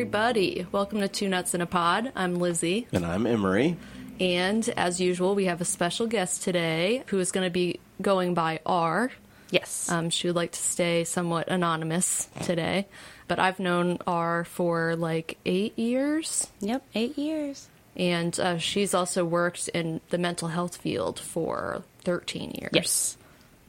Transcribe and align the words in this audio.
everybody. 0.00 0.66
Welcome 0.72 1.00
to 1.00 1.08
Two 1.08 1.28
Nuts 1.28 1.54
in 1.54 1.60
a 1.60 1.66
Pod. 1.66 2.10
I'm 2.16 2.36
Lizzie. 2.36 2.86
And 2.90 3.04
I'm 3.04 3.26
Emery. 3.26 3.76
And 4.18 4.66
as 4.70 4.98
usual, 4.98 5.34
we 5.34 5.44
have 5.44 5.60
a 5.60 5.66
special 5.66 6.06
guest 6.06 6.42
today 6.42 7.04
who 7.08 7.18
is 7.18 7.32
going 7.32 7.46
to 7.46 7.50
be 7.50 7.80
going 8.00 8.32
by 8.32 8.60
R. 8.64 9.12
Yes. 9.50 9.90
Um, 9.90 10.08
she 10.08 10.26
would 10.26 10.36
like 10.36 10.52
to 10.52 10.58
stay 10.58 11.04
somewhat 11.04 11.48
anonymous 11.48 12.30
today. 12.44 12.86
But 13.28 13.40
I've 13.40 13.60
known 13.60 13.98
R 14.06 14.44
for 14.44 14.96
like 14.96 15.36
eight 15.44 15.78
years. 15.78 16.46
yep, 16.60 16.82
eight 16.94 17.18
years. 17.18 17.68
And 17.94 18.40
uh, 18.40 18.56
she's 18.56 18.94
also 18.94 19.26
worked 19.26 19.68
in 19.68 20.00
the 20.08 20.16
mental 20.16 20.48
health 20.48 20.78
field 20.78 21.20
for 21.20 21.82
13 22.04 22.52
years. 22.52 22.70
Yes. 22.72 23.18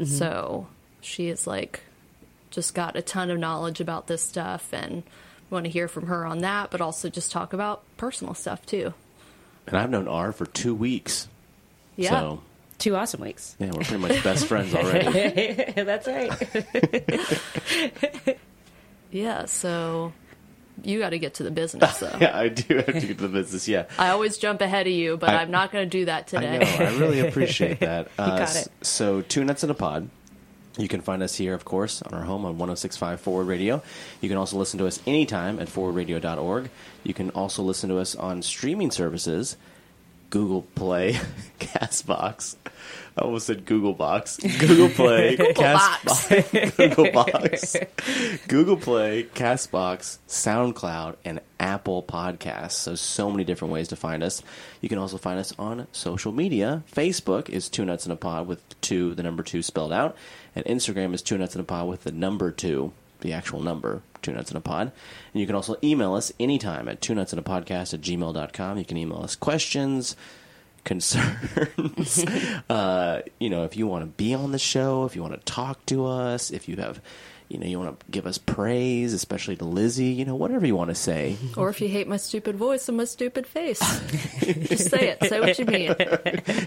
So 0.05 0.67
she 1.01 1.27
is 1.27 1.45
like 1.45 1.81
just 2.51 2.73
got 2.73 2.95
a 2.95 3.01
ton 3.01 3.29
of 3.31 3.37
knowledge 3.37 3.81
about 3.81 4.07
this 4.07 4.21
stuff 4.21 4.71
and 4.71 5.03
want 5.51 5.65
to 5.65 5.69
hear 5.71 5.87
from 5.87 6.07
her 6.07 6.25
on 6.25 6.39
that, 6.39 6.71
but 6.71 6.81
also 6.81 7.09
just 7.09 7.31
talk 7.31 7.53
about 7.53 7.83
personal 7.97 8.33
stuff 8.33 8.65
too. 8.65 8.93
And 9.67 9.77
I've 9.77 9.89
known 9.89 10.07
R 10.07 10.31
for 10.31 10.45
two 10.45 10.73
weeks. 10.73 11.27
Yeah. 11.95 12.09
So, 12.09 12.41
Two 12.79 12.95
awesome 12.95 13.21
weeks. 13.21 13.55
yeah, 13.59 13.67
we're 13.67 13.83
pretty 13.83 13.97
much 13.97 14.23
best 14.23 14.47
friends 14.47 14.73
already. 14.73 15.71
That's 15.83 16.07
right. 16.07 16.31
Yeah, 19.11 19.43
so 19.45 20.13
you 20.83 20.99
got 20.99 21.09
to 21.09 21.19
get 21.19 21.33
to 21.35 21.43
the 21.43 21.51
business 21.51 21.97
though. 21.97 22.15
yeah, 22.21 22.37
I 22.37 22.47
do 22.47 22.77
have 22.77 22.85
to 22.85 22.93
get 22.93 23.01
to 23.01 23.13
the 23.15 23.27
business. 23.27 23.67
Yeah. 23.67 23.85
I 23.99 24.09
always 24.09 24.37
jump 24.37 24.61
ahead 24.61 24.87
of 24.87 24.93
you, 24.93 25.17
but 25.17 25.29
I- 25.31 25.41
I'm 25.41 25.51
not 25.51 25.71
going 25.73 25.83
to 25.85 25.89
do 25.97 26.05
that 26.05 26.33
I 26.33 26.39
today. 26.39 26.59
know. 26.79 26.85
I 26.85 26.97
really 26.97 27.19
appreciate 27.19 27.81
that. 27.81 28.07
Uh, 28.17 28.37
got 28.37 28.55
it. 28.55 28.69
So, 28.81 29.21
Two 29.21 29.43
Nuts 29.43 29.63
in 29.65 29.69
a 29.69 29.73
Pod. 29.73 30.09
You 30.77 30.87
can 30.87 31.01
find 31.01 31.21
us 31.21 31.35
here, 31.35 31.53
of 31.53 31.65
course, 31.65 32.01
on 32.01 32.13
our 32.13 32.23
home 32.23 32.45
on 32.45 32.57
1065 32.57 33.19
Forward 33.19 33.47
Radio. 33.47 33.83
You 34.21 34.29
can 34.29 34.37
also 34.37 34.57
listen 34.57 34.79
to 34.79 34.87
us 34.87 35.01
anytime 35.05 35.59
at 35.59 35.67
forwardradio.org. 35.67 36.69
You 37.03 37.13
can 37.13 37.29
also 37.31 37.61
listen 37.61 37.89
to 37.89 37.97
us 37.97 38.15
on 38.15 38.41
streaming 38.41 38.91
services 38.91 39.57
Google 40.31 40.61
Play, 40.75 41.13
Castbox. 41.59 42.55
I 43.17 43.21
almost 43.21 43.45
said 43.45 43.65
Google 43.65 43.93
Box. 43.93 44.37
Google 44.37 44.87
Play, 44.89 45.35
Castbox, 45.37 46.77
Google 46.77 47.11
Box, 47.11 47.75
Google 48.47 48.77
Play, 48.77 49.23
Castbox, 49.23 50.19
SoundCloud, 50.29 51.17
and 51.25 51.41
Apple 51.59 52.01
Podcasts. 52.01 52.71
So, 52.71 52.95
so 52.95 53.29
many 53.29 53.43
different 53.43 53.73
ways 53.73 53.89
to 53.89 53.97
find 53.97 54.23
us. 54.23 54.41
You 54.79 54.87
can 54.87 54.97
also 54.97 55.17
find 55.17 55.37
us 55.37 55.53
on 55.59 55.87
social 55.91 56.31
media. 56.31 56.83
Facebook 56.91 57.49
is 57.49 57.67
Two 57.67 57.83
Nuts 57.83 58.05
in 58.05 58.13
a 58.13 58.15
Pod 58.15 58.47
with 58.47 58.61
two, 58.79 59.13
the 59.13 59.23
number 59.23 59.43
two 59.43 59.61
spelled 59.61 59.91
out, 59.91 60.15
and 60.55 60.65
Instagram 60.65 61.13
is 61.13 61.21
Two 61.21 61.37
Nuts 61.37 61.55
in 61.55 61.61
a 61.61 61.63
Pod 61.63 61.87
with 61.87 62.03
the 62.03 62.11
number 62.11 62.51
two, 62.51 62.93
the 63.21 63.33
actual 63.33 63.61
number, 63.61 64.01
Two 64.21 64.33
Nuts 64.33 64.51
in 64.51 64.57
a 64.57 64.61
Pod. 64.61 64.91
And 65.33 65.41
you 65.41 65.47
can 65.47 65.55
also 65.55 65.75
email 65.83 66.13
us 66.13 66.31
anytime 66.39 66.87
at 66.87 67.01
two 67.01 67.15
nuts 67.15 67.33
in 67.33 67.39
a 67.39 67.43
podcast 67.43 67.93
at 67.93 68.01
gmail.com. 68.01 68.77
You 68.77 68.85
can 68.85 68.97
email 68.97 69.21
us 69.23 69.35
questions, 69.35 70.15
concerns. 70.83 72.25
uh, 72.69 73.21
you 73.39 73.49
know, 73.49 73.63
if 73.63 73.77
you 73.77 73.87
want 73.87 74.03
to 74.03 74.07
be 74.07 74.33
on 74.33 74.51
the 74.51 74.59
show, 74.59 75.05
if 75.05 75.15
you 75.15 75.21
want 75.21 75.33
to 75.33 75.51
talk 75.51 75.85
to 75.87 76.05
us, 76.05 76.51
if 76.51 76.67
you 76.67 76.75
have, 76.77 76.99
you 77.51 77.57
know, 77.59 77.65
you 77.67 77.77
want 77.79 77.99
to 77.99 78.05
give 78.09 78.25
us 78.25 78.37
praise, 78.37 79.13
especially 79.13 79.55
to 79.57 79.65
Lizzie, 79.65 80.05
you 80.05 80.23
know, 80.25 80.35
whatever 80.35 80.65
you 80.65 80.75
want 80.75 80.89
to 80.89 80.95
say. 80.95 81.35
Or 81.57 81.69
if 81.69 81.81
you 81.81 81.87
hate 81.89 82.07
my 82.07 82.17
stupid 82.17 82.55
voice 82.55 82.87
and 82.87 82.97
my 82.97 83.03
stupid 83.03 83.45
face, 83.45 83.79
just 84.39 84.89
say 84.89 85.09
it. 85.09 85.23
Say 85.29 85.39
what 85.39 85.59
you 85.59 85.65
mean. 85.65 85.95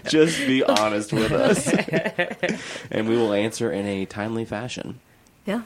Just 0.07 0.37
be 0.45 0.63
honest 0.63 1.11
with 1.11 1.31
us. 1.31 1.67
and 2.91 3.09
we 3.09 3.17
will 3.17 3.33
answer 3.33 3.71
in 3.71 3.85
a 3.85 4.05
timely 4.05 4.45
fashion. 4.45 4.99
Yeah. 5.45 5.63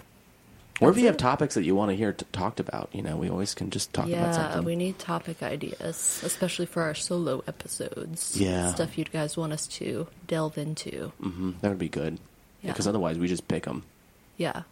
Or 0.82 0.90
if 0.90 0.96
you 0.96 1.04
That's 1.04 1.22
have 1.22 1.32
topics 1.32 1.56
that 1.56 1.64
you 1.66 1.76
want 1.76 1.92
to 1.92 1.96
hear 1.98 2.14
t- 2.14 2.26
talked 2.32 2.62
about, 2.62 2.88
you 2.94 3.02
know, 3.02 3.18
we 3.18 3.30
always 3.30 3.54
can 3.54 3.70
just 3.70 3.92
talk 3.92 4.06
about 4.08 4.16
Yeah, 4.18 4.32
something. 4.32 4.64
we 4.64 4.78
need 4.78 4.98
topic 4.98 5.44
ideas, 5.44 6.22
especially 6.24 6.66
for 6.68 6.84
our 6.84 6.96
solo 6.96 7.44
episodes. 7.48 8.38
Yeah. 8.40 8.74
Stuff 8.74 8.98
you 8.98 9.04
guys 9.04 9.36
want 9.36 9.52
us 9.52 9.68
to 9.68 10.08
delve 10.28 10.58
into. 10.58 11.12
hmm 11.20 11.52
that 11.60 11.68
would 11.68 11.80
be 11.80 11.90
good. 11.90 12.18
Yeah. 12.62 12.72
Because 12.72 12.88
otherwise, 12.88 13.18
we 13.18 13.28
just 13.28 13.48
pick 13.50 13.64
them 13.66 13.84
Yeah. 14.38 14.64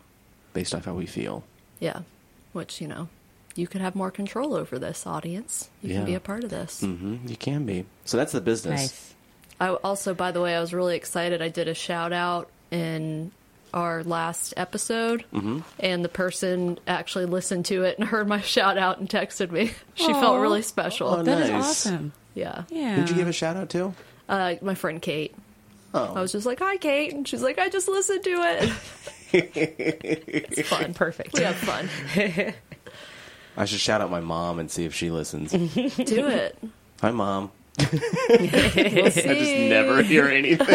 Based 0.58 0.74
off 0.74 0.86
how 0.86 0.94
we 0.94 1.06
feel. 1.06 1.44
Yeah. 1.80 2.00
Which, 2.54 2.82
you 2.82 2.88
know, 2.88 3.10
you 3.54 3.68
could 3.68 3.82
have 3.82 3.94
more 3.96 4.10
control 4.10 4.56
over 4.56 4.80
this 4.80 5.06
audience. 5.06 5.70
You 5.84 5.94
can 5.94 6.06
be 6.06 6.16
a 6.16 6.20
part 6.20 6.44
of 6.44 6.50
this. 6.50 6.82
hmm 6.82 7.18
You 7.28 7.36
can 7.38 7.66
be. 7.66 7.86
So 8.06 8.18
that's 8.18 8.32
the 8.32 8.42
business. 8.42 8.82
nice. 8.82 9.14
I 9.60 9.70
also, 9.70 10.14
by 10.16 10.32
the 10.32 10.42
way, 10.42 10.56
I 10.56 10.60
was 10.62 10.74
really 10.74 10.96
excited. 10.96 11.42
I 11.44 11.50
did 11.50 11.68
a 11.68 11.74
shout 11.76 12.12
out 12.14 12.50
in 12.72 13.32
our 13.72 14.04
last 14.04 14.54
episode, 14.58 15.26
Mm-hmm. 15.34 15.60
and 15.80 16.04
the 16.04 16.10
person 16.10 16.80
actually 16.88 17.26
listened 17.26 17.66
to 17.66 17.84
it 17.84 18.00
and 18.00 18.08
heard 18.14 18.28
my 18.28 18.42
shout 18.42 18.78
out 18.80 18.98
and 19.00 19.08
texted 19.10 19.52
me. 19.52 19.72
She 19.94 20.12
Aw. 20.12 20.20
felt 20.22 20.40
really 20.40 20.64
special. 20.64 21.10
Oh, 21.10 21.22
That 21.24 21.42
is 21.44 21.50
Nice. 21.52 21.64
awesome. 21.66 22.14
Yeah. 22.34 22.64
Yeah. 22.70 22.96
Who'd 22.96 23.10
you 23.10 23.16
give 23.16 23.28
a 23.28 23.34
shout 23.34 23.58
out 23.58 23.70
to? 23.72 23.94
Uh, 24.28 24.56
my 24.64 24.74
friend 24.76 25.02
Kate. 25.02 25.36
Oh. 25.94 26.14
I 26.16 26.22
was 26.22 26.32
just 26.32 26.46
like, 26.46 26.60
"Hi, 26.60 26.78
Kate," 26.78 27.14
and 27.14 27.28
she's 27.28 27.42
like, 27.42 27.58
"I 27.60 27.70
just 27.70 27.88
listened 27.88 28.24
to 28.26 28.30
it." 28.32 28.72
it's 29.34 30.68
fun. 30.70 30.94
Perfect. 30.94 31.34
We 31.34 31.44
have 31.44 31.56
fun. 31.56 31.90
I 33.58 33.66
should 33.66 33.80
shout 33.80 34.02
out 34.02 34.12
my 34.12 34.20
mom 34.20 34.60
and 34.60 34.70
see 34.70 34.86
if 34.86 34.94
she 34.94 35.10
listens. 35.10 35.52
Do 35.52 36.28
it. 36.28 36.58
Hi, 37.02 37.12
mom. 37.12 37.52
We'll 37.80 37.90
see. 37.90 39.30
I 39.30 39.36
just 39.36 39.56
never 39.70 40.02
hear 40.04 40.28
anything. 40.28 40.68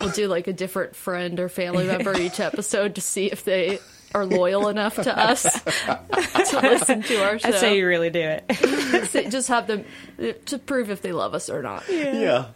We'll 0.00 0.10
do 0.10 0.26
like 0.26 0.48
a 0.48 0.52
different 0.52 0.96
friend 0.96 1.38
or 1.38 1.48
family 1.48 1.86
member 1.86 2.18
each 2.18 2.40
episode 2.40 2.96
to 2.96 3.00
see 3.00 3.26
if 3.26 3.44
they 3.44 3.78
are 4.14 4.24
loyal 4.24 4.68
enough 4.68 4.94
to 4.96 5.16
us 5.18 5.42
to 5.62 6.60
listen 6.62 7.02
to 7.02 7.22
our 7.22 7.38
show. 7.38 7.48
I'd 7.48 7.54
say 7.56 7.76
you 7.78 7.86
really 7.86 8.10
do 8.10 8.20
it. 8.20 8.44
So 9.08 9.22
just 9.28 9.48
have 9.48 9.66
them 9.66 9.84
to 10.46 10.58
prove 10.58 10.90
if 10.90 11.02
they 11.02 11.12
love 11.12 11.34
us 11.34 11.48
or 11.48 11.62
not. 11.62 11.84
yeah. 11.88 12.46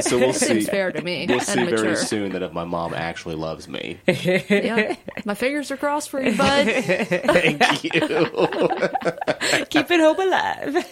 So 0.00 0.18
we'll 0.18 0.32
see. 0.32 0.46
Seems 0.46 0.68
fair 0.68 0.92
to 0.92 1.02
me 1.02 1.26
We'll 1.28 1.38
and 1.38 1.46
see 1.46 1.64
very 1.64 1.96
soon 1.96 2.32
that 2.32 2.42
if 2.42 2.52
my 2.52 2.64
mom 2.64 2.94
actually 2.94 3.34
loves 3.36 3.68
me. 3.68 3.98
Yeah, 4.06 4.96
my 5.24 5.34
fingers 5.34 5.70
are 5.70 5.76
crossed 5.76 6.10
for 6.10 6.22
you, 6.22 6.36
bud. 6.36 6.66
Thank 6.66 7.84
you. 7.84 9.66
Keeping 9.70 10.00
hope 10.00 10.18
alive. 10.18 10.86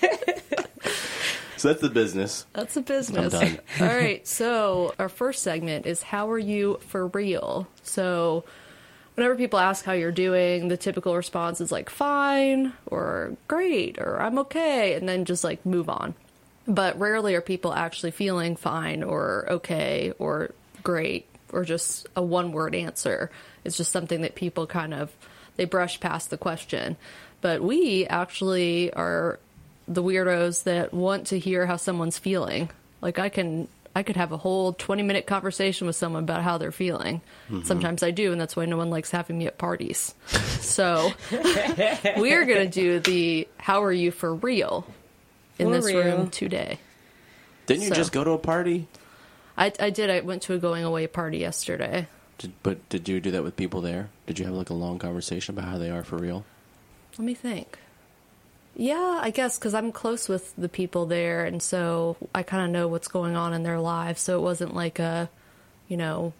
So 1.57 1.69
that's 1.69 1.81
the 1.81 1.91
business. 1.91 2.47
That's 2.53 2.75
the 2.75 2.83
business. 2.83 3.35
I'm 3.35 3.41
done. 3.55 3.59
All 3.81 3.87
right, 3.97 4.27
so 4.27 4.95
our 4.99 5.09
first 5.09 5.43
segment 5.43 5.87
is 5.87 6.03
how 6.03 6.31
are 6.31 6.39
you 6.39 6.79
for 6.87 7.09
real? 7.09 7.67
So 7.83 8.45
whenever 9.19 9.35
people 9.35 9.59
ask 9.59 9.85
how 9.85 9.95
you're 9.95 10.13
doing, 10.13 10.69
the 10.69 10.77
typical 10.77 11.17
response 11.17 11.61
is 11.61 11.73
like 11.73 11.91
fine 11.91 12.73
or 12.87 13.37
great 13.49 13.99
or 13.99 14.23
I'm 14.23 14.39
okay 14.39 14.95
and 14.95 15.09
then 15.09 15.25
just 15.25 15.43
like 15.43 15.67
move 15.67 15.89
on. 15.89 16.15
But 16.69 17.01
rarely 17.01 17.35
are 17.35 17.41
people 17.41 17.73
actually 17.73 18.13
feeling 18.13 18.55
fine 18.55 19.03
or 19.03 19.45
okay 19.51 20.13
or 20.21 20.55
great 20.85 21.27
or 21.53 21.65
just 21.65 22.07
a 22.15 22.23
one 22.23 22.53
word 22.53 22.77
answer. 22.77 23.33
It's 23.65 23.77
just 23.77 23.91
something 23.91 24.21
that 24.21 24.37
people 24.37 24.69
kind 24.69 24.95
of 24.95 25.11
they 25.57 25.65
brush 25.65 25.99
past 25.99 26.31
the 26.31 26.39
question. 26.39 26.97
But 27.41 27.61
we 27.61 28.07
actually 28.07 28.93
are 28.93 29.41
the 29.89 30.03
weirdos 30.03 30.63
that 30.63 30.95
want 30.95 31.27
to 31.29 31.41
hear 31.41 31.67
how 31.67 31.77
someone's 31.77 32.19
feeling. 32.19 32.71
Like 33.01 33.19
I 33.19 33.31
can 33.31 33.67
I 33.99 34.05
could 34.05 34.15
have 34.15 34.31
a 34.31 34.37
whole 34.37 34.75
20 34.75 35.03
minute 35.03 35.27
conversation 35.27 35.89
with 35.89 35.97
someone 35.97 36.23
about 36.23 36.43
how 36.43 36.57
they're 36.57 36.71
feeling. 36.71 37.21
Mm-hmm. 37.51 37.65
Sometimes 37.65 38.05
I 38.05 38.13
do 38.13 38.31
and 38.31 38.41
that's 38.41 38.55
why 38.55 38.65
no 38.65 38.77
one 38.77 38.91
likes 38.91 39.11
having 39.11 39.37
me 39.39 39.49
at 39.49 39.59
parties. 39.59 40.15
so 40.61 41.11
we're 41.33 42.45
going 42.45 42.65
to 42.65 42.69
do 42.69 43.01
the 43.01 43.49
how 43.59 43.83
are 43.83 43.93
you 43.93 44.13
for 44.13 44.33
real 44.37 44.87
in 45.59 45.67
For 45.67 45.73
this 45.73 45.87
real. 45.87 46.05
room 46.05 46.31
today. 46.31 46.79
Didn't 47.67 47.83
you 47.83 47.91
just 47.91 48.13
go 48.13 48.23
to 48.23 48.31
a 48.31 48.39
party? 48.39 48.87
I 49.57 49.73
I 49.81 49.91
did 49.91 50.11
I 50.11 50.21
went 50.21 50.43
to 50.43 50.55
a 50.55 50.59
going 50.59 50.85
away 50.85 51.09
party 51.09 51.39
yesterday. 51.39 52.07
Did, 52.39 52.53
but 52.63 52.89
did 52.89 53.09
you 53.09 53.19
do 53.19 53.33
that 53.33 53.43
with 53.43 53.57
people 53.57 53.81
there? 53.81 54.11
Did 54.29 54.39
you 54.39 54.45
have 54.45 54.55
like 54.55 54.71
a 54.71 54.75
long 54.75 55.01
conversation 55.01 55.59
about 55.59 55.69
how 55.69 55.77
they 55.77 55.91
are 55.91 56.05
for 56.05 56.19
real? 56.19 56.45
Let 57.19 57.25
me 57.25 57.35
think. 57.35 57.81
Yeah, 58.81 59.19
I 59.21 59.31
guess 59.31 59.59
because 59.59 59.75
I'm 59.75 59.91
close 59.91 60.29
with 60.29 60.55
the 60.57 60.69
people 60.69 61.05
there, 61.05 61.45
and 61.45 61.61
so 61.61 62.17
I 62.33 62.45
kind 62.45 62.65
of 62.65 62.71
know 62.71 62.87
what's 62.87 63.09
going 63.09 63.35
on 63.35 63.53
in 63.53 63.65
their 63.65 63.81
lives. 63.81 64.23
So 64.23 64.39
it 64.39 64.43
wasn't 64.43 64.73
like 64.73 65.01
a, 65.01 65.29
you 65.89 65.97
know, 65.97 66.33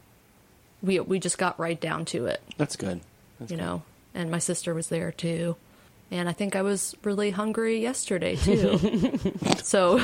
we 0.81 1.01
we 1.01 1.19
just 1.19 1.37
got 1.37 1.59
right 1.59 1.79
down 1.81 2.05
to 2.07 2.27
it, 2.27 2.41
That's 2.57 2.77
good. 2.77 3.01
That's 3.41 3.51
you 3.51 3.57
good. 3.57 3.63
know. 3.65 3.83
And 4.15 4.31
my 4.31 4.39
sister 4.39 4.73
was 4.73 4.89
there 4.89 5.11
too, 5.11 5.57
and 6.13 6.29
I 6.29 6.33
think 6.33 6.55
I 6.55 6.63
was 6.63 6.95
really 7.03 7.31
hungry 7.31 7.81
yesterday 7.81 8.37
too. 8.37 8.79
so 9.65 9.99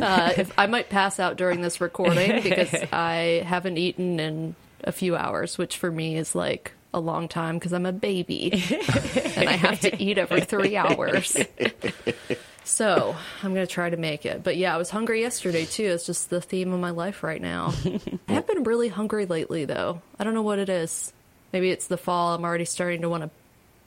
uh, 0.00 0.32
if 0.34 0.58
I 0.58 0.66
might 0.68 0.88
pass 0.88 1.20
out 1.20 1.36
during 1.36 1.60
this 1.60 1.78
recording 1.82 2.42
because 2.42 2.72
I 2.92 3.44
haven't 3.46 3.76
eaten 3.76 4.18
in 4.18 4.54
a 4.82 4.92
few 4.92 5.14
hours, 5.14 5.58
which 5.58 5.76
for 5.76 5.90
me 5.90 6.16
is 6.16 6.34
like 6.34 6.72
a 6.96 7.00
long 7.00 7.28
time 7.28 7.56
because 7.56 7.72
I'm 7.72 7.86
a 7.86 7.92
baby 7.92 8.50
and 9.36 9.48
I 9.48 9.52
have 9.52 9.80
to 9.80 10.02
eat 10.02 10.18
every 10.18 10.40
three 10.40 10.76
hours. 10.76 11.36
So 12.64 13.14
I'm 13.42 13.54
gonna 13.54 13.66
try 13.66 13.90
to 13.90 13.96
make 13.96 14.26
it. 14.26 14.42
But 14.42 14.56
yeah, 14.56 14.74
I 14.74 14.78
was 14.78 14.90
hungry 14.90 15.20
yesterday 15.20 15.64
too. 15.66 15.84
It's 15.84 16.04
just 16.06 16.30
the 16.30 16.40
theme 16.40 16.72
of 16.72 16.80
my 16.80 16.90
life 16.90 17.22
right 17.22 17.40
now. 17.40 17.72
I 18.28 18.32
have 18.32 18.46
been 18.48 18.64
really 18.64 18.88
hungry 18.88 19.26
lately 19.26 19.64
though. 19.66 20.02
I 20.18 20.24
don't 20.24 20.34
know 20.34 20.42
what 20.42 20.58
it 20.58 20.68
is. 20.68 21.12
Maybe 21.52 21.70
it's 21.70 21.86
the 21.86 21.96
fall. 21.96 22.34
I'm 22.34 22.44
already 22.44 22.64
starting 22.64 23.02
to 23.02 23.08
want 23.08 23.22
to 23.22 23.30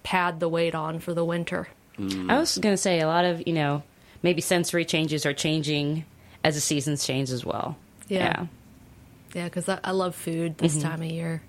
pad 0.04 0.40
the 0.40 0.48
weight 0.48 0.76
on 0.76 1.00
for 1.00 1.14
the 1.14 1.26
winter. 1.26 1.68
I 2.00 2.40
was 2.40 2.58
going 2.58 2.72
to 2.72 2.78
say 2.78 3.02
a 3.02 3.08
lot 3.08 3.26
of, 3.26 3.46
you 3.46 3.52
know, 3.52 3.84
maybe 4.24 4.40
sensory 4.40 4.86
changes 4.86 5.26
are 5.26 5.34
changing 5.34 6.06
as 6.46 6.56
the 6.56 6.62
seasons 6.62 7.06
change 7.06 7.30
as 7.30 7.46
well. 7.46 7.76
Yeah. 8.08 8.46
Yeah, 9.34 9.44
because 9.44 9.68
I, 9.68 9.80
I 9.84 9.92
love 9.92 10.16
food 10.16 10.58
this 10.58 10.78
Mm-hmm. 10.78 10.88
time 10.88 11.02
of 11.02 11.10
year, 11.12 11.42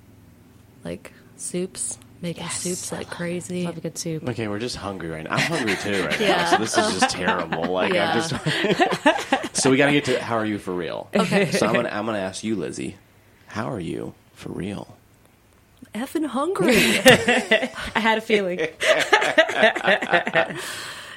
like 0.84 1.12
soups, 1.40 1.98
making 2.22 2.42
Yes, 2.44 2.60
soups 2.60 2.92
I 2.92 2.96
like 2.98 3.08
love- 3.08 3.16
crazy. 3.16 3.64
Love 3.64 3.78
a 3.78 3.81
good 3.81 3.96
soup. 3.98 4.28
Okay, 4.28 4.48
we're 4.48 4.58
just 4.58 4.76
hungry 4.76 5.08
right 5.08 5.25
now. 5.25 5.34
I'm 5.34 5.40
hungry 5.40 5.76
too 5.76 6.04
right 6.04 6.20
Yeah. 6.20 6.28
now. 6.28 6.50
So 6.50 6.56
this 6.58 6.76
is 6.78 7.00
just 7.00 7.14
terrible. 7.16 7.64
Like 7.72 7.92
Yeah. 7.92 8.12
I'm 8.12 8.20
just 8.20 9.56
So 9.56 9.70
we 9.70 9.76
gotta 9.76 9.92
get 9.92 10.04
to 10.06 10.20
how 10.22 10.37
are 10.37 10.44
you 10.46 10.58
for 10.58 10.72
real? 10.72 11.08
Okay. 11.14 11.50
So 11.50 11.66
I'm 11.66 11.75
gonna 11.75 11.88
I'm 11.90 12.06
gonna 12.06 12.19
ask 12.19 12.44
you, 12.44 12.56
Lizzie, 12.56 12.96
how 13.46 13.70
are 13.70 13.81
you 13.81 14.14
for 14.34 14.50
real? 14.50 14.96
Effing 15.94 16.26
hungry. 16.26 16.69
I 16.76 17.70
had 18.00 18.19
a 18.19 18.20
feeling. 18.20 18.60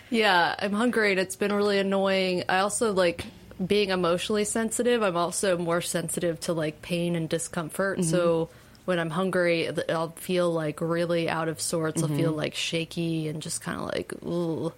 Yeah, 0.10 0.54
I'm 0.60 0.74
hungry 0.74 1.12
and 1.12 1.20
it's 1.20 1.36
been 1.36 1.52
really 1.52 1.80
annoying. 1.80 2.44
I 2.48 2.60
also 2.60 2.94
like 2.94 3.26
being 3.66 3.90
emotionally 3.90 4.46
sensitive. 4.46 5.02
I'm 5.02 5.18
also 5.18 5.58
more 5.58 5.82
sensitive 5.82 6.40
to 6.42 6.54
like 6.54 6.84
pain 6.84 7.16
and 7.16 7.28
discomfort. 7.28 8.04
So 8.04 8.46
mm-hmm. 8.46 8.54
When 8.86 9.00
I'm 9.00 9.10
hungry, 9.10 9.70
I'll 9.90 10.10
feel 10.10 10.52
like 10.52 10.82
really 10.82 11.30
out 11.30 11.48
of 11.48 11.62
sorts. 11.62 12.02
I'll 12.02 12.10
feel 12.10 12.32
mm-hmm. 12.32 12.38
like 12.38 12.56
shaky 12.56 13.28
and 13.28 13.42
just 13.42 13.62
kind 13.62 13.80
of 13.80 13.86
like, 13.86 14.14
ooh. 14.24 14.74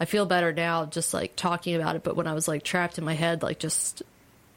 I 0.00 0.06
feel 0.06 0.26
better 0.26 0.52
now 0.52 0.86
just 0.86 1.14
like 1.14 1.36
talking 1.36 1.76
about 1.76 1.96
it. 1.96 2.02
But 2.02 2.16
when 2.16 2.26
I 2.26 2.32
was 2.32 2.48
like 2.48 2.62
trapped 2.62 2.98
in 2.98 3.04
my 3.04 3.14
head, 3.14 3.42
like 3.42 3.58
just, 3.58 4.02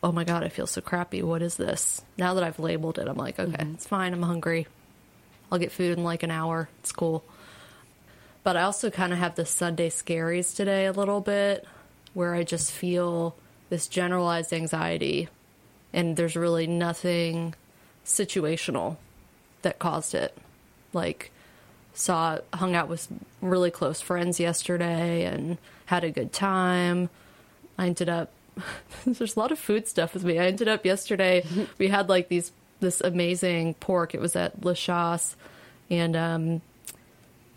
oh 0.01 0.11
my 0.11 0.23
God, 0.23 0.43
I 0.43 0.49
feel 0.49 0.67
so 0.67 0.81
crappy. 0.81 1.21
What 1.21 1.41
is 1.41 1.55
this? 1.57 2.01
Now 2.17 2.33
that 2.35 2.43
I've 2.43 2.59
labeled 2.59 2.97
it, 2.97 3.07
I'm 3.07 3.17
like, 3.17 3.39
okay, 3.39 3.51
mm-hmm. 3.51 3.73
it's 3.73 3.85
fine. 3.85 4.13
I'm 4.13 4.23
hungry. 4.23 4.67
I'll 5.51 5.59
get 5.59 5.71
food 5.71 5.97
in 5.97 6.03
like 6.03 6.23
an 6.23 6.31
hour. 6.31 6.69
It's 6.79 6.91
cool. 6.91 7.23
But 8.43 8.55
I 8.55 8.63
also 8.63 8.89
kind 8.89 9.11
of 9.11 9.19
have 9.19 9.35
the 9.35 9.45
Sunday 9.45 9.89
scaries 9.89 10.55
today 10.55 10.85
a 10.85 10.93
little 10.93 11.21
bit 11.21 11.65
where 12.13 12.33
I 12.33 12.43
just 12.43 12.71
feel 12.71 13.35
this 13.69 13.87
generalized 13.87 14.53
anxiety 14.53 15.27
and 15.93 16.15
there's 16.15 16.35
really 16.35 16.67
nothing 16.67 17.53
situational 18.07 18.97
that 19.61 19.77
caused 19.77 20.15
it. 20.15 20.35
Like 20.93 21.31
saw 21.93 22.39
hung 22.53 22.75
out 22.75 22.87
with 22.87 23.07
really 23.41 23.69
close 23.71 24.01
friends 24.01 24.39
yesterday 24.39 25.25
and 25.25 25.57
had 25.87 26.03
a 26.03 26.11
good 26.11 26.31
time. 26.31 27.09
I 27.77 27.87
ended 27.87 28.09
up 28.09 28.31
there's 29.05 29.35
a 29.35 29.39
lot 29.39 29.51
of 29.51 29.59
food 29.59 29.87
stuff 29.87 30.13
with 30.13 30.23
me. 30.23 30.39
I 30.39 30.45
ended 30.45 30.67
up 30.67 30.85
yesterday 30.85 31.45
we 31.77 31.89
had 31.89 32.09
like 32.09 32.29
these 32.29 32.51
this 32.79 33.01
amazing 33.01 33.73
pork. 33.75 34.15
It 34.15 34.21
was 34.21 34.35
at 34.35 34.63
Le 34.63 34.73
Chasse 34.73 35.35
and 35.89 36.15
um 36.15 36.61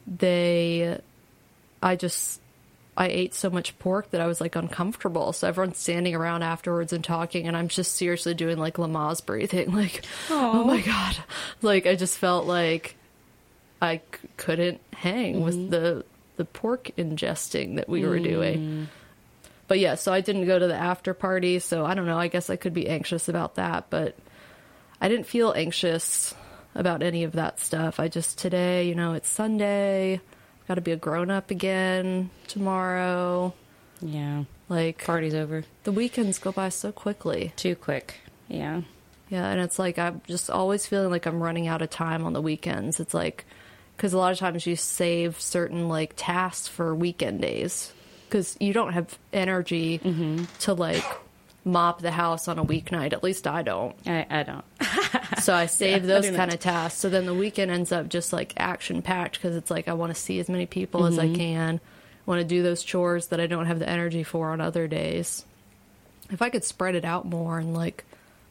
they 0.06 0.98
I 1.82 1.96
just 1.96 2.40
I 2.96 3.08
ate 3.08 3.34
so 3.34 3.50
much 3.50 3.78
pork 3.78 4.10
that 4.10 4.20
I 4.20 4.26
was 4.26 4.40
like 4.40 4.56
uncomfortable. 4.56 5.32
So 5.32 5.48
everyone's 5.48 5.78
standing 5.78 6.14
around 6.14 6.42
afterwards 6.42 6.92
and 6.92 7.02
talking, 7.02 7.46
and 7.46 7.56
I'm 7.56 7.68
just 7.68 7.94
seriously 7.94 8.34
doing 8.34 8.58
like 8.58 8.74
Lamaze 8.74 9.24
breathing, 9.24 9.72
like, 9.74 10.04
oh 10.28 10.64
my 10.64 10.80
god, 10.80 11.16
like 11.62 11.86
I 11.86 11.94
just 11.94 12.18
felt 12.18 12.46
like 12.46 12.96
I 13.80 13.98
c- 13.98 14.28
couldn't 14.36 14.80
hang 14.92 15.40
with 15.40 15.56
mm-hmm. 15.56 15.70
the 15.70 16.04
the 16.36 16.44
pork 16.44 16.90
ingesting 16.96 17.76
that 17.76 17.88
we 17.88 18.04
were 18.04 18.18
mm. 18.18 18.24
doing. 18.24 18.88
But 19.68 19.78
yeah, 19.78 19.94
so 19.94 20.12
I 20.12 20.20
didn't 20.20 20.46
go 20.46 20.58
to 20.58 20.66
the 20.66 20.74
after 20.74 21.14
party, 21.14 21.58
so 21.58 21.84
I 21.84 21.94
don't 21.94 22.06
know. 22.06 22.18
I 22.18 22.28
guess 22.28 22.50
I 22.50 22.56
could 22.56 22.74
be 22.74 22.88
anxious 22.88 23.28
about 23.28 23.54
that, 23.54 23.86
but 23.88 24.16
I 25.00 25.08
didn't 25.08 25.26
feel 25.26 25.52
anxious 25.52 26.34
about 26.74 27.02
any 27.02 27.24
of 27.24 27.32
that 27.32 27.60
stuff. 27.60 28.00
I 28.00 28.08
just 28.08 28.38
today, 28.38 28.88
you 28.88 28.94
know, 28.94 29.14
it's 29.14 29.28
Sunday. 29.28 30.20
Got 30.70 30.76
to 30.76 30.82
be 30.82 30.92
a 30.92 30.96
grown 30.96 31.32
up 31.32 31.50
again 31.50 32.30
tomorrow. 32.46 33.52
Yeah. 34.00 34.44
Like 34.68 35.04
Party's 35.04 35.34
over. 35.34 35.64
the 35.82 35.90
weekends 35.90 36.38
go 36.38 36.52
by 36.52 36.68
so 36.68 36.92
quickly. 36.92 37.52
Too 37.56 37.74
quick. 37.74 38.20
Yeah. 38.46 38.82
Yeah, 39.30 39.48
and 39.48 39.60
it's 39.60 39.80
like 39.80 39.98
I'm 39.98 40.22
just 40.28 40.48
always 40.48 40.86
feeling 40.86 41.10
like 41.10 41.26
I'm 41.26 41.42
running 41.42 41.66
out 41.66 41.82
of 41.82 41.90
time 41.90 42.24
on 42.24 42.34
the 42.34 42.40
weekends. 42.40 43.00
It's 43.00 43.12
like 43.12 43.46
because 43.96 44.12
a 44.12 44.18
lot 44.18 44.30
of 44.30 44.38
times 44.38 44.64
you 44.64 44.76
save 44.76 45.40
certain 45.40 45.88
like 45.88 46.12
tasks 46.14 46.68
for 46.68 46.94
weekend 46.94 47.40
days 47.40 47.92
because 48.28 48.56
you 48.60 48.72
don't 48.72 48.92
have 48.92 49.18
energy 49.32 49.98
mm-hmm. 49.98 50.44
to 50.60 50.74
like 50.74 51.04
mop 51.64 52.00
the 52.00 52.10
house 52.10 52.48
on 52.48 52.58
a 52.58 52.64
weeknight. 52.64 53.12
At 53.12 53.22
least 53.22 53.46
I 53.46 53.62
don't. 53.62 53.94
I, 54.06 54.26
I 54.28 54.42
don't. 54.42 54.64
So 55.40 55.54
I 55.54 55.66
save 55.66 56.04
I 56.04 56.06
those 56.06 56.30
kind 56.30 56.52
of 56.52 56.60
tasks. 56.60 56.98
So 56.98 57.08
then 57.08 57.24
the 57.24 57.34
weekend 57.34 57.70
ends 57.70 57.92
up 57.92 58.08
just 58.08 58.32
like 58.32 58.52
action 58.56 59.00
packed 59.00 59.36
because 59.36 59.56
it's 59.56 59.70
like 59.70 59.88
I 59.88 59.94
want 59.94 60.14
to 60.14 60.20
see 60.20 60.38
as 60.38 60.48
many 60.48 60.66
people 60.66 61.06
as 61.06 61.18
I 61.18 61.26
mm-hmm. 61.26 61.34
can. 61.34 61.80
I 61.80 62.30
want 62.30 62.40
to 62.40 62.46
do 62.46 62.62
those 62.62 62.82
chores 62.82 63.28
that 63.28 63.40
I 63.40 63.46
don't 63.46 63.66
have 63.66 63.78
the 63.78 63.88
energy 63.88 64.22
for 64.22 64.50
on 64.50 64.60
other 64.60 64.86
days. 64.86 65.44
If 66.30 66.42
I 66.42 66.50
could 66.50 66.64
spread 66.64 66.94
it 66.94 67.04
out 67.04 67.24
more 67.26 67.58
and 67.58 67.74
like 67.74 68.04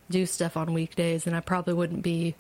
do 0.09 0.25
stuff 0.25 0.57
on 0.57 0.73
weekdays, 0.73 1.25
then 1.25 1.33
I 1.33 1.39
probably 1.41 1.73
wouldn't 1.73 2.01
be, 2.01 2.35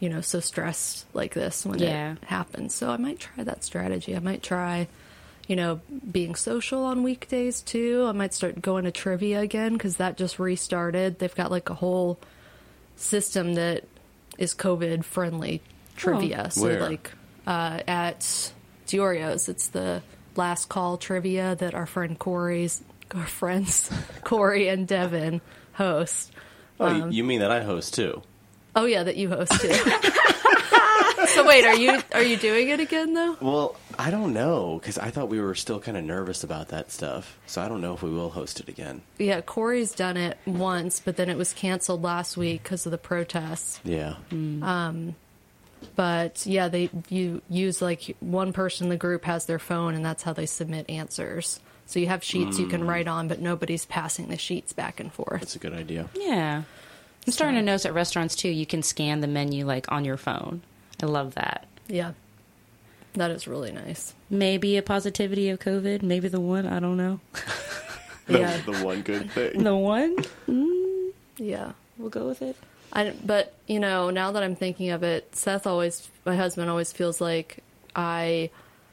you 0.00 0.08
know, 0.08 0.20
so 0.20 0.40
stressed 0.40 1.06
like 1.14 1.34
this 1.34 1.64
when 1.64 1.78
Yeah. 1.78 2.12
it 2.14 2.24
happens. 2.24 2.74
So 2.74 2.90
I 2.90 2.96
might 2.96 3.20
try 3.20 3.44
that 3.44 3.62
strategy. 3.62 4.16
I 4.16 4.20
might 4.20 4.42
try, 4.42 4.88
you 5.46 5.56
know, 5.56 5.80
being 6.10 6.34
social 6.34 6.84
on 6.84 7.02
weekdays 7.02 7.60
too. 7.62 8.04
I 8.08 8.12
might 8.12 8.34
start 8.34 8.60
going 8.60 8.84
to 8.84 8.90
trivia 8.90 9.40
again 9.40 9.72
because 9.74 9.96
that 9.98 10.16
just 10.16 10.38
restarted. 10.38 11.18
They've 11.18 11.34
got 11.34 11.50
like 11.50 11.70
a 11.70 11.74
whole 11.74 12.18
system 12.96 13.54
that 13.54 13.84
is 14.38 14.54
COVID 14.54 15.04
friendly 15.04 15.62
trivia. 15.96 16.50
so 16.50 16.62
Where? 16.62 16.80
like 16.80 17.12
uh, 17.46 17.80
at 17.86 18.52
Diorio's, 18.86 19.48
it's 19.48 19.68
the 19.68 20.02
last 20.34 20.68
call 20.68 20.96
trivia 20.98 21.54
that 21.56 21.74
our 21.74 21.86
friend 21.86 22.18
Corey's 22.18 22.82
our 23.14 23.26
friends 23.26 23.88
Corey 24.24 24.68
and 24.68 24.86
Devin 24.88 25.40
host. 25.74 26.32
Oh, 26.80 26.86
Um, 26.86 26.96
you- 27.12 27.18
you 27.18 27.24
mean 27.24 27.40
that 27.40 27.50
I 27.52 27.62
host 27.62 27.94
too? 27.94 28.20
Oh 28.74 28.84
yeah, 28.84 29.04
that 29.04 29.16
you 29.16 29.28
host 29.30 29.52
too. 29.60 29.72
so 31.28 31.46
wait, 31.46 31.64
are 31.64 31.76
you 31.76 31.98
are 32.12 32.22
you 32.22 32.36
doing 32.36 32.68
it 32.68 32.80
again 32.80 33.14
though? 33.14 33.36
Well, 33.40 33.76
I 33.98 34.10
don't 34.10 34.32
know 34.34 34.78
because 34.80 34.98
I 34.98 35.10
thought 35.10 35.28
we 35.28 35.40
were 35.40 35.54
still 35.54 35.80
kind 35.80 35.96
of 35.96 36.04
nervous 36.04 36.44
about 36.44 36.68
that 36.68 36.90
stuff. 36.92 37.38
So 37.46 37.62
I 37.62 37.68
don't 37.68 37.80
know 37.80 37.94
if 37.94 38.02
we 38.02 38.10
will 38.10 38.30
host 38.30 38.60
it 38.60 38.68
again. 38.68 39.02
Yeah, 39.18 39.40
Corey's 39.40 39.92
done 39.92 40.16
it 40.16 40.36
once, 40.46 41.00
but 41.00 41.16
then 41.16 41.28
it 41.30 41.36
was 41.38 41.52
canceled 41.52 42.02
last 42.02 42.36
week 42.36 42.62
because 42.62 42.84
of 42.86 42.92
the 42.92 42.98
protests. 42.98 43.80
Yeah. 43.84 44.16
Um, 44.30 45.14
But 45.94 46.46
yeah, 46.46 46.68
they 46.68 46.90
you 47.08 47.42
use 47.48 47.80
like 47.82 48.16
one 48.20 48.52
person 48.52 48.86
in 48.86 48.90
the 48.90 48.96
group 48.96 49.24
has 49.24 49.46
their 49.46 49.58
phone, 49.58 49.94
and 49.94 50.04
that's 50.04 50.22
how 50.22 50.32
they 50.32 50.46
submit 50.46 50.88
answers. 50.90 51.60
So 51.86 52.00
you 52.00 52.08
have 52.08 52.24
sheets 52.24 52.58
you 52.58 52.66
can 52.66 52.84
write 52.86 53.06
on, 53.06 53.28
but 53.28 53.40
nobody's 53.40 53.84
passing 53.84 54.26
the 54.28 54.36
sheets 54.38 54.72
back 54.72 54.98
and 54.98 55.12
forth. 55.12 55.40
That's 55.40 55.54
a 55.54 55.60
good 55.60 55.74
idea. 55.74 56.08
Yeah. 56.14 56.62
I'm 57.26 57.32
starting 57.32 57.56
to 57.56 57.62
notice 57.62 57.86
at 57.86 57.94
restaurants 57.94 58.34
too, 58.34 58.48
you 58.48 58.66
can 58.66 58.82
scan 58.82 59.20
the 59.20 59.26
menu 59.28 59.64
like 59.64 59.90
on 59.92 60.04
your 60.04 60.16
phone. 60.16 60.62
I 61.02 61.06
love 61.06 61.34
that. 61.34 61.66
Yeah, 61.88 62.12
that 63.16 63.30
is 63.30 63.46
really 63.46 63.72
nice. 63.72 64.14
Maybe 64.30 64.76
a 64.76 64.82
positivity 64.82 65.48
of 65.50 65.58
COVID. 65.58 66.02
Maybe 66.02 66.28
the 66.28 66.40
one. 66.40 66.66
I 66.66 66.80
don't 66.80 66.96
know. 66.96 67.20
The, 68.26 68.40
Yeah. 68.40 68.56
the 68.66 68.84
one 68.84 69.02
good 69.02 69.30
thing. 69.30 69.62
The 69.62 69.76
one. 69.76 70.16
Mm. 70.48 71.12
Yeah. 71.36 71.72
We'll 71.96 72.08
go 72.10 72.26
with 72.26 72.42
it. 72.42 72.56
I, 72.92 73.12
but 73.24 73.54
you 73.68 73.78
know, 73.78 74.10
now 74.10 74.32
that 74.32 74.42
I'm 74.42 74.56
thinking 74.56 74.90
of 74.90 75.04
it, 75.04 75.36
Seth 75.36 75.64
always, 75.64 76.08
my 76.24 76.34
husband 76.34 76.68
always 76.68 76.90
feels 76.92 77.20
like 77.20 77.58
I 77.94 78.50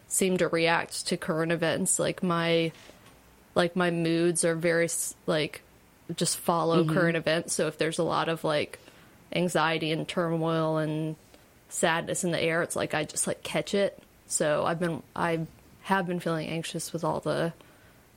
seem 0.08 0.38
to 0.38 0.48
react 0.48 1.08
to 1.08 1.18
current 1.18 1.52
events. 1.52 1.98
Like 1.98 2.22
my, 2.22 2.72
like 3.56 3.76
my 3.76 3.90
moods 3.90 4.46
are 4.46 4.56
very 4.56 4.88
like 5.26 5.64
just 6.16 6.38
follow 6.38 6.84
mm-hmm. 6.84 6.94
current 6.94 7.18
events. 7.18 7.54
So 7.56 7.68
if 7.68 7.78
there's 7.80 7.98
a 8.00 8.04
lot 8.04 8.30
of 8.30 8.44
like 8.44 8.80
anxiety 9.34 9.92
and 9.92 10.08
turmoil 10.08 10.78
and 10.78 11.16
sadness 11.70 12.24
in 12.24 12.32
the 12.32 12.42
air, 12.42 12.62
it's 12.62 12.76
like 12.76 12.94
I 12.94 13.04
just 13.04 13.28
like 13.28 13.44
catch 13.44 13.74
it. 13.74 14.02
So 14.34 14.66
I've 14.66 14.80
been, 14.80 15.04
I 15.16 15.46
have 15.84 16.08
been 16.08 16.20
feeling 16.20 16.48
anxious 16.48 16.92
with 16.92 17.04
all 17.04 17.20
the, 17.20 17.54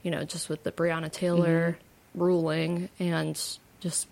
you 0.03 0.11
know, 0.11 0.25
just 0.25 0.49
with 0.49 0.63
the 0.63 0.73
Breonna 0.73 1.13
Taylor 1.13 1.73
mm-hmm. 1.73 2.23
ruling 2.23 2.89
and 2.99 3.39
just 3.81 4.09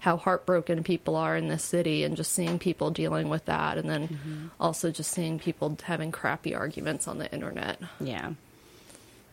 how 0.00 0.18
heartbroken 0.18 0.84
people 0.84 1.16
are 1.16 1.34
in 1.34 1.48
this 1.48 1.64
city 1.64 2.04
and 2.04 2.14
just 2.14 2.32
seeing 2.32 2.58
people 2.58 2.90
dealing 2.90 3.30
with 3.30 3.46
that 3.46 3.78
and 3.78 3.88
then 3.88 4.08
mm-hmm. 4.08 4.46
also 4.60 4.90
just 4.90 5.10
seeing 5.10 5.38
people 5.38 5.76
having 5.82 6.12
crappy 6.12 6.54
arguments 6.54 7.08
on 7.08 7.16
the 7.16 7.32
internet. 7.32 7.80
Yeah. 8.00 8.32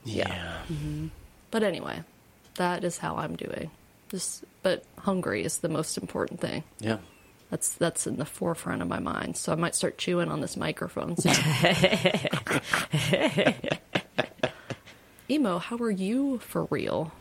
Yeah. 0.05 0.61
Mm-hmm. 0.71 1.07
But 1.51 1.63
anyway, 1.63 2.03
that 2.55 2.85
is 2.85 2.97
how 2.97 3.17
I'm 3.17 3.35
doing. 3.35 3.69
Just 4.09 4.45
but 4.63 4.85
hungry 4.97 5.43
is 5.43 5.57
the 5.57 5.69
most 5.69 5.97
important 5.97 6.39
thing. 6.39 6.63
Yeah. 6.79 6.97
That's 7.49 7.73
that's 7.73 8.07
in 8.07 8.17
the 8.17 8.25
forefront 8.25 8.81
of 8.81 8.87
my 8.87 8.99
mind. 8.99 9.37
So 9.37 9.51
I 9.51 9.55
might 9.55 9.75
start 9.75 9.97
chewing 9.97 10.29
on 10.29 10.41
this 10.41 10.57
microphone 10.57 11.15
soon. 11.17 11.33
Emo, 15.29 15.57
how 15.59 15.77
are 15.77 15.91
you 15.91 16.39
for 16.39 16.65
real? 16.65 17.11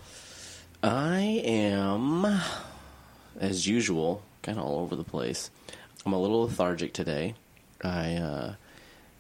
I 0.82 1.40
am, 1.44 2.26
as 3.40 3.66
usual, 3.66 4.22
kind 4.42 4.58
of 4.58 4.64
all 4.64 4.80
over 4.80 4.96
the 4.96 5.04
place. 5.04 5.50
I'm 6.04 6.12
a 6.12 6.20
little 6.20 6.42
lethargic 6.42 6.92
today. 6.92 7.34
I 7.82 8.16
uh, 8.16 8.54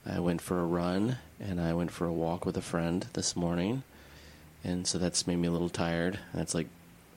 I 0.04 0.20
went 0.20 0.42
for 0.42 0.60
a 0.60 0.66
run 0.66 1.16
and 1.40 1.60
I 1.60 1.72
went 1.72 1.90
for 1.90 2.06
a 2.06 2.12
walk 2.12 2.44
with 2.44 2.56
a 2.58 2.62
friend 2.62 3.06
this 3.14 3.34
morning, 3.34 3.82
and 4.62 4.86
so 4.86 4.98
that's 4.98 5.26
made 5.26 5.36
me 5.36 5.48
a 5.48 5.50
little 5.52 5.70
tired. 5.70 6.18
That's 6.34 6.54
like 6.54 6.68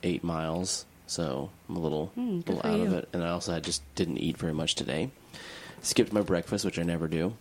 eight 0.03 0.23
miles, 0.23 0.85
so 1.07 1.49
I'm 1.67 1.75
a 1.75 1.79
little, 1.79 2.07
Hmm, 2.07 2.39
good 2.41 2.55
little 2.57 2.61
for 2.61 2.67
out 2.67 2.79
of 2.79 2.93
it. 2.93 3.09
And 3.13 3.23
I 3.23 3.29
also 3.29 3.55
I 3.55 3.59
just 3.59 3.81
didn't 3.95 4.17
eat 4.19 4.37
very 4.37 4.53
much 4.53 4.75
today. 4.75 5.09
Skipped 5.81 6.13
my 6.13 6.21
breakfast, 6.21 6.63
which 6.65 6.77
I 6.79 6.83
never 6.83 7.07
do. 7.07 7.33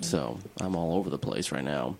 So 0.00 0.38
I'm 0.60 0.74
all 0.76 0.96
over 0.98 1.08
the 1.08 1.18
place 1.18 1.52
right 1.52 1.62
now. 1.64 1.96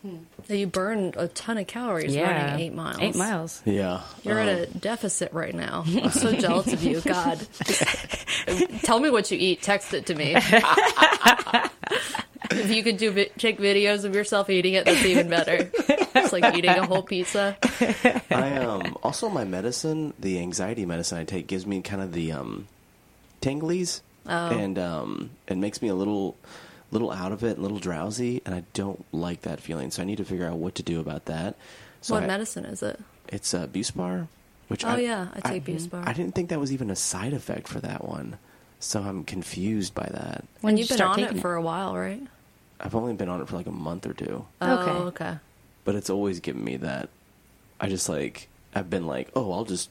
You 0.49 0.67
burn 0.67 1.15
a 1.17 1.29
ton 1.29 1.57
of 1.57 1.67
calories 1.69 2.15
Yeah. 2.15 2.51
running 2.51 2.67
eight 2.67 2.75
miles. 2.75 2.99
Eight 3.01 3.15
miles. 3.15 3.63
Yeah, 3.65 4.01
You're 4.25 4.41
Um, 4.41 4.49
at 4.49 4.59
a 4.59 4.67
deficit 4.67 5.33
right 5.33 5.55
now. 5.55 5.85
I'm 6.03 6.11
so 6.11 6.33
jealous 6.33 6.71
of 6.73 6.83
you. 6.83 7.01
God. 7.01 7.39
Tell 8.83 8.99
me 8.99 9.09
what 9.09 9.31
you 9.31 9.39
eat. 9.39 9.63
Text 9.63 9.95
it 9.95 10.07
to 10.07 10.15
me. 10.17 10.35
if 12.51 12.71
you 12.71 12.83
could 12.83 12.97
do 12.99 13.13
take 13.39 13.59
videos 13.59 14.05
of 14.05 14.15
yourself 14.15 14.51
eating 14.51 14.75
it, 14.75 14.85
that's 14.85 15.05
even 15.05 15.29
better. 15.29 15.71
It's 16.17 16.33
like 16.33 16.55
eating 16.57 16.71
a 16.71 16.87
whole 16.87 17.03
pizza. 17.03 17.57
I 18.31 18.57
um 18.59 18.97
also 19.03 19.29
my 19.29 19.45
medicine, 19.45 20.13
the 20.19 20.39
anxiety 20.41 20.85
medicine 20.87 21.19
I 21.19 21.25
take 21.25 21.47
gives 21.47 21.67
me 21.67 21.83
kind 21.83 22.03
of 22.03 22.13
the 22.13 22.33
um 22.33 22.69
tinglies 23.41 24.01
Oh. 24.29 24.49
and 24.49 24.77
um 24.79 25.31
it 25.47 25.57
makes 25.57 25.81
me 25.81 25.89
a 25.89 25.95
little 25.95 26.37
little 26.91 27.11
out 27.13 27.33
of 27.33 27.45
it, 27.45 27.59
a 27.59 27.61
little 27.61 27.79
drowsy, 27.79 28.43
and 28.47 28.55
I 28.55 28.65
don't 28.73 29.05
like 29.13 29.43
that 29.43 29.61
feeling. 29.61 29.91
So 29.91 30.03
I 30.03 30.05
need 30.05 30.19
to 30.19 30.25
figure 30.25 30.47
out 30.47 30.57
what 30.57 30.75
to 30.77 30.83
do 30.83 30.99
about 31.01 31.27
that. 31.27 31.55
So 32.01 32.15
what 32.15 32.25
I- 32.25 32.27
medicine 32.27 32.65
is 32.65 32.83
it? 32.83 32.99
It's 33.29 33.53
uh, 33.55 33.67
Buspar, 33.67 34.29
which 34.69 34.85
Oh, 34.85 34.91
I, 34.91 34.99
yeah, 34.99 35.29
I 35.35 35.41
take 35.41 35.65
Buspar. 35.65 36.07
I 36.07 36.13
didn't 36.13 36.35
think 36.37 36.49
that 36.51 36.61
was 36.61 36.73
even 36.73 36.91
a 36.91 36.97
side 36.97 37.33
effect 37.35 37.67
for 37.67 37.81
that 37.81 38.05
one, 38.05 38.39
so 38.79 39.01
I'm 39.03 39.25
confused 39.25 39.95
by 39.95 40.09
that. 40.13 40.45
When 40.61 40.77
you've 40.77 40.89
been 40.89 41.01
on 41.01 41.17
taking 41.17 41.35
it 41.35 41.39
it? 41.39 41.41
for 41.41 41.55
a 41.55 41.63
while, 41.63 41.97
right? 41.97 42.23
I've 42.81 42.95
only 42.95 43.15
been 43.15 43.29
on 43.29 43.41
it 43.41 43.49
for 43.49 43.57
like 43.57 43.67
a 43.67 43.73
month 43.73 44.07
or 44.07 44.13
two, 44.13 44.45
Oh, 44.61 44.79
Okay. 44.79 44.91
okay. 45.25 45.39
But 45.87 45.95
it's 45.95 46.11
always 46.11 46.41
given 46.41 46.63
me 46.63 46.77
that. 46.77 47.09
I 47.81 47.89
just 47.89 48.09
like 48.11 48.49
I've 48.75 48.91
been 48.91 49.07
like, 49.07 49.31
oh, 49.35 49.53
I'll 49.53 49.65
just 49.65 49.89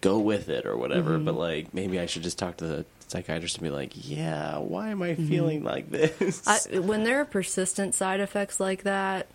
go 0.00 0.18
with 0.20 0.48
it 0.48 0.64
or 0.66 0.76
whatever. 0.76 1.16
Mm-hmm. 1.16 1.24
But 1.24 1.34
like 1.34 1.74
maybe 1.74 1.98
I 1.98 2.06
should 2.06 2.22
just 2.22 2.38
talk 2.38 2.58
to 2.58 2.66
the 2.66 2.84
psychiatrist 3.08 3.56
and 3.56 3.64
be 3.64 3.70
like, 3.70 3.92
yeah, 4.08 4.58
why 4.58 4.90
am 4.90 5.00
Mm-hmm. 5.00 5.22
I 5.24 5.28
feeling 5.28 5.64
like 5.64 5.90
this? 5.90 6.46
I, 6.46 6.78
when 6.78 7.02
there 7.02 7.20
are 7.20 7.24
persistent 7.24 7.94
side 7.96 8.20
effects 8.20 8.60
like 8.60 8.84
that, 8.84 9.26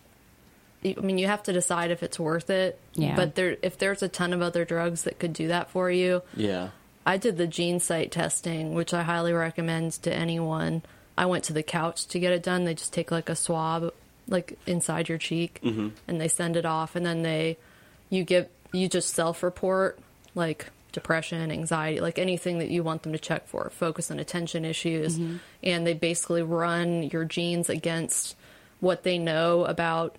I 0.86 0.94
mean, 1.02 1.18
you 1.18 1.26
have 1.28 1.42
to 1.44 1.54
decide 1.54 1.90
if 1.92 2.04
it's 2.04 2.20
worth 2.20 2.50
it. 2.52 2.80
Yeah. 2.94 3.16
But 3.16 3.34
there, 3.36 3.58
if 3.64 3.78
there's 3.80 4.04
a 4.04 4.08
ton 4.08 4.34
of 4.34 4.42
other 4.44 4.66
drugs 4.66 5.04
that 5.04 5.18
could 5.20 5.34
do 5.34 5.48
that 5.48 5.72
for 5.72 5.90
you, 5.90 6.22
yeah, 6.36 6.70
I 7.08 7.18
did 7.18 7.38
the 7.38 7.48
GeneSight 7.48 8.12
testing, 8.12 8.74
which 8.76 8.94
I 8.94 9.02
highly 9.04 9.34
recommend 9.34 9.94
to 10.04 10.14
anyone. 10.14 10.84
I 11.18 11.26
went 11.26 11.44
to 11.46 11.54
the 11.54 11.64
couch 11.64 12.06
to 12.08 12.20
get 12.20 12.34
it 12.34 12.44
done. 12.44 12.66
They 12.66 12.76
just 12.76 12.94
take 12.94 13.10
like 13.10 13.30
a 13.30 13.36
swab, 13.36 13.94
like 14.28 14.58
inside 14.66 15.10
your 15.10 15.18
cheek, 15.18 15.60
mm-hmm. 15.64 15.90
and 16.08 16.20
they 16.20 16.28
send 16.28 16.56
it 16.56 16.66
off, 16.66 16.96
and 16.96 17.06
then 17.06 17.22
they, 17.22 17.58
you 18.10 18.24
give, 18.24 18.48
you 18.72 18.88
just 18.88 19.14
self 19.14 19.44
report 19.44 20.00
like 20.34 20.70
depression, 20.92 21.52
anxiety, 21.52 22.00
like 22.00 22.18
anything 22.18 22.60
that 22.60 22.70
you 22.70 22.84
want 22.84 23.04
them 23.04 23.12
to 23.12 23.20
check 23.20 23.48
for, 23.48 23.70
focus 23.70 24.10
and 24.10 24.20
attention 24.20 24.66
issues, 24.66 25.18
mm-hmm. 25.18 25.38
and 25.64 25.86
they 25.86 25.94
basically 25.94 26.42
run 26.42 27.04
your 27.04 27.26
genes 27.26 27.70
against 27.70 28.36
what 28.80 29.04
they 29.04 29.18
know 29.18 29.66
about 29.66 30.16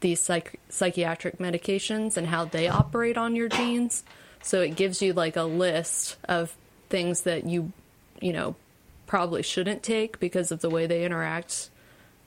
these 0.00 0.20
psych- 0.20 0.58
psychiatric 0.68 1.38
medications 1.38 2.16
and 2.16 2.26
how 2.26 2.44
they 2.44 2.68
operate 2.68 3.16
on 3.16 3.36
your 3.36 3.48
genes. 3.48 4.02
So 4.42 4.62
it 4.62 4.76
gives 4.76 5.02
you 5.02 5.12
like 5.12 5.36
a 5.36 5.42
list 5.42 6.16
of 6.28 6.56
things 6.88 7.22
that 7.22 7.44
you, 7.46 7.72
you 8.20 8.32
know, 8.32 8.56
probably 9.06 9.42
shouldn't 9.42 9.82
take 9.82 10.18
because 10.20 10.52
of 10.52 10.60
the 10.60 10.70
way 10.70 10.86
they 10.86 11.04
interact 11.04 11.68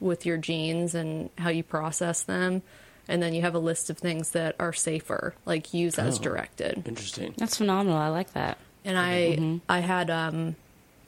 with 0.04 0.26
your 0.26 0.38
genes 0.38 0.94
and 0.94 1.30
how 1.38 1.50
you 1.50 1.64
process 1.64 2.24
them. 2.24 2.62
And 3.08 3.22
then 3.22 3.34
you 3.34 3.42
have 3.42 3.56
a 3.56 3.60
list 3.60 3.90
of 3.90 3.98
things 3.98 4.32
that 4.32 4.56
are 4.60 4.72
safer, 4.74 5.34
like 5.46 5.74
use 5.74 5.98
as 6.00 6.20
Oh. 6.20 6.22
directed 6.22 6.84
interesting. 6.88 7.34
That's 7.38 7.58
phenomenal. 7.58 7.98
I 7.98 8.10
like 8.10 8.32
that. 8.34 8.58
and 8.86 8.98
I 8.98 9.60
I 9.68 9.80
had 9.80 10.10
um 10.10 10.56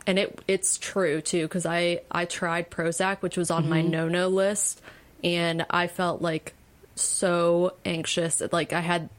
and 0.08 0.18
it 0.20 0.40
it's 0.48 0.78
true 0.78 1.22
too 1.22 1.44
because 1.44 1.66
I 1.66 2.02
I 2.12 2.26
tried 2.26 2.70
Prozac 2.70 3.22
which 3.22 3.38
was 3.38 3.50
on 3.52 3.70
my 3.70 3.82
no 3.82 4.08
no 4.08 4.28
list 4.30 4.82
and 5.24 5.66
I 5.70 5.88
felt 5.88 6.22
like 6.22 6.54
so 6.96 7.74
anxious 7.86 8.42
like 8.52 8.72
I 8.74 8.80
had 8.82 9.10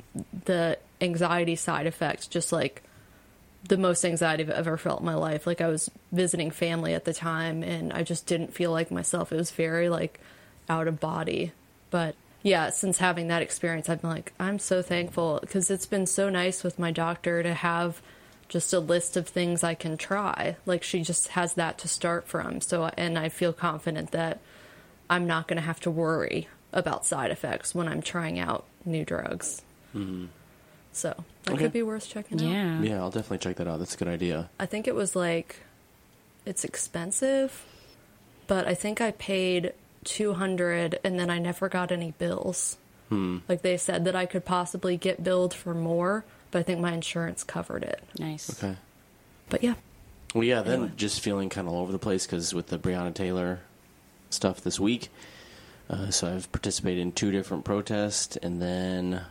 the 0.45 0.79
anxiety 1.01 1.57
side 1.57 1.87
effects 1.87 2.27
just 2.27 2.53
like 2.53 2.83
the 3.69 3.77
most 3.77 4.05
anxiety 4.05 4.43
I've 4.43 4.51
ever 4.51 4.77
felt 4.77 5.01
in 5.01 5.07
my 5.07 5.15
life 5.15 5.47
like 5.47 5.61
I 5.61 5.69
was 5.69 5.91
visiting 6.13 6.51
family 6.51 6.95
at 6.95 7.05
the 7.05 7.15
time 7.15 7.63
and 7.63 7.93
I 7.93 8.03
just 8.03 8.27
didn't 8.27 8.55
feel 8.55 8.71
like 8.71 8.91
myself 8.91 9.33
it 9.33 9.37
was 9.37 9.51
very 9.51 9.89
like 9.89 10.21
out 10.69 10.89
of 10.89 11.01
body 11.01 11.53
but 11.91 12.15
yeah 12.43 12.71
since 12.71 12.99
having 12.99 13.29
that 13.29 13.43
experience 13.43 13.89
I've 13.89 14.03
been 14.03 14.11
like 14.11 14.33
I'm 14.39 14.59
so 14.59 14.83
thankful 14.83 15.39
because 15.41 15.71
it's 15.71 15.87
been 15.87 16.07
so 16.07 16.29
nice 16.29 16.63
with 16.63 16.79
my 16.79 16.91
doctor 16.91 17.43
to 17.43 17.55
have 17.55 18.01
just 18.49 18.73
a 18.73 18.79
list 18.81 19.17
of 19.17 19.29
things 19.29 19.65
I 19.65 19.75
can 19.75 19.97
try. 19.97 20.57
Like 20.67 20.83
she 20.83 21.03
just 21.03 21.29
has 21.29 21.55
that 21.55 21.79
to 21.79 21.89
start 21.89 22.29
from. 22.29 22.61
So 22.61 22.91
and 22.97 23.19
I 23.19 23.29
feel 23.29 23.53
confident 23.53 24.13
that 24.13 24.41
I'm 25.09 25.27
not 25.27 25.49
going 25.49 25.57
to 25.57 25.63
have 25.63 25.81
to 25.81 25.91
worry 25.91 26.49
about 26.73 27.07
side 27.07 27.31
effects 27.31 27.75
when 27.75 27.89
I'm 27.89 28.03
trying 28.03 28.39
out 28.39 28.65
new 28.85 29.05
drugs. 29.05 29.63
Mm-hmm. 29.95 30.27
So 30.97 31.15
that 31.45 31.53
Okay. 31.55 31.65
could 31.65 31.73
be 31.73 31.83
worth 31.83 32.09
checking 32.09 32.41
out. 32.41 32.51
Yeah. 32.51 32.81
Yeah, 32.81 32.99
I'll 33.01 33.11
definitely 33.11 33.39
check 33.39 33.57
that 33.57 33.69
out. 33.69 33.79
That's 33.79 33.95
a 33.95 33.99
good 33.99 34.09
idea. 34.09 34.49
I 34.59 34.65
think 34.67 34.89
it 34.89 34.95
was 34.95 35.15
like 35.15 35.57
it's 36.47 36.65
expensive, 36.65 37.65
but 38.47 38.67
I 38.67 38.75
think 38.75 39.01
I 39.01 39.11
paid 39.11 39.73
200 40.05 40.99
and 41.05 41.19
then 41.19 41.29
I 41.31 41.39
never 41.39 41.69
got 41.69 41.93
any 41.93 42.13
bills. 42.13 42.79
Like 43.11 43.63
they 43.63 43.77
said 43.77 44.05
that 44.07 44.17
I 44.17 44.27
could 44.27 44.45
possibly 44.45 44.97
get 44.97 45.23
billed 45.23 45.55
for 45.55 45.75
more, 45.75 46.25
but 46.51 46.59
I 46.59 46.63
think 46.65 46.81
my 46.81 46.93
insurance 46.93 47.45
covered 47.45 47.85
it. 47.85 48.03
Nice. 48.19 48.51
Okay. 48.51 48.77
But 49.49 49.63
yeah. 49.63 49.75
Well, 50.35 50.43
yeah, 50.43 50.63
then 50.63 50.75
Anyway. 50.81 50.93
just 50.97 51.21
feeling 51.21 51.49
kind 51.49 51.69
of 51.69 51.75
all 51.75 51.83
over 51.83 51.93
the 51.93 52.01
place 52.01 52.27
because 52.27 52.53
with 52.53 52.67
the 52.67 52.79
Breonna 52.79 53.15
Taylor 53.15 53.61
stuff 54.31 54.61
this 54.61 54.81
week. 54.81 55.09
Uh, 55.89 56.11
so 56.11 56.35
I've 56.35 56.51
participated 56.51 56.99
in 57.01 57.13
two 57.13 57.31
different 57.31 57.65
protests, 57.65 58.37
and 58.39 58.61
then 58.61 59.23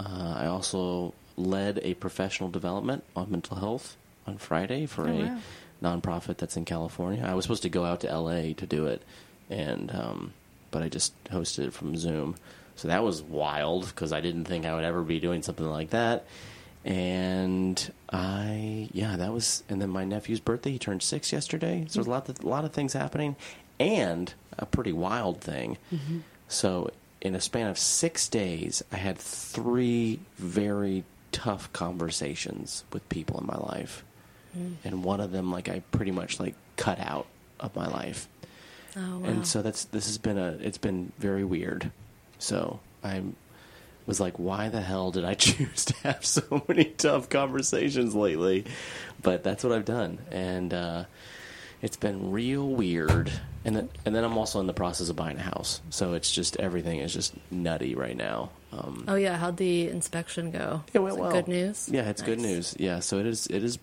uh, 0.00 0.34
I 0.38 0.46
also 0.46 1.14
led 1.36 1.78
a 1.82 1.94
professional 1.94 2.48
development 2.50 3.04
on 3.14 3.30
mental 3.30 3.56
health 3.58 3.96
on 4.26 4.38
Friday 4.38 4.86
for 4.86 5.06
Oh, 5.08 5.12
a 5.12 5.22
wow. 5.24 5.38
nonprofit 5.82 6.36
that's 6.38 6.56
in 6.56 6.64
California. 6.64 7.22
I 7.24 7.34
was 7.34 7.44
supposed 7.44 7.62
to 7.62 7.68
go 7.68 7.84
out 7.84 8.00
to 8.00 8.08
LA 8.14 8.52
to 8.54 8.66
do 8.66 8.86
it, 8.86 9.02
and 9.50 9.90
um, 9.94 10.32
but 10.70 10.82
I 10.82 10.88
just 10.88 11.12
hosted 11.24 11.66
it 11.68 11.72
from 11.74 11.96
Zoom. 11.96 12.36
So 12.76 12.88
that 12.88 13.02
was 13.04 13.20
wild 13.22 13.86
because 13.86 14.12
I 14.12 14.20
didn't 14.22 14.44
think 14.46 14.64
I 14.64 14.74
would 14.74 14.84
ever 14.84 15.02
be 15.02 15.20
doing 15.20 15.42
something 15.42 15.68
like 15.68 15.90
that. 15.90 16.24
And 16.82 17.92
I, 18.10 18.88
yeah, 18.92 19.16
that 19.16 19.32
was, 19.34 19.62
and 19.68 19.82
then 19.82 19.90
my 19.90 20.04
nephew's 20.06 20.40
birthday. 20.40 20.70
He 20.70 20.78
turned 20.78 21.02
six 21.02 21.30
yesterday. 21.30 21.84
So 21.88 21.98
there's 21.98 22.06
a 22.06 22.10
lot, 22.10 22.28
of, 22.30 22.40
a 22.42 22.48
lot 22.48 22.64
of 22.64 22.72
things 22.72 22.94
happening, 22.94 23.36
and 23.78 24.32
a 24.58 24.64
pretty 24.64 24.92
wild 24.92 25.42
thing. 25.42 25.76
So 26.48 26.90
in 27.20 27.34
a 27.34 27.40
span 27.40 27.68
of 27.68 27.78
six 27.78 28.28
days, 28.28 28.82
I 28.92 28.96
had 28.96 29.18
three 29.18 30.20
very 30.36 31.04
tough 31.32 31.72
conversations 31.72 32.84
with 32.92 33.08
people 33.08 33.38
in 33.40 33.46
my 33.46 33.56
life, 33.56 34.04
and 34.84 35.04
one 35.04 35.20
of 35.20 35.30
them, 35.30 35.50
like, 35.52 35.68
I 35.68 35.80
pretty 35.92 36.10
much 36.10 36.40
like 36.40 36.54
cut 36.76 36.98
out 36.98 37.26
of 37.60 37.76
my 37.76 37.86
life. 37.86 38.28
Oh 38.96 39.18
wow. 39.18 39.28
And 39.28 39.46
so 39.46 39.62
that's 39.62 39.84
this 39.84 40.06
has 40.06 40.18
been 40.18 40.38
a 40.38 40.58
it's 40.60 40.78
been 40.78 41.12
very 41.18 41.44
weird. 41.44 41.92
So 42.38 42.80
I 43.04 43.22
was 44.06 44.18
like, 44.18 44.38
why 44.38 44.68
the 44.68 44.80
hell 44.80 45.12
did 45.12 45.24
I 45.24 45.34
choose 45.46 45.84
to 45.86 45.94
have 45.98 46.24
so 46.24 46.64
many 46.68 46.84
tough 46.84 47.28
conversations 47.28 48.14
lately? 48.14 48.64
But 49.22 49.44
that's 49.44 49.62
what 49.62 49.72
I've 49.72 49.84
done, 49.84 50.18
and 50.30 50.74
uh, 50.74 51.04
it's 51.82 51.96
been 51.96 52.32
real 52.32 52.66
weird. 52.66 53.30
And 53.64 53.76
then 53.76 53.88
and 54.06 54.14
then 54.14 54.24
I'm 54.24 54.38
also 54.38 54.58
in 54.60 54.66
the 54.66 54.72
process 54.72 55.10
of 55.10 55.16
buying 55.16 55.36
a 55.36 55.42
house, 55.42 55.82
so 55.90 56.14
it's 56.14 56.30
just 56.32 56.56
everything 56.56 57.00
is 57.00 57.12
just 57.12 57.34
nutty 57.50 57.94
right 57.94 58.16
now. 58.16 58.50
Um, 58.72 59.04
Oh 59.06 59.16
yeah, 59.16 59.36
how'd 59.36 59.58
the 59.58 59.88
inspection 59.88 60.50
go? 60.50 60.82
it 60.94 60.98
went 61.00 61.16
Was 61.16 61.20
well. 61.22 61.32
Good 61.32 61.48
news. 61.48 61.88
Yeah, 61.92 62.08
it's 62.08 62.22
good 62.22 62.38
news. 62.38 62.74
Yeah, 62.78 63.00
so 63.00 63.18
it 63.18 63.26
is. 63.26 63.46
It 63.48 63.62
is 63.62 63.78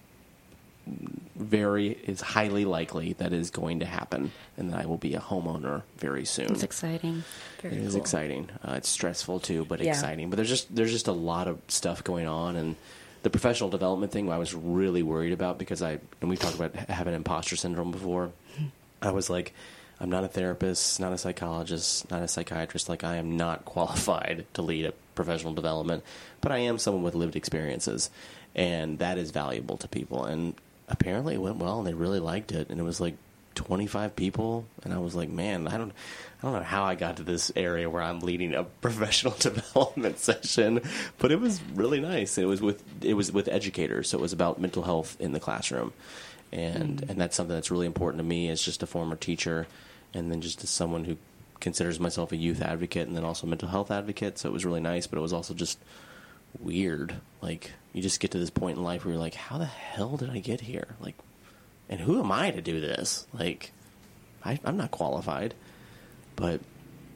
very. 1.35 1.89
It's 2.05 2.21
highly 2.21 2.65
likely 2.65 3.13
that 3.13 3.33
is 3.33 3.51
going 3.51 3.79
to 3.81 3.85
happen, 3.85 4.31
and 4.57 4.71
that 4.71 4.79
I 4.81 4.85
will 4.85 4.97
be 4.97 5.13
a 5.13 5.19
homeowner 5.19 5.83
very 5.97 6.25
soon. 6.25 6.51
It's 6.51 6.63
exciting. 6.63 7.23
Very 7.61 7.75
It 7.75 7.81
is 7.83 7.93
cool. 7.93 8.01
exciting. 8.01 8.49
Uh, 8.67 8.73
it's 8.73 8.89
stressful 8.89 9.39
too, 9.41 9.65
but 9.65 9.79
Yeah. 9.79 9.91
exciting. 9.91 10.29
But 10.29 10.37
there's 10.37 10.49
just 10.49 10.73
there's 10.75 10.91
just 10.91 11.07
a 11.07 11.11
lot 11.13 11.47
of 11.47 11.59
stuff 11.67 12.03
going 12.03 12.27
on, 12.27 12.55
and 12.55 12.75
the 13.23 13.29
professional 13.29 13.69
development 13.69 14.11
thing 14.11 14.31
I 14.31 14.37
was 14.37 14.53
really 14.53 15.03
worried 15.03 15.33
about 15.33 15.57
because 15.59 15.81
I 15.81 15.99
and 16.21 16.29
we 16.29 16.37
talked 16.37 16.55
about 16.55 16.75
having 16.75 17.13
imposter 17.13 17.55
syndrome 17.55 17.91
before. 17.91 18.31
I 19.01 19.11
was 19.11 19.29
like, 19.29 19.53
I'm 19.99 20.09
not 20.09 20.23
a 20.23 20.27
therapist, 20.27 20.99
not 20.99 21.13
a 21.13 21.17
psychologist, 21.17 22.09
not 22.11 22.21
a 22.21 22.27
psychiatrist. 22.27 22.89
Like 22.89 23.03
I 23.03 23.15
am 23.15 23.37
not 23.37 23.65
qualified 23.65 24.45
to 24.53 24.61
lead 24.61 24.85
a 24.85 24.93
professional 25.15 25.53
development, 25.53 26.03
but 26.41 26.51
I 26.51 26.59
am 26.59 26.77
someone 26.77 27.03
with 27.03 27.15
lived 27.15 27.35
experiences, 27.35 28.09
and 28.55 28.99
that 28.99 29.17
is 29.17 29.31
valuable 29.31 29.77
to 29.77 29.87
people. 29.87 30.25
And 30.25 30.55
apparently, 30.87 31.35
it 31.35 31.41
went 31.41 31.57
well, 31.57 31.79
and 31.79 31.87
they 31.87 31.93
really 31.93 32.19
liked 32.19 32.51
it. 32.51 32.69
And 32.69 32.79
it 32.79 32.83
was 32.83 33.01
like 33.01 33.15
25 33.55 34.15
people, 34.15 34.65
and 34.83 34.93
I 34.93 34.99
was 34.99 35.15
like, 35.15 35.29
man, 35.29 35.67
I 35.67 35.77
don't, 35.77 35.91
I 35.91 36.45
don't 36.45 36.53
know 36.53 36.61
how 36.63 36.83
I 36.83 36.93
got 36.93 37.17
to 37.17 37.23
this 37.23 37.51
area 37.55 37.89
where 37.89 38.03
I'm 38.03 38.19
leading 38.19 38.53
a 38.53 38.63
professional 38.81 39.33
development 39.39 40.19
session, 40.19 40.81
but 41.17 41.31
it 41.31 41.39
was 41.39 41.59
really 41.73 41.99
nice. 41.99 42.37
It 42.37 42.45
was 42.45 42.61
with 42.61 42.83
it 43.03 43.15
was 43.15 43.31
with 43.31 43.47
educators, 43.47 44.09
so 44.09 44.19
it 44.19 44.21
was 44.21 44.33
about 44.33 44.61
mental 44.61 44.83
health 44.83 45.17
in 45.19 45.31
the 45.31 45.39
classroom, 45.39 45.91
and 46.51 46.97
mm-hmm. 46.97 47.11
and 47.11 47.19
that's 47.19 47.35
something 47.35 47.55
that's 47.55 47.71
really 47.71 47.85
important 47.85 48.19
to 48.19 48.27
me 48.27 48.49
as 48.49 48.61
just 48.61 48.83
a 48.83 48.87
former 48.87 49.15
teacher, 49.15 49.67
and 50.13 50.31
then 50.31 50.41
just 50.41 50.63
as 50.63 50.69
someone 50.69 51.05
who 51.05 51.17
considers 51.59 51.99
myself 51.99 52.31
a 52.31 52.37
youth 52.37 52.61
advocate 52.61 53.07
and 53.07 53.17
then 53.17 53.23
also 53.23 53.47
mental 53.47 53.69
health 53.69 53.91
advocate. 53.91 54.37
So 54.37 54.49
it 54.49 54.53
was 54.53 54.65
really 54.65 54.79
nice, 54.79 55.07
but 55.07 55.17
it 55.17 55.21
was 55.21 55.33
also 55.33 55.53
just 55.53 55.79
weird. 56.59 57.15
Like 57.41 57.71
you 57.93 58.01
just 58.01 58.19
get 58.19 58.31
to 58.31 58.39
this 58.39 58.49
point 58.49 58.77
in 58.77 58.83
life 58.83 59.03
where 59.03 59.13
you're 59.13 59.21
like, 59.21 59.33
how 59.33 59.57
the 59.57 59.65
hell 59.65 60.17
did 60.17 60.29
I 60.29 60.39
get 60.39 60.61
here? 60.61 60.95
Like, 60.99 61.15
and 61.89 61.99
who 61.99 62.19
am 62.19 62.31
I 62.31 62.51
to 62.51 62.61
do 62.61 62.79
this? 62.79 63.25
Like, 63.33 63.71
I, 64.43 64.59
I'm 64.63 64.77
not 64.77 64.91
qualified. 64.91 65.53
But 66.35 66.61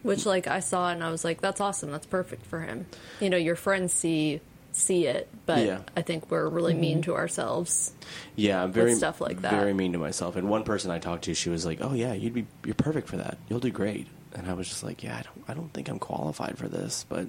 Which 0.02 0.26
like 0.26 0.48
I 0.48 0.60
saw 0.60 0.90
and 0.90 1.04
I 1.04 1.12
was 1.12 1.24
like, 1.24 1.40
that's 1.42 1.62
awesome. 1.62 1.92
That's 1.92 2.08
perfect 2.08 2.46
for 2.48 2.62
him. 2.62 2.88
You 3.20 3.30
know, 3.30 3.38
your 3.38 3.56
friends 3.56 3.94
see 3.94 4.42
see 4.72 5.06
it, 5.06 5.30
but 5.46 5.66
Yeah. 5.66 5.82
I 5.96 6.02
think 6.02 6.30
we're 6.32 6.48
really 6.48 6.74
mean 6.74 6.98
mm-hmm. 6.98 7.12
to 7.12 7.16
ourselves. 7.16 7.94
yeah, 8.36 8.64
I'm 8.64 8.72
very 8.72 8.96
stuff 8.96 9.22
like 9.22 9.42
that. 9.42 9.52
Very 9.52 9.74
mean 9.74 9.94
to 9.94 10.00
myself. 10.00 10.36
And 10.36 10.50
one 10.50 10.64
person 10.64 10.92
I 10.92 11.00
talked 11.00 11.26
to, 11.26 11.34
she 11.34 11.50
was 11.50 11.66
like, 11.66 11.80
"Oh 11.82 11.94
yeah, 11.94 12.14
you'd 12.14 12.34
be 12.34 12.48
you're 12.66 12.76
perfect 12.76 13.08
for 13.08 13.18
that. 13.18 13.38
You'll 13.50 13.60
do 13.60 13.72
great." 13.72 14.08
And 14.34 14.48
I 14.50 14.54
was 14.54 14.68
just 14.70 14.84
like, 14.84 15.04
"Yeah, 15.04 15.18
I 15.18 15.22
don't 15.22 15.50
I 15.50 15.54
don't 15.54 15.74
think 15.74 15.90
I'm 15.90 16.00
qualified 16.00 16.58
for 16.58 16.68
this." 16.68 17.06
But 17.08 17.28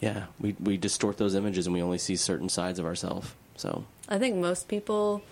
yeah, 0.00 0.24
we 0.40 0.56
we 0.58 0.76
distort 0.76 1.16
those 1.16 1.34
images 1.34 1.66
and 1.66 1.74
we 1.74 1.82
only 1.82 1.98
see 1.98 2.16
certain 2.16 2.48
sides 2.48 2.78
of 2.78 2.84
ourselves. 2.84 3.32
So 3.56 3.84
I 4.08 4.18
think 4.18 4.36
most 4.36 4.68
people 4.68 5.22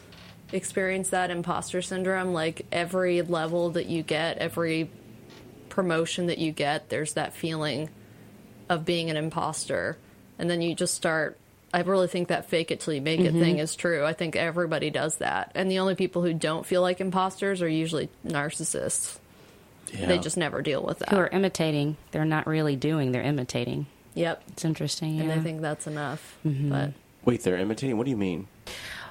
experience 0.53 1.11
that 1.11 1.31
imposter 1.31 1.83
syndrome. 1.83 2.33
Like 2.33 2.67
every 2.71 3.23
level 3.23 3.71
that 3.71 3.87
you 3.87 4.03
get, 4.03 4.39
every 4.39 4.91
promotion 5.69 6.27
that 6.27 6.39
you 6.39 6.53
get, 6.53 6.89
there's 6.89 7.15
that 7.15 7.33
feeling 7.33 7.91
of 8.69 8.85
being 8.85 9.11
an 9.11 9.17
imposter. 9.17 9.99
And 10.41 10.49
then 10.49 10.63
you 10.63 10.75
just 10.75 10.95
start. 10.95 11.39
I 11.73 11.81
really 11.83 12.09
think 12.09 12.29
that 12.29 12.49
fake 12.49 12.73
it 12.73 12.81
till 12.81 12.95
you 12.95 13.03
make 13.03 13.21
it 13.21 13.29
mm-hmm. 13.29 13.41
thing 13.41 13.59
is 13.59 13.77
true. 13.77 14.05
I 14.05 14.15
think 14.15 14.35
everybody 14.35 14.91
does 14.91 15.19
that. 15.19 15.53
And 15.55 15.71
the 15.71 15.79
only 15.79 15.95
people 15.95 16.23
who 16.23 16.35
don't 16.35 16.67
feel 16.67 16.83
like 16.83 17.01
imposters 17.01 17.63
are 17.63 17.69
usually 17.69 18.09
narcissists. 18.27 19.19
yeah, 19.93 20.07
They 20.07 20.19
just 20.19 20.37
never 20.37 20.63
deal 20.63 20.83
with 20.83 20.99
that. 20.99 21.11
Who 21.11 21.19
are 21.19 21.29
imitating? 21.29 21.97
They're 22.11 22.25
not 22.25 22.49
really 22.49 22.75
doing. 22.75 23.13
They're 23.13 23.23
imitating. 23.23 23.87
Yep. 24.15 24.43
It's 24.49 24.65
interesting. 24.65 25.21
And 25.21 25.29
yeah. 25.29 25.37
they 25.37 25.43
think 25.43 25.61
that's 25.61 25.87
enough. 25.87 26.37
Mm-hmm. 26.45 26.71
But 26.71 26.93
wait, 27.25 27.43
they're 27.43 27.59
imitating. 27.59 27.99
What 27.99 28.05
do 28.05 28.11
you 28.11 28.17
mean? 28.17 28.49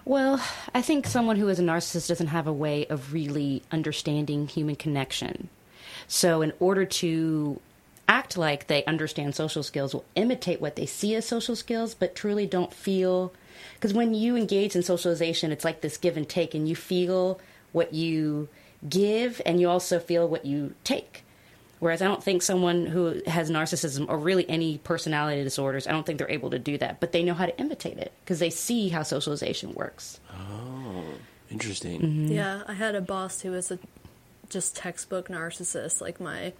Well, 0.04 0.44
I 0.74 0.82
think 0.82 1.06
someone 1.06 1.36
who 1.36 1.48
is 1.50 1.60
a 1.60 1.64
narcissist 1.64 2.08
doesn't 2.08 2.28
have 2.28 2.48
a 2.48 2.54
way 2.54 2.88
of 2.88 3.14
really 3.14 3.62
understanding 3.72 4.48
human 4.48 4.76
connection. 4.76 5.50
So, 6.08 6.42
in 6.42 6.52
order 6.60 6.86
to 6.86 7.62
act 8.10 8.38
like 8.38 8.68
they 8.68 8.84
understand 8.86 9.36
social 9.36 9.64
skills, 9.64 9.94
will 9.94 10.06
imitate 10.16 10.60
what 10.60 10.76
they 10.76 10.86
see 10.86 11.16
as 11.16 11.26
social 11.26 11.56
skills, 11.56 11.94
but 11.94 12.16
truly 12.16 12.48
don't 12.48 12.74
feel. 12.74 13.32
Because 13.76 13.94
when 13.94 14.14
you 14.14 14.36
engage 14.36 14.76
in 14.76 14.82
socialization, 14.84 15.52
it's 15.52 15.64
like 15.64 15.82
this 15.82 15.96
give 15.96 16.18
and 16.18 16.28
take, 16.28 16.54
and 16.56 16.68
you 16.68 16.76
feel 16.76 17.40
what 17.72 17.94
you 17.94 18.50
give, 18.88 19.42
and 19.46 19.62
you 19.62 19.70
also 19.70 20.00
feel 20.00 20.28
what 20.28 20.44
you 20.44 20.74
take. 20.84 21.24
Whereas 21.80 22.02
I 22.02 22.06
don't 22.06 22.24
think 22.24 22.42
someone 22.42 22.88
who 22.88 23.22
has 23.26 23.50
narcissism 23.50 24.10
or 24.10 24.18
really 24.18 24.50
any 24.50 24.80
personality 24.80 25.44
disorders, 25.44 25.88
I 25.88 25.92
don't 25.92 26.06
think 26.06 26.18
they're 26.18 26.30
able 26.30 26.50
to 26.50 26.60
do 26.60 26.78
that. 26.80 27.00
But 27.00 27.14
they 27.14 27.24
know 27.24 27.34
how 27.34 27.46
to 27.46 27.58
imitate 27.58 27.98
it 27.98 28.12
because 28.26 28.40
they 28.40 28.50
see 28.50 28.90
how 28.90 29.04
socialization 29.04 29.74
works. 29.76 30.20
Oh, 30.34 31.04
interesting. 31.50 32.02
Mm-hmm. 32.02 32.34
Yeah, 32.34 32.64
I 32.68 32.74
had 32.74 32.96
a 32.96 33.02
boss 33.02 33.42
who 33.42 33.52
was 33.52 33.72
a 33.72 33.80
just 34.50 34.76
textbook 34.76 35.30
narcissist. 35.30 36.02
Like 36.02 36.20
my 36.20 36.52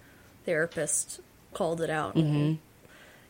therapist 0.46 1.20
called 1.54 1.80
it 1.80 1.90
out, 1.90 2.14
Mm-hmm. 2.16 2.54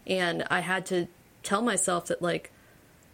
and 0.06 0.44
I 0.50 0.60
had 0.60 0.86
to 0.86 1.08
tell 1.42 1.62
myself 1.62 2.06
that 2.06 2.20
like 2.22 2.50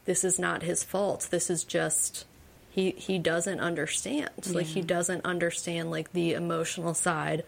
this 0.04 0.24
is 0.24 0.38
not 0.38 0.62
his 0.62 0.82
fault. 0.84 1.28
This 1.30 1.50
is 1.50 1.64
just 1.64 2.24
he 2.70 2.90
he 2.92 3.18
doesn't 3.18 3.60
understand. 3.60 4.30
Like 4.48 4.66
he 4.66 4.82
doesn't 4.82 5.24
understand 5.24 5.90
like 5.90 6.12
the 6.12 6.32
emotional 6.34 6.94
side 6.94 7.44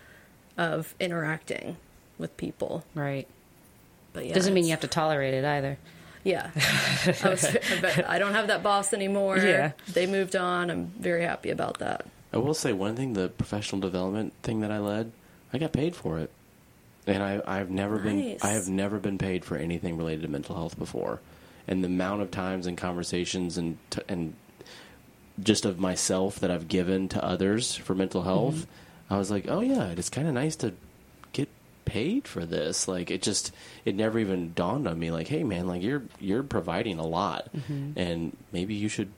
of 0.56 0.94
interacting 1.00 1.76
with 2.18 2.36
people. 2.36 2.84
Right. 2.94 3.28
But 4.12 4.26
yeah, 4.26 4.34
Doesn't 4.34 4.54
mean 4.54 4.64
you 4.64 4.70
have 4.70 4.80
to 4.80 4.88
tolerate 4.88 5.34
it 5.34 5.44
either. 5.44 5.78
Yeah, 6.24 6.50
I, 7.22 7.28
was, 7.30 7.44
I 8.08 8.18
don't 8.18 8.32
have 8.34 8.48
that 8.48 8.62
boss 8.62 8.92
anymore. 8.92 9.38
Yeah. 9.38 9.72
They 9.92 10.06
moved 10.06 10.34
on. 10.34 10.68
I'm 10.70 10.86
very 10.98 11.22
happy 11.22 11.50
about 11.50 11.78
that. 11.78 12.04
I 12.32 12.38
will 12.38 12.54
say 12.54 12.72
one 12.72 12.96
thing: 12.96 13.12
the 13.12 13.28
professional 13.28 13.80
development 13.80 14.32
thing 14.42 14.60
that 14.60 14.70
I 14.72 14.78
led, 14.78 15.12
I 15.52 15.58
got 15.58 15.72
paid 15.72 15.94
for 15.94 16.18
it, 16.18 16.30
and 17.08 17.22
I, 17.22 17.40
I've 17.46 17.70
never 17.70 17.98
been 17.98 18.36
I 18.42 18.48
have 18.50 18.68
never 18.68 18.98
been 18.98 19.18
paid 19.18 19.44
for 19.44 19.56
anything 19.56 19.96
related 19.96 20.22
to 20.22 20.28
mental 20.28 20.54
health 20.54 20.78
before, 20.78 21.20
and 21.66 21.82
the 21.82 21.88
amount 21.88 22.22
of 22.22 22.30
times 22.30 22.66
and 22.66 22.76
conversations 22.76 23.56
and 23.56 23.78
t- 23.90 24.02
and 24.08 24.34
just 25.40 25.64
of 25.64 25.78
myself 25.78 26.40
that 26.40 26.50
I've 26.50 26.68
given 26.68 27.08
to 27.10 27.24
others 27.24 27.74
for 27.74 27.94
mental 27.94 28.20
mm-hmm. 28.20 28.30
health, 28.30 28.66
I 29.08 29.16
was 29.16 29.30
like, 29.30 29.46
oh 29.48 29.60
yeah, 29.60 29.88
it's 29.88 30.10
kind 30.10 30.28
of 30.28 30.34
nice 30.34 30.56
to 30.56 30.74
get 31.32 31.48
paid 31.84 32.28
for 32.28 32.44
this. 32.44 32.86
Like 32.86 33.10
it 33.10 33.22
just 33.22 33.52
it 33.84 33.94
never 33.94 34.18
even 34.18 34.52
dawned 34.54 34.86
on 34.86 34.98
me. 34.98 35.10
Like, 35.10 35.28
hey 35.28 35.44
man, 35.44 35.66
like 35.66 35.82
you're 35.82 36.02
you're 36.20 36.42
providing 36.42 36.98
a 36.98 37.06
lot, 37.06 37.48
mm-hmm. 37.56 37.98
and 37.98 38.36
maybe 38.52 38.74
you 38.74 38.88
should 38.88 39.10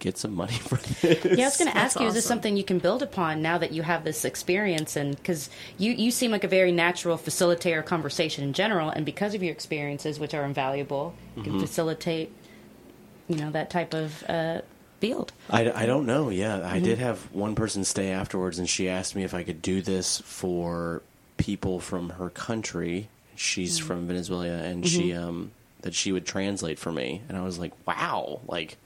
get 0.00 0.18
some 0.18 0.34
money 0.34 0.54
for 0.54 0.76
this. 1.00 1.24
Yeah, 1.24 1.44
I 1.44 1.48
was 1.48 1.56
going 1.56 1.68
to 1.68 1.74
That's 1.74 1.96
ask 1.96 2.00
you, 2.00 2.06
is 2.08 2.14
this 2.14 2.24
something 2.24 2.56
you 2.56 2.64
can 2.64 2.78
build 2.78 3.02
upon 3.02 3.42
now 3.42 3.58
that 3.58 3.72
you 3.72 3.82
have 3.82 4.02
this 4.02 4.24
experience? 4.24 4.96
And 4.96 5.14
because 5.14 5.48
you, 5.78 5.92
you 5.92 6.10
seem 6.10 6.32
like 6.32 6.42
a 6.42 6.48
very 6.48 6.72
natural 6.72 7.16
facilitator 7.16 7.78
of 7.78 7.84
conversation 7.84 8.42
in 8.42 8.52
general, 8.52 8.90
and 8.90 9.06
because 9.06 9.34
of 9.34 9.42
your 9.42 9.52
experiences, 9.52 10.18
which 10.18 10.34
are 10.34 10.44
invaluable, 10.44 11.14
you 11.36 11.42
can 11.44 11.60
facilitate, 11.60 12.32
you 13.28 13.36
know, 13.36 13.50
that 13.52 13.70
type 13.70 13.94
of 13.94 14.24
uh, 14.28 14.62
field. 15.00 15.32
I, 15.48 15.70
I 15.70 15.86
don't 15.86 16.06
know. 16.06 16.30
Yeah, 16.30 16.66
I 16.68 16.80
did 16.80 16.98
have 16.98 17.18
one 17.32 17.54
person 17.54 17.84
stay 17.84 18.10
afterwards, 18.10 18.58
and 18.58 18.68
she 18.68 18.88
asked 18.88 19.14
me 19.14 19.24
if 19.24 19.34
I 19.34 19.42
could 19.42 19.62
do 19.62 19.82
this 19.82 20.18
for 20.24 21.02
people 21.36 21.80
from 21.80 22.10
her 22.10 22.30
country. 22.30 23.08
She's 23.36 23.78
from 23.78 24.06
Venezuela, 24.06 24.46
and 24.46 24.86
she 24.86 25.14
um 25.14 25.52
that 25.82 25.94
she 25.94 26.12
would 26.12 26.26
translate 26.26 26.78
for 26.78 26.92
me, 26.92 27.22
and 27.28 27.36
I 27.36 27.42
was 27.42 27.58
like, 27.58 27.72
wow, 27.86 28.40
like. 28.46 28.76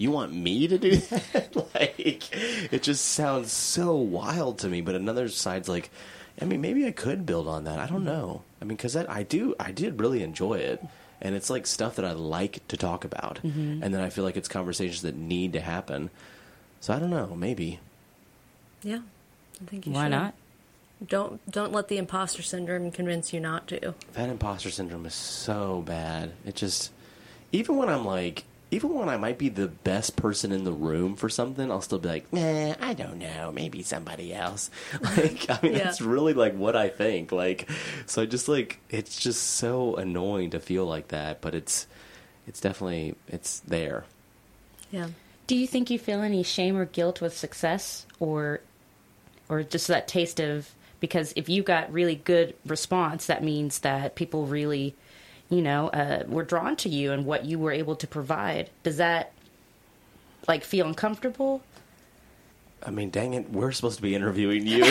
You 0.00 0.10
want 0.10 0.32
me 0.32 0.66
to 0.66 0.78
do 0.78 0.96
that? 0.96 1.54
like, 1.74 2.34
it 2.72 2.82
just 2.82 3.04
sounds 3.04 3.52
so 3.52 3.94
wild 3.96 4.58
to 4.60 4.68
me. 4.68 4.80
But 4.80 4.94
another 4.94 5.28
side's 5.28 5.68
like, 5.68 5.90
I 6.40 6.46
mean, 6.46 6.62
maybe 6.62 6.86
I 6.86 6.90
could 6.90 7.26
build 7.26 7.46
on 7.46 7.64
that. 7.64 7.78
I 7.78 7.86
don't 7.86 8.04
know. 8.04 8.40
I 8.62 8.64
mean, 8.64 8.78
because 8.78 8.96
I 8.96 9.22
do, 9.24 9.54
I 9.60 9.72
did 9.72 10.00
really 10.00 10.22
enjoy 10.22 10.54
it, 10.54 10.82
and 11.20 11.34
it's 11.34 11.50
like 11.50 11.66
stuff 11.66 11.96
that 11.96 12.06
I 12.06 12.12
like 12.12 12.66
to 12.68 12.78
talk 12.78 13.04
about, 13.04 13.40
mm-hmm. 13.44 13.82
and 13.82 13.92
then 13.92 14.00
I 14.00 14.08
feel 14.08 14.24
like 14.24 14.38
it's 14.38 14.48
conversations 14.48 15.02
that 15.02 15.16
need 15.16 15.52
to 15.52 15.60
happen. 15.60 16.08
So 16.80 16.94
I 16.94 16.98
don't 16.98 17.10
know. 17.10 17.34
Maybe 17.36 17.78
Yeah, 18.82 19.00
I 19.60 19.64
think 19.66 19.86
you 19.86 19.92
Why 19.92 20.06
should. 20.06 20.12
not? 20.12 20.34
Don't 21.06 21.40
don't 21.50 21.72
let 21.72 21.88
the 21.88 21.98
imposter 21.98 22.40
syndrome 22.40 22.90
convince 22.90 23.34
you 23.34 23.40
not 23.40 23.66
to. 23.68 23.94
that 24.14 24.30
imposter 24.30 24.70
syndrome 24.70 25.04
is 25.04 25.14
so 25.14 25.82
bad. 25.86 26.32
It 26.46 26.56
just, 26.56 26.90
even 27.52 27.76
when 27.76 27.90
I'm 27.90 28.06
like, 28.06 28.44
even 28.70 28.94
when 28.94 29.08
I 29.08 29.16
might 29.16 29.36
be 29.38 29.48
the 29.48 29.66
best 29.68 30.16
person 30.16 30.52
in 30.52 30.64
the 30.64 30.72
room 30.72 31.16
for 31.16 31.28
something, 31.28 31.70
I'll 31.70 31.80
still 31.80 31.98
be 31.98 32.08
like, 32.08 32.32
nah, 32.32 32.74
I 32.80 32.94
don't 32.94 33.18
know, 33.18 33.50
maybe 33.52 33.82
somebody 33.82 34.32
else. 34.32 34.70
Like, 35.02 35.46
I 35.50 35.58
mean, 35.62 35.72
Yeah. 35.72 35.84
that's 35.84 36.00
really 36.00 36.34
like 36.34 36.54
what 36.54 36.76
I 36.76 36.88
think. 36.88 37.32
Like, 37.32 37.68
so 38.06 38.22
I 38.22 38.26
just 38.26 38.48
like, 38.48 38.78
it's 38.88 39.18
just 39.18 39.42
so 39.42 39.96
annoying 39.96 40.50
to 40.50 40.60
feel 40.60 40.86
like 40.86 41.08
that, 41.08 41.40
but 41.40 41.54
it's, 41.54 41.86
it's 42.46 42.60
definitely, 42.60 43.16
it's 43.28 43.60
there. 43.60 44.04
Yeah. 44.92 45.08
Do 45.46 45.56
you 45.56 45.66
think 45.66 45.90
you 45.90 45.98
feel 45.98 46.20
any 46.20 46.42
shame 46.44 46.76
or 46.76 46.84
guilt 46.84 47.20
with 47.20 47.36
success, 47.36 48.06
or, 48.20 48.60
or 49.48 49.64
just 49.64 49.88
that 49.88 50.06
taste 50.06 50.38
of 50.40 50.70
because 51.00 51.32
if 51.34 51.48
you 51.48 51.62
got 51.64 51.92
really 51.92 52.14
good 52.14 52.54
response, 52.66 53.26
that 53.26 53.42
means 53.42 53.80
that 53.80 54.14
people 54.14 54.46
really, 54.46 54.94
you 55.50 55.60
know, 55.62 55.88
uh, 55.88 56.22
were 56.28 56.44
drawn 56.44 56.76
to 56.76 56.88
you 56.88 57.12
and 57.12 57.26
what 57.26 57.44
you 57.44 57.58
were 57.58 57.72
able 57.72 57.96
to 57.96 58.06
provide. 58.06 58.70
Does 58.82 58.96
that 58.98 59.32
like 60.48 60.64
feel 60.64 60.86
uncomfortable? 60.86 61.62
I 62.82 62.90
mean, 62.90 63.10
dang 63.10 63.34
it, 63.34 63.50
we're 63.50 63.72
supposed 63.72 63.96
to 63.96 64.02
be 64.02 64.14
interviewing 64.14 64.66
you. 64.66 64.82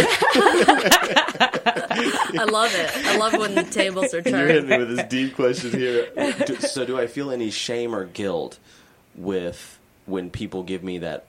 I 1.51 2.45
love 2.49 2.71
it. 2.75 2.91
I 3.05 3.17
love 3.17 3.33
when 3.33 3.55
the 3.55 3.63
tables 3.63 4.13
are 4.13 4.21
turned. 4.21 4.35
You're 4.37 4.47
hitting 4.47 4.69
me 4.69 4.77
with 4.77 4.95
this 4.95 5.07
deep 5.07 5.35
question 5.35 5.71
here. 5.71 6.07
Do- 6.45 6.57
so, 6.57 6.85
do 6.85 6.99
I 6.99 7.07
feel 7.07 7.31
any 7.31 7.49
shame 7.49 7.95
or 7.95 8.05
guilt 8.05 8.59
with 9.15 9.79
when 10.05 10.29
people 10.29 10.63
give 10.63 10.83
me 10.83 10.99
that? 10.99 11.25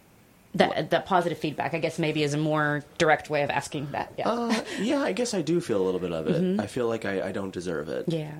That 0.56 0.90
that 0.90 1.06
positive 1.06 1.38
feedback, 1.38 1.74
I 1.74 1.78
guess, 1.78 1.98
maybe 1.98 2.22
is 2.24 2.34
a 2.34 2.38
more 2.38 2.84
direct 2.98 3.30
way 3.30 3.42
of 3.42 3.50
asking 3.50 3.92
that. 3.92 4.12
Yeah. 4.18 4.28
Uh, 4.28 4.62
yeah, 4.80 4.98
I 5.00 5.12
guess 5.12 5.32
I 5.32 5.42
do 5.42 5.60
feel 5.60 5.80
a 5.80 5.84
little 5.84 6.00
bit 6.00 6.12
of 6.12 6.26
it. 6.26 6.58
I 6.60 6.66
feel 6.66 6.88
like 6.88 7.04
I, 7.04 7.28
I 7.28 7.32
don't 7.32 7.52
deserve 7.52 7.88
it. 7.88 8.04
yeah. 8.08 8.32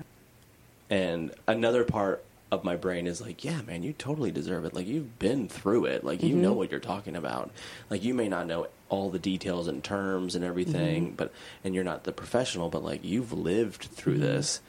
And 0.91 1.33
another 1.47 1.85
part 1.85 2.23
of 2.51 2.65
my 2.65 2.75
brain 2.75 3.07
is 3.07 3.21
like, 3.21 3.45
yeah, 3.45 3.61
man, 3.61 3.81
you 3.81 3.93
totally 3.93 4.29
deserve 4.29 4.65
it. 4.65 4.73
Like 4.73 4.85
you've 4.85 5.17
been 5.17 5.47
through 5.47 5.85
it. 5.85 6.03
Like 6.03 6.21
you 6.21 6.35
know 6.35 6.49
mm-hmm. 6.49 6.57
what 6.57 6.71
you're 6.71 6.81
talking 6.81 7.15
about. 7.15 7.49
Like 7.89 8.03
you 8.03 8.13
may 8.13 8.27
not 8.27 8.45
know 8.45 8.67
all 8.89 9.09
the 9.09 9.17
details 9.17 9.69
and 9.69 9.81
terms 9.81 10.35
and 10.35 10.43
everything, 10.43 11.05
mm-hmm. 11.05 11.15
but 11.15 11.31
and 11.63 11.73
you're 11.73 11.85
not 11.85 12.03
the 12.03 12.11
professional, 12.11 12.69
but 12.69 12.83
like 12.83 13.05
you've 13.05 13.31
lived 13.31 13.83
through 13.83 14.15
mm-hmm. 14.15 14.23
this. 14.23 14.59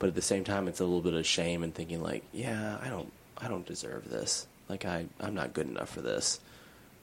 But 0.00 0.08
at 0.08 0.16
the 0.16 0.22
same 0.22 0.42
time, 0.42 0.66
it's 0.66 0.80
a 0.80 0.84
little 0.84 1.00
bit 1.00 1.14
of 1.14 1.24
shame 1.24 1.62
and 1.62 1.72
thinking 1.72 2.02
like, 2.02 2.24
yeah, 2.32 2.78
I 2.82 2.88
don't, 2.88 3.12
I 3.36 3.46
don't 3.46 3.66
deserve 3.66 4.10
this. 4.10 4.48
Like 4.68 4.84
I, 4.84 5.06
I'm 5.20 5.34
not 5.34 5.54
good 5.54 5.68
enough 5.68 5.90
for 5.90 6.00
this. 6.00 6.40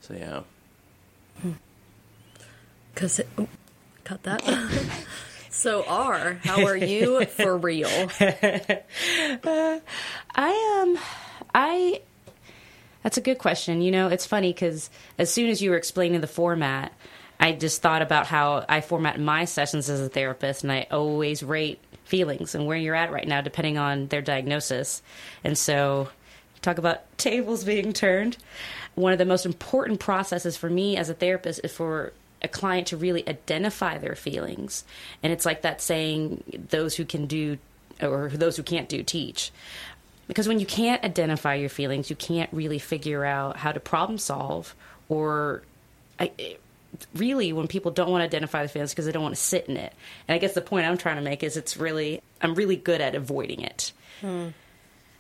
So 0.02 0.14
yeah. 0.14 0.42
Because 2.94 3.22
cut 4.04 4.24
that. 4.24 4.44
so 5.56 5.84
R, 5.88 6.40
how 6.44 6.66
are 6.66 6.76
you 6.76 7.26
for 7.38 7.58
real? 7.58 7.90
I 8.20 8.92
am. 10.36 10.90
Um, 10.90 10.98
I. 11.54 12.02
That's 13.04 13.18
a 13.18 13.22
good 13.22 13.38
question. 13.38 13.82
You 13.82 13.92
know, 13.92 14.08
it's 14.08 14.26
funny 14.26 14.52
because 14.52 14.90
as 15.18 15.32
soon 15.32 15.50
as 15.50 15.62
you 15.62 15.70
were 15.70 15.78
explaining 15.78 16.22
the 16.22 16.28
format, 16.28 16.92
I 17.40 17.52
just 17.52 17.82
thought 17.82 18.02
about 18.02 18.28
how 18.28 18.66
I 18.68 18.82
format 18.82 19.20
my 19.20 19.46
sessions 19.46 19.90
as 19.90 20.02
a 20.02 20.10
therapist, 20.10 20.64
and 20.64 20.72
I 20.72 20.88
always 20.92 21.44
rate 21.44 21.80
feelings 22.04 22.56
and 22.56 22.66
where 22.66 22.78
you're 22.78 22.96
at 22.96 23.12
right 23.12 23.28
now, 23.28 23.42
depending 23.42 23.78
on 23.78 24.08
their 24.08 24.22
diagnosis. 24.22 25.02
And 25.44 25.58
so, 25.58 26.10
talk 26.62 26.78
about 26.78 27.02
tables 27.18 27.64
being 27.64 27.94
turned. 27.94 28.38
One 28.96 29.12
of 29.12 29.20
the 29.20 29.26
most 29.26 29.46
important 29.46 30.00
processes 30.00 30.58
for 30.58 30.70
me 30.70 30.98
as 30.98 31.10
a 31.10 31.14
therapist 31.14 31.62
is 31.64 31.72
for 31.72 32.14
a 32.46 32.48
client 32.48 32.88
to 32.88 32.98
really 32.98 33.28
identify 33.28 33.98
their 33.98 34.16
feelings. 34.16 34.86
And 35.22 35.34
it's 35.34 35.46
like 35.46 35.64
that 35.64 35.82
saying, 35.82 36.44
those 36.70 36.96
who 36.96 37.04
can 37.04 37.26
do 37.26 37.58
or 38.02 38.30
those 38.30 38.56
who 38.56 38.64
can't 38.64 38.88
do 38.88 39.04
teach. 39.04 39.52
Because 40.28 40.48
when 40.48 40.60
you 40.60 40.66
can't 40.66 41.04
identify 41.04 41.56
your 41.56 41.70
feelings, 41.70 42.10
you 42.10 42.16
can't 42.16 42.50
really 42.54 42.80
figure 42.80 43.26
out 43.26 43.58
how 43.58 43.72
to 43.72 43.80
problem 43.80 44.18
solve 44.18 44.76
or 45.10 45.64
I, 46.20 46.32
really 47.16 47.52
when 47.52 47.68
people 47.68 47.92
don't 47.92 48.10
want 48.10 48.22
to 48.22 48.26
identify 48.26 48.64
the 48.64 48.70
feelings 48.70 48.92
because 48.92 49.06
they 49.06 49.12
don't 49.12 49.24
want 49.24 49.36
to 49.36 49.42
sit 49.42 49.68
in 49.68 49.78
it. 49.78 49.94
And 50.28 50.36
I 50.36 50.38
guess 50.38 50.54
the 50.54 50.62
point 50.62 50.88
I'm 50.88 50.98
trying 50.98 51.18
to 51.18 51.22
make 51.22 51.44
is 51.44 51.58
it's 51.58 51.78
really 51.78 52.22
I'm 52.42 52.56
really 52.56 52.76
good 52.76 53.02
at 53.02 53.16
avoiding 53.16 53.62
it. 53.62 53.92
Hmm. 54.22 54.50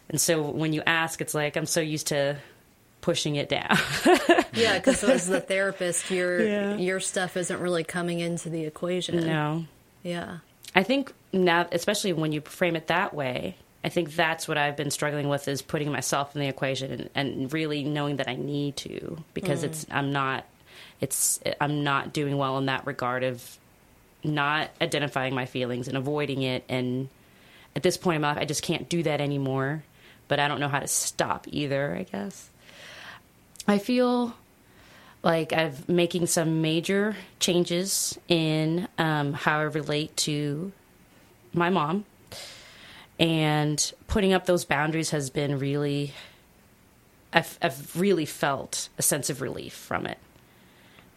And 0.09 0.21
so 0.21 0.41
when 0.43 0.73
you 0.73 0.83
ask, 0.85 1.21
it's 1.21 1.33
like 1.33 1.55
I'm 1.55 1.65
so 1.65 1.81
used 1.81 2.07
to 2.07 2.37
pushing 3.05 3.35
it 3.35 3.47
down. 3.47 3.77
Yeah, 4.55 4.77
because 4.77 5.03
as 5.03 5.27
the 5.27 5.41
therapist, 5.51 6.09
your 6.09 6.39
Yeah. 6.39 6.77
your 6.77 7.01
stuff 7.01 7.35
isn't 7.35 7.59
really 7.59 7.83
coming 7.83 8.21
into 8.21 8.49
the 8.49 8.63
equation. 8.63 9.17
no. 9.27 9.65
Yeah. 10.01 10.37
I 10.73 10.83
think 10.83 11.13
now, 11.33 11.67
especially 11.73 12.13
when 12.13 12.31
you 12.31 12.39
frame 12.39 12.77
it 12.77 12.87
that 12.87 13.13
way, 13.13 13.57
I 13.83 13.89
think 13.89 14.15
that's 14.15 14.47
what 14.47 14.57
I've 14.57 14.77
been 14.77 14.91
struggling 14.91 15.27
with 15.27 15.49
is 15.49 15.61
putting 15.61 15.91
myself 15.91 16.35
in 16.35 16.41
the 16.41 16.47
equation 16.47 16.91
and, 16.91 17.09
and 17.15 17.53
really 17.53 17.83
knowing 17.83 18.15
that 18.15 18.29
I 18.29 18.35
need 18.35 18.77
to 18.77 19.17
because 19.33 19.61
mm. 19.61 19.65
it's 19.65 19.85
I'm 19.91 20.13
not 20.13 20.45
it's 21.01 21.41
I'm 21.59 21.83
not 21.83 22.13
doing 22.13 22.37
well 22.37 22.57
in 22.57 22.67
that 22.67 22.87
regard 22.87 23.23
of 23.23 23.57
not 24.23 24.69
identifying 24.81 25.35
my 25.35 25.45
feelings 25.45 25.89
and 25.89 25.97
avoiding 25.97 26.43
it 26.43 26.63
and 26.69 27.09
at 27.75 27.83
this 27.83 27.97
point 27.97 28.15
in 28.15 28.21
my 28.21 28.29
life 28.29 28.37
I 28.39 28.45
just 28.45 28.63
can't 28.63 28.87
do 28.87 29.03
that 29.03 29.19
anymore 29.19 29.83
but 30.29 30.39
I 30.39 30.47
don't 30.47 30.61
know 30.61 30.69
how 30.69 30.79
to 30.79 30.87
stop 30.87 31.45
either 31.49 31.93
I 31.93 32.03
guess 32.03 32.49
I 33.67 33.77
feel 33.79 34.35
like 35.23 35.53
I'm 35.53 35.73
making 35.87 36.27
some 36.27 36.61
major 36.61 37.15
changes 37.39 38.17
in 38.27 38.87
um, 38.97 39.33
how 39.33 39.59
I 39.59 39.63
relate 39.63 40.15
to 40.17 40.71
my 41.51 41.69
mom, 41.69 42.05
and 43.19 43.93
putting 44.07 44.33
up 44.33 44.45
those 44.45 44.65
boundaries 44.65 45.09
has 45.11 45.29
been 45.29 45.57
really. 45.57 46.13
I've, 47.33 47.57
I've 47.61 47.99
really 47.99 48.25
felt 48.25 48.87
a 48.97 49.01
sense 49.01 49.29
of 49.29 49.41
relief 49.41 49.73
from 49.73 50.05
it, 50.05 50.19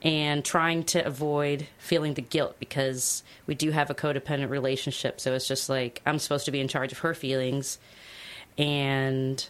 and 0.03 0.45
trying 0.45 0.85
to 0.85 1.05
avoid 1.05 1.69
feeling 1.79 2.15
the 2.15 2.23
guilt 2.23 2.57
because 2.59 3.23
we 3.47 3.55
do 3.55 3.71
have 3.73 3.91
a 3.91 3.95
codependent 3.95 4.49
relationship. 4.49 5.21
So 5.21 5.35
it's 5.35 5.47
just 5.47 5.69
like 5.69 6.01
I'm 6.07 6.19
supposed 6.19 6.47
to 6.47 6.51
be 6.51 6.61
in 6.61 6.69
charge 6.69 6.93
of 6.93 7.01
her 7.01 7.15
feelings, 7.15 7.79
and 8.57 9.47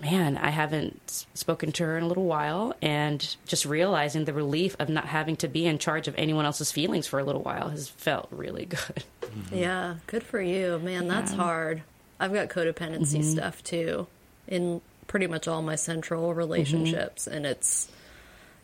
man, 0.00 0.36
I 0.36 0.50
haven't 0.50 1.26
spoken 1.34 1.72
to 1.72 1.84
her 1.84 1.96
in 1.96 2.04
a 2.04 2.06
little 2.06 2.24
while, 2.24 2.74
and 2.82 3.36
just 3.46 3.64
realizing 3.64 4.24
the 4.24 4.32
relief 4.32 4.76
of 4.78 4.88
not 4.88 5.06
having 5.06 5.36
to 5.36 5.48
be 5.48 5.66
in 5.66 5.78
charge 5.78 6.08
of 6.08 6.14
anyone 6.16 6.44
else's 6.44 6.72
feelings 6.72 7.06
for 7.06 7.18
a 7.18 7.24
little 7.24 7.42
while 7.42 7.68
has 7.68 7.88
felt 7.88 8.28
really 8.30 8.64
good. 8.66 9.04
Mm-hmm. 9.22 9.56
Yeah. 9.56 9.94
Good 10.06 10.22
for 10.22 10.40
you. 10.40 10.78
Man, 10.78 11.08
that's 11.08 11.32
Yeah. 11.32 11.38
hard. 11.38 11.82
I've 12.20 12.32
got 12.32 12.48
codependency 12.48 13.20
mm-hmm. 13.20 13.32
stuff 13.32 13.62
too 13.64 14.06
in 14.46 14.80
pretty 15.06 15.26
much 15.26 15.48
all 15.48 15.62
my 15.62 15.74
central 15.74 16.34
relationships. 16.34 17.26
Mm-hmm. 17.26 17.36
And 17.36 17.46
it's, 17.46 17.88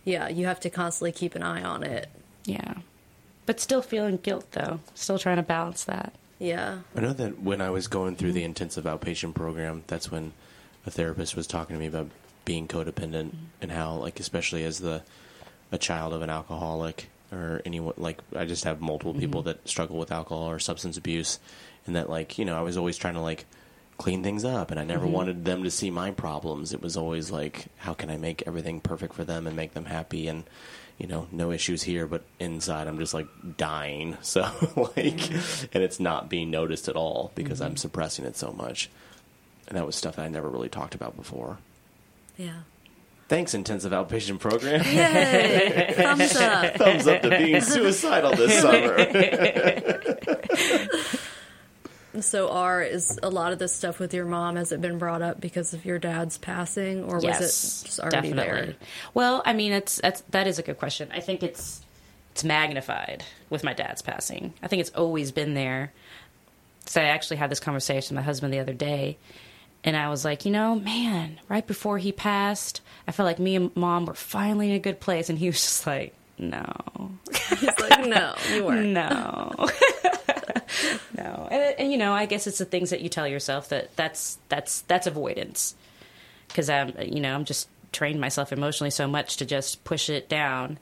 yeah, 0.05 0.29
you 0.29 0.47
have 0.47 0.61
to 0.61 0.71
constantly 0.71 1.13
keep 1.13 1.35
an 1.35 1.43
eye 1.43 1.63
on 1.63 1.83
it. 1.83 2.09
Yeah. 2.45 2.75
But 3.47 3.61
still 3.61 3.83
feeling 3.83 4.19
guilt, 4.19 4.53
though. 4.53 4.81
Still 4.95 5.19
trying 5.19 5.37
to 5.37 5.43
balance 5.43 5.85
that. 5.85 6.13
Yeah. 6.39 6.79
I 6.97 7.01
know 7.01 7.13
that 7.13 7.41
when 7.43 7.61
I 7.61 7.71
was 7.71 7.89
going 7.89 8.17
through 8.17 8.33
the 8.33 8.45
intensive 8.45 8.85
outpatient 8.85 9.35
program, 9.35 9.83
that's 9.87 10.11
when 10.11 10.33
a 10.91 10.93
therapist 10.93 11.37
was 11.37 11.47
talking 11.47 11.77
to 11.77 11.81
me 11.81 11.87
about 11.87 12.09
being 12.45 12.67
codependent 12.67 13.29
mm-hmm. 13.29 13.63
and 13.63 13.71
how, 13.71 13.95
like, 13.95 14.19
especially 14.19 14.65
as 14.65 14.81
the 14.81 15.03
a 15.73 15.79
child 15.79 16.13
of 16.13 16.21
an 16.23 16.31
alcoholic 16.31 17.09
or 17.31 17.63
anyone, 17.65 17.95
like, 17.97 18.19
I 18.35 18.45
just 18.45 18.65
have 18.65 18.81
multiple 18.81 19.13
mm-hmm. 19.13 19.21
people 19.21 19.43
that 19.43 19.67
struggle 19.69 19.97
with 19.99 20.11
alcohol 20.11 20.51
or 20.51 20.59
substance 20.59 20.97
abuse, 20.97 21.39
and 21.87 21.95
that, 21.95 22.11
like, 22.11 22.39
you 22.39 22.45
know, 22.45 22.57
I 22.57 22.63
was 22.63 22.77
always 22.77 22.97
trying 22.97 23.15
to 23.15 23.21
like 23.21 23.47
clean 23.99 24.23
things 24.23 24.45
up, 24.45 24.71
and 24.71 24.81
I 24.81 24.85
never 24.85 25.05
mm-hmm. 25.05 25.13
wanted 25.13 25.45
them 25.45 25.63
to 25.63 25.71
see 25.71 25.91
my 25.91 26.11
problems. 26.11 26.73
It 26.73 26.83
was 26.83 26.97
always 26.97 27.31
like, 27.31 27.67
how 27.77 27.95
can 27.95 28.11
I 28.11 28.17
make 28.17 28.43
everything 28.47 28.81
perfect 28.81 29.15
for 29.15 29.25
them 29.25 29.47
and 29.47 29.55
make 29.55 29.75
them 29.75 29.85
happy 29.85 30.27
and 30.27 30.45
you 30.99 31.07
know, 31.07 31.27
no 31.33 31.51
issues 31.51 31.83
here, 31.83 32.07
but 32.07 32.23
inside 32.39 32.87
I'm 32.87 32.99
just 32.99 33.15
like 33.15 33.27
dying. 33.57 34.19
So 34.23 34.43
like, 34.97 35.31
and 35.73 35.83
it's 35.83 35.99
not 35.99 36.29
being 36.29 36.51
noticed 36.51 36.89
at 36.89 36.97
all 36.97 37.33
because 37.35 37.63
I'm 37.63 37.77
suppressing 37.79 38.27
it 38.27 38.37
so 38.37 38.53
much. 38.53 38.91
And 39.71 39.79
that 39.79 39.87
was 39.87 39.97
stuff 39.97 40.17
that 40.17 40.27
I 40.27 40.29
never 40.29 40.49
really 40.49 40.69
talked 40.69 40.95
about 40.95 41.17
before. 41.17 41.57
Yeah. 42.37 42.61
Thanks, 43.29 43.55
intensive 43.55 43.93
outpatient 43.93 44.41
program. 44.41 44.85
Yay! 44.85 45.95
Thumbs 45.97 46.37
up. 46.37 46.75
Thumbs 46.79 47.07
up 47.07 47.23
to 47.23 47.31
being 47.31 47.61
suicidal 47.61 48.35
this 48.35 48.61
summer. 48.61 48.97
So, 52.19 52.51
R, 52.51 52.83
is 52.83 53.21
a 53.23 53.31
lot 53.31 53.53
of 53.53 53.61
this 53.61 53.73
stuff 53.73 54.01
with 54.01 54.13
your 54.13 54.25
mom, 54.25 54.57
has 54.57 54.73
it 54.73 54.81
been 54.81 54.99
brought 54.99 55.23
up 55.23 55.41
because 55.41 55.75
of 55.75 55.85
your 55.85 56.01
dad's 56.01 56.39
passing, 56.39 57.05
or 57.05 57.17
was 57.21 57.25
it 57.25 57.39
just 57.39 58.01
already 58.01 58.33
there? 58.33 58.75
Well, 59.15 59.43
I 59.47 59.53
mean, 59.53 59.71
it's 59.71 60.01
that's 60.01 60.21
that 60.31 60.49
is 60.49 60.59
a 60.59 60.63
good 60.63 60.77
question. 60.77 61.09
I 61.15 61.21
think 61.21 61.45
it's 61.45 61.81
it's 62.33 62.43
magnified 62.43 63.25
with 63.49 63.63
my 63.63 63.75
dad's 63.75 64.03
passing. 64.03 64.53
I 64.61 64.67
think 64.67 64.81
it's 64.81 64.91
always 64.91 65.31
been 65.31 65.55
there. 65.55 65.93
So 66.87 67.01
I 67.01 67.05
actually 67.05 67.37
had 67.37 67.49
this 67.49 67.61
conversation 67.61 68.17
with 68.17 68.23
my 68.23 68.27
husband 68.27 68.53
the 68.53 68.59
other 68.59 68.75
day, 68.75 69.17
and 69.85 69.97
I 69.97 70.09
was 70.09 70.25
like, 70.25 70.45
you 70.45 70.51
know, 70.51 70.75
man, 70.77 71.41
right 71.49 71.67
before 71.67 71.99
he 71.99 72.13
passed, 72.13 72.81
I 73.07 73.13
felt 73.13 73.27
like 73.27 73.39
me 73.39 73.57
and 73.57 73.75
mom 73.77 74.07
were 74.07 74.15
finally 74.15 74.71
in 74.71 74.77
a 74.77 74.79
good 74.81 75.01
place, 75.01 75.29
and 75.31 75.39
he 75.39 75.47
was 75.47 75.57
just 75.57 75.87
like, 75.87 76.15
no, 76.39 77.11
He's 77.49 77.79
like, 77.79 78.07
no, 78.07 78.35
you 78.53 78.65
weren't. 78.67 78.89
no. 78.89 79.53
no, 81.17 81.49
and, 81.51 81.75
and 81.79 81.93
you 81.93 81.99
know, 81.99 82.13
I 82.13 82.27
guess 82.27 82.47
it's 82.47 82.59
the 82.59 82.65
things 82.65 82.91
that 82.91 83.01
you 83.01 83.09
tell 83.09 83.27
yourself 83.29 83.69
that 83.71 83.95
that's 83.97 84.39
that's 84.49 84.83
that's 84.83 85.07
avoidance 85.07 85.75
because 86.49 86.71
I'm 86.71 86.95
you 87.01 87.21
know 87.21 87.35
I'm 87.35 87.45
just 87.45 87.69
trained 87.93 88.21
myself 88.21 88.53
emotionally 88.53 88.91
so 88.91 89.07
much 89.07 89.37
to 89.37 89.47
just 89.47 89.85
push 89.85 90.09
it 90.09 90.29
down, 90.29 90.79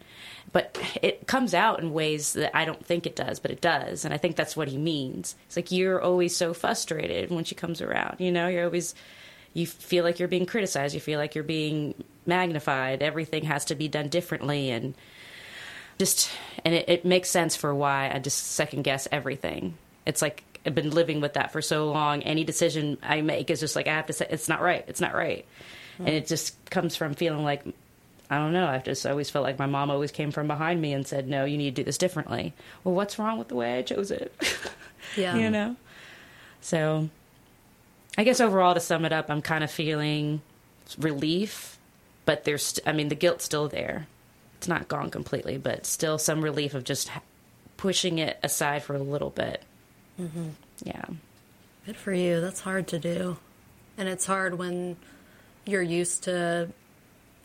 but 0.52 0.78
it 1.02 1.26
comes 1.26 1.54
out 1.54 1.80
in 1.80 1.92
ways 1.92 2.32
that 2.34 2.56
I 2.56 2.64
don't 2.64 2.84
think 2.84 3.06
it 3.06 3.16
does, 3.16 3.38
but 3.38 3.50
it 3.50 3.60
does, 3.60 4.04
and 4.04 4.14
I 4.14 4.18
think 4.18 4.36
that's 4.36 4.56
what 4.56 4.68
he 4.68 4.78
means. 4.78 5.36
It's 5.46 5.56
like 5.56 5.72
you're 5.72 6.00
always 6.00 6.34
so 6.36 6.54
frustrated 6.54 7.30
when 7.30 7.44
she 7.44 7.54
comes 7.54 7.80
around. 7.80 8.16
You 8.20 8.32
know, 8.32 8.48
you're 8.48 8.64
always 8.64 8.94
you 9.54 9.66
feel 9.66 10.04
like 10.04 10.18
you're 10.18 10.28
being 10.28 10.46
criticized, 10.46 10.94
you 10.94 11.00
feel 11.00 11.18
like 11.18 11.34
you're 11.34 11.44
being 11.44 11.94
magnified. 12.26 13.02
Everything 13.02 13.44
has 13.44 13.64
to 13.66 13.74
be 13.74 13.88
done 13.88 14.08
differently, 14.08 14.70
and 14.70 14.94
just 15.98 16.30
and 16.64 16.74
it, 16.74 16.88
it 16.88 17.04
makes 17.04 17.28
sense 17.28 17.56
for 17.56 17.74
why 17.74 18.10
I 18.12 18.18
just 18.18 18.52
second 18.52 18.82
guess 18.82 19.08
everything. 19.10 19.76
It's 20.06 20.22
like 20.22 20.44
I've 20.64 20.74
been 20.74 20.90
living 20.90 21.20
with 21.20 21.34
that 21.34 21.52
for 21.52 21.62
so 21.62 21.90
long. 21.90 22.22
Any 22.22 22.44
decision 22.44 22.98
I 23.02 23.20
make 23.20 23.50
is 23.50 23.60
just 23.60 23.76
like 23.76 23.86
I 23.86 23.94
have 23.94 24.06
to 24.06 24.12
say 24.12 24.26
it's 24.30 24.48
not 24.48 24.60
right. 24.60 24.84
It's 24.86 25.00
not 25.00 25.14
right, 25.14 25.46
and 25.98 26.08
it 26.08 26.26
just 26.26 26.54
comes 26.70 26.96
from 26.96 27.14
feeling 27.14 27.44
like 27.44 27.64
I 28.30 28.36
don't 28.36 28.52
know. 28.52 28.66
I've 28.66 28.84
just 28.84 29.06
always 29.06 29.30
felt 29.30 29.42
like 29.44 29.58
my 29.58 29.66
mom 29.66 29.90
always 29.90 30.12
came 30.12 30.30
from 30.32 30.46
behind 30.48 30.80
me 30.82 30.92
and 30.92 31.06
said, 31.06 31.28
"No, 31.28 31.44
you 31.46 31.56
need 31.56 31.74
to 31.76 31.82
do 31.82 31.84
this 31.84 31.96
differently." 31.98 32.52
Well, 32.84 32.94
what's 32.94 33.18
wrong 33.18 33.38
with 33.38 33.48
the 33.48 33.54
way 33.54 33.78
I 33.78 33.82
chose 33.82 34.10
it? 34.10 34.32
Yeah. 35.16 35.36
you 35.36 35.48
know. 35.48 35.74
So, 36.60 37.08
I 38.18 38.24
guess 38.24 38.40
overall, 38.40 38.74
to 38.74 38.80
sum 38.80 39.06
it 39.06 39.12
up, 39.12 39.30
I'm 39.30 39.40
kind 39.40 39.64
of 39.64 39.70
feeling 39.70 40.42
relief, 40.98 41.78
but 42.26 42.44
there's, 42.44 42.62
st- 42.62 42.86
I 42.86 42.92
mean, 42.92 43.08
the 43.08 43.14
guilt's 43.14 43.44
still 43.44 43.68
there. 43.68 44.06
It's 44.58 44.68
not 44.68 44.86
gone 44.86 45.08
completely, 45.10 45.56
but 45.56 45.86
still 45.86 46.18
some 46.18 46.42
relief 46.42 46.74
of 46.74 46.84
just 46.84 47.08
ha- 47.08 47.22
pushing 47.78 48.18
it 48.18 48.38
aside 48.42 48.82
for 48.82 48.94
a 48.96 48.98
little 48.98 49.30
bit. 49.30 49.62
Mm-hmm. 50.20 50.48
Yeah. 50.84 51.04
Good 51.86 51.96
for 51.96 52.12
you. 52.12 52.40
That's 52.42 52.60
hard 52.60 52.86
to 52.88 52.98
do. 52.98 53.38
And 53.96 54.08
it's 54.10 54.26
hard 54.26 54.58
when 54.58 54.96
you're 55.68 55.82
used 55.82 56.24
to 56.24 56.68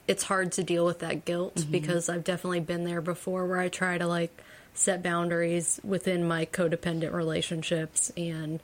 it's 0.07 0.23
hard 0.23 0.51
to 0.53 0.63
deal 0.63 0.85
with 0.85 0.99
that 0.99 1.25
guilt 1.25 1.55
mm-hmm. 1.55 1.71
because 1.71 2.09
I've 2.09 2.23
definitely 2.23 2.59
been 2.59 2.83
there 2.83 3.01
before 3.01 3.45
where 3.45 3.59
I 3.59 3.69
try 3.69 3.97
to 3.97 4.07
like 4.07 4.37
set 4.73 5.01
boundaries 5.01 5.79
within 5.83 6.27
my 6.27 6.45
codependent 6.45 7.13
relationships 7.13 8.11
and 8.17 8.59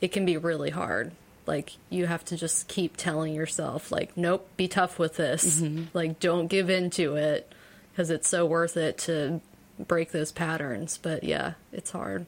it 0.00 0.12
can 0.12 0.24
be 0.24 0.36
really 0.36 0.70
hard. 0.70 1.12
Like 1.46 1.72
you 1.90 2.06
have 2.06 2.24
to 2.26 2.36
just 2.36 2.68
keep 2.68 2.96
telling 2.96 3.34
yourself 3.34 3.92
like 3.92 4.16
nope, 4.16 4.48
be 4.56 4.68
tough 4.68 4.98
with 4.98 5.16
this. 5.16 5.60
Mm-hmm. 5.60 5.84
Like 5.92 6.18
don't 6.18 6.46
give 6.46 6.70
in 6.70 6.90
to 6.90 7.16
it 7.16 7.52
because 7.92 8.10
it's 8.10 8.28
so 8.28 8.46
worth 8.46 8.76
it 8.76 8.98
to 8.98 9.40
break 9.78 10.12
those 10.12 10.32
patterns. 10.32 10.98
But 11.00 11.24
yeah, 11.24 11.54
it's 11.72 11.90
hard. 11.90 12.26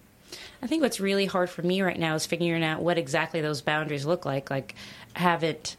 I 0.63 0.67
think 0.67 0.83
what's 0.83 1.01
really 1.01 1.27
hard 1.27 1.51
for 1.51 1.63
me 1.63 1.83
right 1.83 1.99
now 1.99 2.15
is 2.15 2.27
figuring 2.27 2.65
out 2.65 2.83
what 2.83 2.99
exactly 2.99 3.41
those 3.41 3.61
boundaries 3.61 4.07
look 4.07 4.25
like. 4.25 4.51
Like, 4.51 4.75
I 5.15 5.21
haven't, 5.21 5.77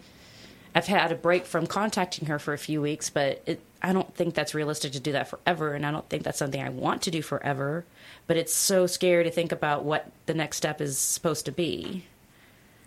I've 0.75 0.87
had 0.87 1.13
a 1.13 1.15
break 1.15 1.45
from 1.45 1.67
contacting 1.67 2.27
her 2.27 2.37
for 2.37 2.53
a 2.53 2.57
few 2.57 2.81
weeks, 2.81 3.09
but 3.09 3.41
it, 3.45 3.61
I 3.81 3.93
don't 3.93 4.13
think 4.13 4.35
that's 4.35 4.53
realistic 4.53 4.91
to 4.91 4.99
do 4.99 5.13
that 5.13 5.29
forever, 5.29 5.73
and 5.73 5.85
I 5.85 5.91
don't 5.91 6.07
think 6.09 6.23
that's 6.23 6.37
something 6.37 6.61
I 6.61 6.67
want 6.67 7.03
to 7.03 7.11
do 7.11 7.21
forever. 7.21 7.85
But 8.27 8.35
it's 8.35 8.53
so 8.53 8.85
scary 8.85 9.23
to 9.23 9.31
think 9.31 9.53
about 9.53 9.85
what 9.85 10.11
the 10.25 10.33
next 10.33 10.57
step 10.57 10.81
is 10.81 10.97
supposed 10.97 11.45
to 11.45 11.53
be. 11.53 12.03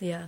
Yeah. 0.01 0.27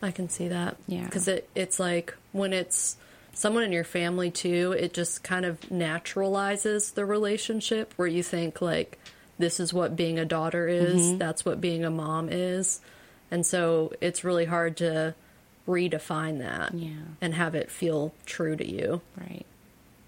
I 0.00 0.12
can 0.12 0.28
see 0.28 0.46
that. 0.48 0.76
Yeah. 0.86 1.04
Because 1.04 1.26
it, 1.26 1.48
it's 1.56 1.80
like 1.80 2.14
when 2.30 2.52
it's 2.52 2.98
someone 3.32 3.64
in 3.64 3.72
your 3.72 3.82
family 3.82 4.30
too, 4.30 4.76
it 4.78 4.94
just 4.94 5.24
kind 5.24 5.44
of 5.44 5.60
naturalizes 5.62 6.94
the 6.94 7.04
relationship 7.04 7.92
where 7.96 8.06
you 8.06 8.22
think, 8.22 8.62
like, 8.62 8.98
this 9.38 9.58
is 9.58 9.74
what 9.74 9.96
being 9.96 10.20
a 10.20 10.24
daughter 10.24 10.68
is, 10.68 11.02
mm-hmm. 11.02 11.18
that's 11.18 11.44
what 11.44 11.60
being 11.60 11.84
a 11.84 11.90
mom 11.90 12.28
is. 12.30 12.80
And 13.32 13.44
so 13.44 13.92
it's 14.00 14.22
really 14.22 14.44
hard 14.44 14.76
to 14.76 15.16
redefine 15.66 16.38
that 16.40 16.74
Yeah. 16.74 16.90
and 17.20 17.34
have 17.34 17.54
it 17.54 17.70
feel 17.70 18.12
true 18.26 18.56
to 18.56 18.70
you. 18.70 19.00
Right. 19.16 19.46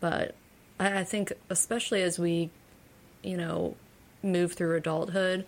But 0.00 0.34
I, 0.78 1.00
I 1.00 1.04
think, 1.04 1.32
especially 1.48 2.02
as 2.02 2.18
we, 2.18 2.50
you 3.22 3.36
know, 3.36 3.76
move 4.22 4.52
through 4.52 4.76
adulthood, 4.76 5.46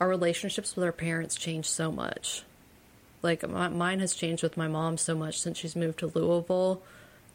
our 0.00 0.08
relationships 0.08 0.74
with 0.74 0.84
our 0.84 0.92
parents 0.92 1.34
change 1.36 1.68
so 1.68 1.92
much. 1.92 2.44
Like 3.22 3.48
my, 3.48 3.68
mine 3.68 4.00
has 4.00 4.14
changed 4.14 4.42
with 4.42 4.56
my 4.56 4.68
mom 4.68 4.96
so 4.96 5.14
much 5.14 5.40
since 5.40 5.58
she's 5.58 5.76
moved 5.76 5.98
to 6.00 6.10
Louisville. 6.14 6.82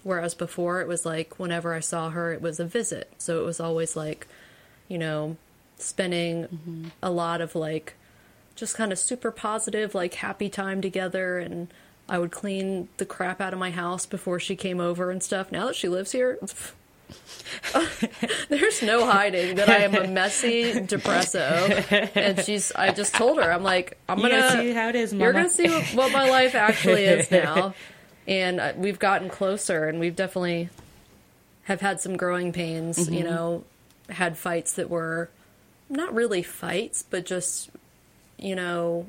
Whereas 0.04 0.36
before 0.36 0.82
it 0.82 0.88
was 0.88 1.06
like 1.06 1.38
whenever 1.40 1.74
I 1.74 1.80
saw 1.80 2.10
her, 2.10 2.34
it 2.34 2.42
was 2.42 2.60
a 2.60 2.66
visit. 2.66 3.12
So 3.18 3.42
it 3.42 3.46
was 3.46 3.60
always 3.60 3.96
like, 3.96 4.28
you 4.88 4.98
know, 4.98 5.38
spending 5.78 6.44
mm-hmm. 6.44 6.88
a 7.04 7.12
lot 7.12 7.42
of 7.42 7.56
like 7.56 7.94
just 8.56 8.76
kind 8.76 8.92
of 8.92 9.00
super 9.00 9.32
positive, 9.32 9.94
like 9.94 10.16
happy 10.16 10.50
time 10.50 10.82
together. 10.82 11.40
And 11.40 11.68
I 12.10 12.20
would 12.20 12.32
clean 12.32 12.88
the 12.98 13.06
crap 13.06 13.42
out 13.42 13.54
of 13.54 13.60
my 13.60 13.72
house 13.72 14.06
before 14.06 14.40
she 14.40 14.56
came 14.56 14.80
over 14.80 15.12
and 15.12 15.22
stuff. 15.22 15.52
Now 15.52 15.66
that 15.68 15.76
she 15.76 15.90
lives 15.90 16.12
here, 16.12 16.40
there's 18.50 18.82
no 18.82 19.06
hiding 19.06 19.56
that 19.56 19.70
I 19.70 19.80
am 19.80 19.96
a 19.96 20.08
messy 20.08 20.74
depresso. 20.74 22.12
And 22.16 22.40
she's, 22.44 22.72
I 22.74 22.92
just 22.92 23.14
told 23.14 23.38
her, 23.38 23.52
I'm 23.52 23.64
like, 23.64 23.98
I'm 24.08 24.20
gonna 24.20 24.40
gonna 24.40 24.62
see 24.62 24.72
how 24.72 24.90
it 24.90 24.96
is, 24.96 25.14
now. 25.14 25.26
You're 25.26 25.34
gonna 25.34 25.50
see 25.50 25.70
what, 25.70 25.86
what 25.94 26.12
my 26.12 26.30
life 26.30 26.56
actually 26.56 27.04
is 27.06 27.30
now. 27.32 27.74
And 28.28 28.60
uh, 28.60 28.74
we've 28.76 29.00
gotten 29.00 29.30
closer, 29.30 29.86
and 29.86 30.00
we've 30.00 30.16
definitely 30.16 30.70
have 31.64 31.82
had 31.82 32.02
some 32.02 32.18
growing 32.18 32.52
pains. 32.52 32.98
Mm-hmm. 32.98 33.14
You 33.14 33.24
know, 33.24 33.64
had 34.10 34.38
fights 34.38 34.74
that 34.74 34.90
were 34.90 35.30
not 35.90 36.14
really 36.14 36.44
fights, 36.44 37.04
but 37.04 37.26
just 37.26 37.70
you 38.38 38.56
know, 38.56 39.08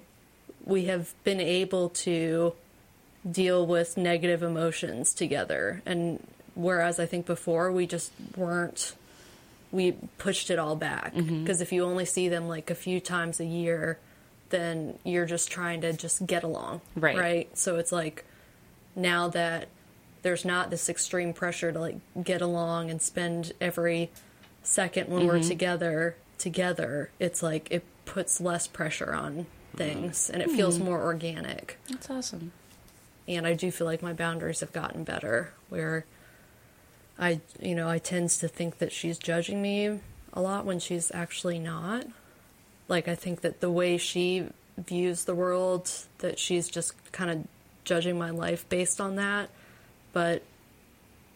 we 0.64 0.87
have 0.87 1.12
been 1.24 1.40
able 1.40 1.90
to 1.90 2.54
deal 3.28 3.66
with 3.66 3.96
negative 3.96 4.42
emotions 4.42 5.12
together. 5.12 5.83
And 5.87 6.24
whereas 6.54 7.00
I 7.00 7.07
think 7.07 7.26
before 7.26 7.72
we 7.72 7.87
just 7.87 8.12
weren't, 8.37 8.94
we 9.70 9.92
pushed 10.18 10.50
it 10.50 10.59
all 10.59 10.76
back. 10.76 11.14
Mm-hmm. 11.14 11.42
Because 11.42 11.61
if 11.61 11.72
you 11.72 11.85
only 11.85 12.04
see 12.04 12.28
them 12.28 12.48
like 12.48 12.70
a 12.70 12.74
few 12.74 13.00
times 13.00 13.40
a 13.40 13.44
year, 13.44 13.98
then 14.50 14.98
you're 15.04 15.26
just 15.26 15.50
trying 15.50 15.81
to 15.83 15.92
just 15.92 16.26
get 16.26 16.42
along. 16.42 16.81
Right. 16.96 17.16
Right. 17.16 17.59
So 17.59 17.76
it's 17.76 17.92
like 17.92 18.24
now 18.96 19.28
that 19.28 19.68
there's 20.22 20.44
not 20.44 20.70
this 20.70 20.88
extreme 20.88 21.33
pressure 21.33 21.72
to 21.72 21.78
like 21.78 21.96
get 22.22 22.40
along 22.40 22.90
and 22.90 23.00
spend 23.00 23.52
every 23.61 24.11
second 24.62 25.09
when 25.09 25.26
we're 25.26 25.35
mm-hmm. 25.35 25.48
together 25.48 26.16
together, 26.38 27.11
it's 27.18 27.42
like 27.42 27.68
it 27.70 27.85
puts 28.04 28.40
less 28.40 28.66
pressure 28.66 29.12
on 29.12 29.33
mm-hmm. 29.33 29.76
things 29.76 30.31
and 30.31 30.42
it 30.42 30.50
feels 30.50 30.76
mm-hmm. 30.76 30.87
more 30.87 31.02
organic. 31.02 31.78
That's 31.88 32.09
awesome. 32.09 32.52
And 33.29 33.47
I 33.47 33.55
do 33.55 33.71
feel 33.71 33.87
like 33.87 34.03
my 34.03 34.14
boundaries 34.14 34.61
have 34.61 34.73
gotten 34.73 35.05
better 35.05 35.53
where 35.69 36.07
I 37.19 37.41
you 37.61 37.75
know, 37.75 37.88
I 37.88 37.99
tend 37.99 38.31
to 38.31 38.49
think 38.49 38.79
that 38.79 38.91
she's 38.91 39.19
judging 39.19 39.61
me 39.62 40.01
a 40.33 40.41
lot 40.41 40.64
when 40.64 40.79
she's 40.81 41.12
actually 41.14 41.59
not. 41.59 42.07
Like 42.88 43.07
I 43.07 43.14
think 43.14 43.43
that 43.43 43.61
the 43.61 43.71
way 43.71 43.99
she 43.99 44.49
views 44.77 45.25
the 45.25 45.35
world 45.35 45.91
that 46.19 46.38
she's 46.38 46.69
just 46.69 46.95
kind 47.12 47.31
of 47.31 47.47
judging 47.85 48.19
my 48.19 48.31
life 48.31 48.69
based 48.69 49.01
on 49.01 49.17
that. 49.17 49.51
But 50.12 50.43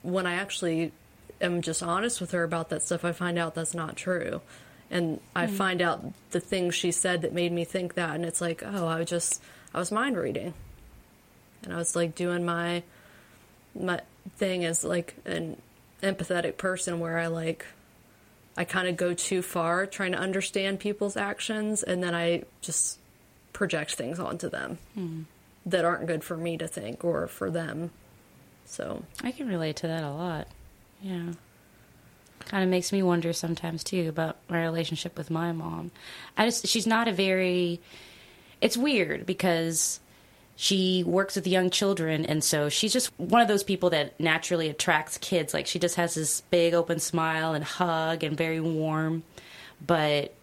when 0.03 0.27
I 0.27 0.35
actually 0.35 0.93
am 1.41 1.63
just 1.63 1.83
honest 1.83 2.21
with 2.21 2.31
her 2.33 2.43
about 2.43 2.71
that 2.71 2.83
stuff, 2.83 3.05
I 3.05 3.13
find 3.13 3.39
out 3.39 3.55
that's 3.55 3.75
not 3.75 3.97
true. 3.97 4.41
And 4.91 5.21
I 5.35 5.47
hmm. 5.47 5.55
find 5.55 5.83
out 5.83 6.05
the 6.31 6.41
things 6.41 6.75
she 6.75 6.93
said 6.93 7.23
that 7.23 7.33
made 7.33 7.53
me 7.53 7.65
think 7.65 7.95
that, 7.95 8.15
and 8.15 8.25
it's 8.25 8.41
like, 8.41 8.63
oh, 8.65 8.87
I 8.87 8.99
was 8.99 9.09
just, 9.09 9.43
I 9.75 9.79
was 9.79 9.91
mind 9.91 10.17
reading, 10.17 10.55
and 11.65 11.73
I 11.73 11.77
was 11.77 11.97
like 11.97 12.15
doing 12.15 12.45
my, 12.45 12.83
my 13.79 14.01
thing 14.37 14.65
as 14.65 14.85
like 14.85 15.15
an 15.25 15.57
empathetic 16.03 16.57
person 16.57 17.01
where 17.01 17.19
I 17.19 17.29
like, 17.29 17.67
I 18.57 18.65
kind 18.65 18.89
of 18.89 18.97
go 18.97 19.15
too 19.15 19.43
far 19.43 19.87
trying 19.87 20.13
to 20.13 20.19
understand 20.19 20.81
people's 20.81 21.17
actions, 21.17 21.83
and 21.83 22.03
then 22.03 22.15
I 22.15 22.45
just 22.61 22.99
project 23.53 23.95
things 23.95 24.19
onto 24.19 24.49
them 24.49 24.79
hmm. 24.95 25.23
that 25.67 25.85
aren't 25.85 26.07
good 26.07 26.25
for 26.25 26.37
me 26.37 26.59
to 26.59 26.67
think 26.67 27.05
or 27.05 27.27
for 27.27 27.51
them. 27.51 27.91
So 28.65 29.05
I 29.23 29.33
can 29.33 29.49
relate 29.49 29.77
to 29.77 29.87
that 29.87 30.03
a 30.03 30.11
lot. 30.11 30.49
Yeah. 31.03 31.33
Kind 32.47 32.65
of 32.65 32.71
makes 32.71 32.93
me 32.93 33.03
wonder 33.03 33.33
sometimes 33.33 33.85
too 33.85 34.09
about 34.09 34.37
my 34.49 34.63
relationship 34.63 35.17
with 35.17 35.31
my 35.31 35.53
mom. 35.53 35.91
I 36.37 36.47
just 36.47 36.67
she's 36.67 36.87
not 36.87 37.09
a 37.09 37.13
very 37.13 37.81
it's 38.61 38.77
weird 38.77 39.27
because 39.27 40.01
she 40.57 41.03
works 41.05 41.37
with 41.37 41.47
young 41.47 41.71
children 41.71 42.25
and 42.27 42.45
so 42.45 42.69
she's 42.69 42.93
just 42.93 43.09
one 43.19 43.41
of 43.41 43.49
those 43.49 43.65
people 43.65 43.91
that 43.91 44.19
naturally 44.21 44.69
attracts 44.69 45.19
kids. 45.19 45.55
Like 45.55 45.67
she 45.67 45.79
just 45.79 45.97
has 45.97 46.15
this 46.15 46.43
big 46.43 46.75
open 46.75 47.01
smile 47.01 47.55
and 47.55 47.65
hug 47.65 48.23
and 48.23 48.37
very 48.37 48.61
warm, 48.61 49.23
but 49.85 50.35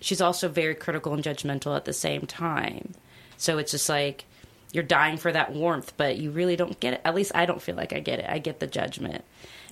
she's 0.00 0.20
also 0.20 0.48
very 0.48 0.74
critical 0.74 1.12
and 1.12 1.22
judgmental 1.22 1.76
at 1.76 1.84
the 1.84 1.92
same 1.92 2.26
time. 2.26 2.94
So 3.36 3.58
it's 3.58 3.72
just 3.72 3.88
like 3.88 4.24
you're 4.72 4.84
dying 4.84 5.16
for 5.16 5.32
that 5.32 5.52
warmth, 5.52 5.92
but 5.96 6.18
you 6.18 6.30
really 6.30 6.56
don't 6.56 6.78
get 6.78 6.94
it. 6.94 7.00
At 7.04 7.14
least 7.14 7.32
I 7.34 7.46
don't 7.46 7.62
feel 7.62 7.74
like 7.74 7.92
I 7.92 8.00
get 8.00 8.18
it. 8.18 8.26
I 8.28 8.38
get 8.38 8.60
the 8.60 8.66
judgment. 8.66 9.24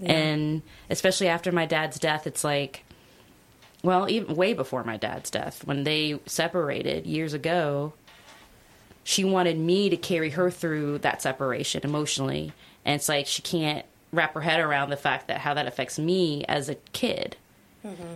And 0.03 0.63
especially 0.91 1.29
after 1.29 1.53
my 1.53 1.65
dad's 1.67 1.99
death, 1.99 2.27
it's 2.27 2.45
like, 2.45 2.85
well, 3.83 4.11
even 4.11 4.37
way 4.37 4.53
before 4.53 4.85
my 4.85 4.97
dad's 4.97 5.31
death, 5.31 5.67
when 5.67 5.85
they 5.85 6.19
separated 6.27 7.07
years 7.07 7.33
ago, 7.35 7.93
she 9.07 9.23
wanted 9.23 9.57
me 9.57 9.89
to 9.89 9.97
carry 9.97 10.31
her 10.31 10.51
through 10.51 10.99
that 10.99 11.23
separation 11.23 11.81
emotionally. 11.85 12.53
And 12.85 12.97
it's 12.97 13.09
like 13.09 13.29
she 13.29 13.41
can't 13.41 13.87
wrap 14.11 14.35
her 14.35 14.41
head 14.41 14.59
around 14.59 14.91
the 14.91 14.97
fact 14.97 15.29
that 15.29 15.39
how 15.39 15.55
that 15.55 15.69
affects 15.69 15.97
me 15.97 16.45
as 16.47 16.69
a 16.69 16.75
kid 16.93 17.37
mm-hmm. 17.87 18.15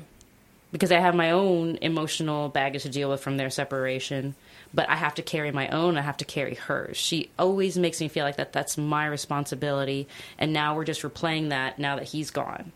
because 0.73 0.91
I 0.91 0.99
have 0.99 1.15
my 1.15 1.31
own 1.31 1.79
emotional 1.81 2.49
baggage 2.49 2.83
to 2.83 2.89
deal 2.89 3.09
with 3.09 3.21
from 3.21 3.37
their 3.37 3.51
separation. 3.51 4.35
But 4.75 4.91
I 4.91 4.97
have 4.97 5.15
to 5.15 5.23
carry 5.23 5.53
my 5.53 5.69
own. 5.69 5.97
I 5.97 6.01
have 6.01 6.17
to 6.17 6.25
carry 6.25 6.57
hers. 6.57 6.97
She 6.97 7.31
always 7.39 7.79
makes 7.79 8.01
me 8.01 8.09
feel 8.09 8.25
like 8.25 8.37
that 8.39 8.53
that's 8.53 8.77
my 8.77 9.07
responsibility. 9.07 10.09
And 10.39 10.53
now 10.53 10.75
we're 10.75 10.85
just 10.85 11.03
replaying 11.03 11.51
that 11.51 11.79
now 11.79 11.95
that 11.95 12.09
he's 12.09 12.33
gone. 12.33 12.73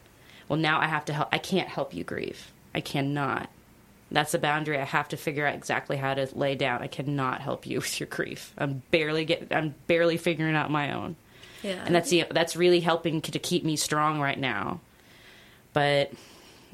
Well, 0.48 0.60
now 0.60 0.78
I 0.78 0.86
have 0.86 1.04
to 1.06 1.12
help. 1.12 1.30
I 1.32 1.38
can't 1.38 1.68
help 1.68 1.92
you 1.92 2.04
grieve. 2.04 2.52
I 2.76 2.80
cannot. 2.80 3.50
That's 4.10 4.34
a 4.34 4.38
boundary 4.38 4.78
I 4.78 4.84
have 4.84 5.08
to 5.08 5.16
figure 5.16 5.46
out 5.46 5.54
exactly 5.54 5.96
how 5.96 6.14
to 6.14 6.28
lay 6.34 6.54
down. 6.54 6.82
I 6.82 6.86
cannot 6.86 7.40
help 7.40 7.66
you 7.66 7.78
with 7.78 7.98
your 7.98 8.06
grief. 8.06 8.52
I'm 8.56 8.82
barely 8.90 9.24
get. 9.24 9.48
I'm 9.50 9.74
barely 9.86 10.16
figuring 10.16 10.54
out 10.54 10.70
my 10.70 10.92
own 10.92 11.16
yeah, 11.64 11.82
and 11.86 11.94
that's 11.94 12.10
the 12.10 12.26
that's 12.30 12.56
really 12.56 12.80
helping 12.80 13.22
to 13.22 13.38
keep 13.38 13.64
me 13.64 13.76
strong 13.76 14.20
right 14.20 14.38
now. 14.38 14.80
But 15.72 16.12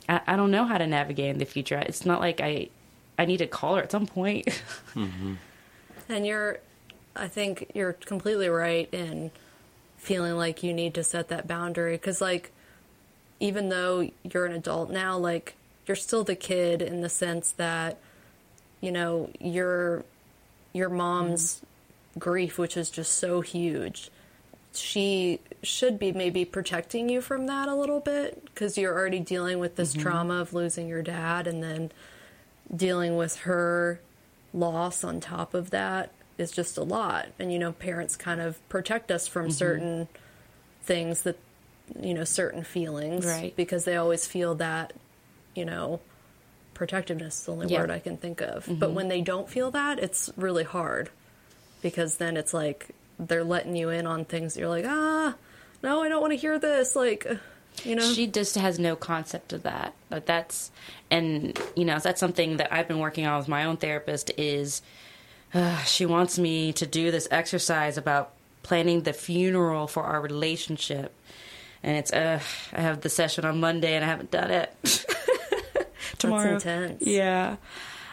I, 0.09 0.21
I 0.27 0.37
don't 0.37 0.51
know 0.51 0.65
how 0.65 0.77
to 0.77 0.87
navigate 0.87 1.31
in 1.31 1.39
the 1.39 1.45
future. 1.45 1.79
It's 1.79 2.05
not 2.05 2.21
like 2.21 2.41
I 2.41 2.69
I 3.17 3.25
need 3.25 3.37
to 3.39 3.47
call 3.47 3.77
her 3.77 3.83
at 3.83 3.93
some 3.93 4.07
point. 4.07 4.49
Mm-hmm. 4.95 5.35
And 6.09 6.27
you're, 6.27 6.59
I 7.15 7.29
think 7.29 7.71
you're 7.73 7.93
completely 7.93 8.49
right 8.49 8.93
in 8.93 9.31
feeling 9.97 10.37
like 10.37 10.65
you 10.65 10.73
need 10.73 10.95
to 10.95 11.05
set 11.05 11.29
that 11.29 11.47
boundary 11.47 11.95
because, 11.95 12.21
like, 12.21 12.51
even 13.39 13.69
though 13.69 14.11
you're 14.25 14.47
an 14.47 14.53
adult 14.53 14.91
now, 14.91 15.17
like, 15.17 15.55
you're 15.91 15.97
still 15.97 16.23
the 16.23 16.37
kid 16.37 16.83
in 16.83 17.01
the 17.01 17.09
sense 17.09 17.51
that, 17.51 17.99
you 18.81 18.93
know, 18.93 19.29
your 19.41 20.05
your 20.73 20.89
mom's 20.89 21.63
grief, 22.17 22.59
which 22.59 22.77
is 22.77 22.91
just 22.91 23.17
so 23.17 23.41
huge, 23.41 24.09
she 24.73 25.41
should 25.65 25.99
be 25.99 26.13
maybe 26.13 26.45
protecting 26.45 27.09
you 27.09 27.21
from 27.21 27.47
that 27.47 27.69
a 27.69 27.75
little 27.75 27.99
bit 27.99 28.45
because 28.45 28.79
you're 28.79 28.97
already 28.97 29.19
dealing 29.19 29.59
with 29.59 29.75
this 29.75 29.93
mm-hmm. 29.93 30.03
trauma 30.03 30.35
of 30.35 30.55
losing 30.55 30.87
your 30.87 31.03
dad 31.03 31.49
and 31.49 31.61
then 31.61 31.91
dealing 32.73 33.17
with 33.17 33.39
her 33.39 34.01
loss 34.55 35.03
on 35.03 35.19
top 35.19 35.55
of 35.55 35.71
that 35.71 36.13
is 36.39 36.53
just 36.53 36.79
a 36.79 36.85
lot. 36.85 37.27
And, 37.41 37.53
you 37.53 37.59
know, 37.59 37.73
parents 37.73 38.15
kind 38.15 38.41
of 38.41 38.57
protect 38.69 39.11
us 39.11 39.27
from 39.27 39.47
mm-hmm. 39.47 39.51
certain 39.55 40.09
things 40.85 41.23
that, 41.23 41.37
you 42.01 42.15
know, 42.15 42.23
certain 42.23 42.63
feelings. 42.63 43.27
Right. 43.27 43.57
Because 43.57 43.85
they 43.85 43.97
always 43.97 44.25
feel 44.25 44.55
that, 44.55 44.93
you 45.61 45.67
know, 45.67 46.01
protectiveness 46.75 47.39
is 47.41 47.45
the 47.45 47.53
only 47.53 47.67
Yeah. 47.69 47.81
word 47.83 47.91
I 47.91 47.99
can 47.99 48.17
think 48.17 48.41
of. 48.41 48.67
But 48.67 48.93
when 48.93 49.09
they 49.09 49.21
don't 49.21 49.49
feel 49.49 49.71
that, 49.73 49.99
it's 49.99 50.31
really 50.37 50.65
hard 50.65 51.11
because 51.83 52.17
then 52.17 52.37
it's 52.39 52.55
like 52.55 52.89
they're 53.19 53.45
letting 53.45 53.77
you 53.77 53.91
in 53.91 54.07
on 54.07 54.25
things 54.25 54.57
you're 54.57 54.69
like, 54.71 54.87
ah, 54.89 55.35
no, 55.83 56.03
I 56.03 56.09
don't 56.09 56.23
want 56.23 56.33
to 56.33 56.39
hear 56.39 56.59
this. 56.59 56.97
Like, 56.97 57.27
you 57.85 57.95
know, 57.95 58.13
She 58.15 58.27
just 58.27 58.55
has 58.57 58.79
no 58.79 58.97
concept 58.97 59.53
of 59.53 59.63
that. 59.65 59.93
But 60.09 60.25
that's, 60.27 60.71
and 61.11 61.59
you 61.77 61.85
know, 61.85 61.99
that's 61.99 62.19
something 62.21 62.57
that 62.57 62.73
I've 62.73 62.89
been 62.89 62.99
working 62.99 63.27
on 63.27 63.39
with 63.39 63.49
my 63.49 63.65
own 63.65 63.77
therapist. 63.77 64.31
Is 64.39 64.81
uh, 65.53 65.77
she 65.85 66.07
wants 66.07 66.39
me 66.39 66.73
to 66.75 66.87
do 66.87 67.11
this 67.11 67.29
exercise 67.31 67.99
about 67.99 68.33
planning 68.63 69.03
the 69.03 69.13
funeral 69.13 69.87
for 69.87 70.03
our 70.05 70.21
relationship, 70.21 71.13
and 71.83 71.97
it's 71.97 72.13
uh, 72.13 72.41
I 72.73 72.81
have 72.81 73.01
the 73.03 73.09
session 73.11 73.45
on 73.45 73.61
Monday 73.61 73.95
and 73.97 74.05
I 74.05 74.09
haven't 74.09 74.31
done 74.31 74.51
it. 74.51 74.75
Tomorrow, 76.21 76.55
intense. 76.55 77.03
Yeah, 77.03 77.57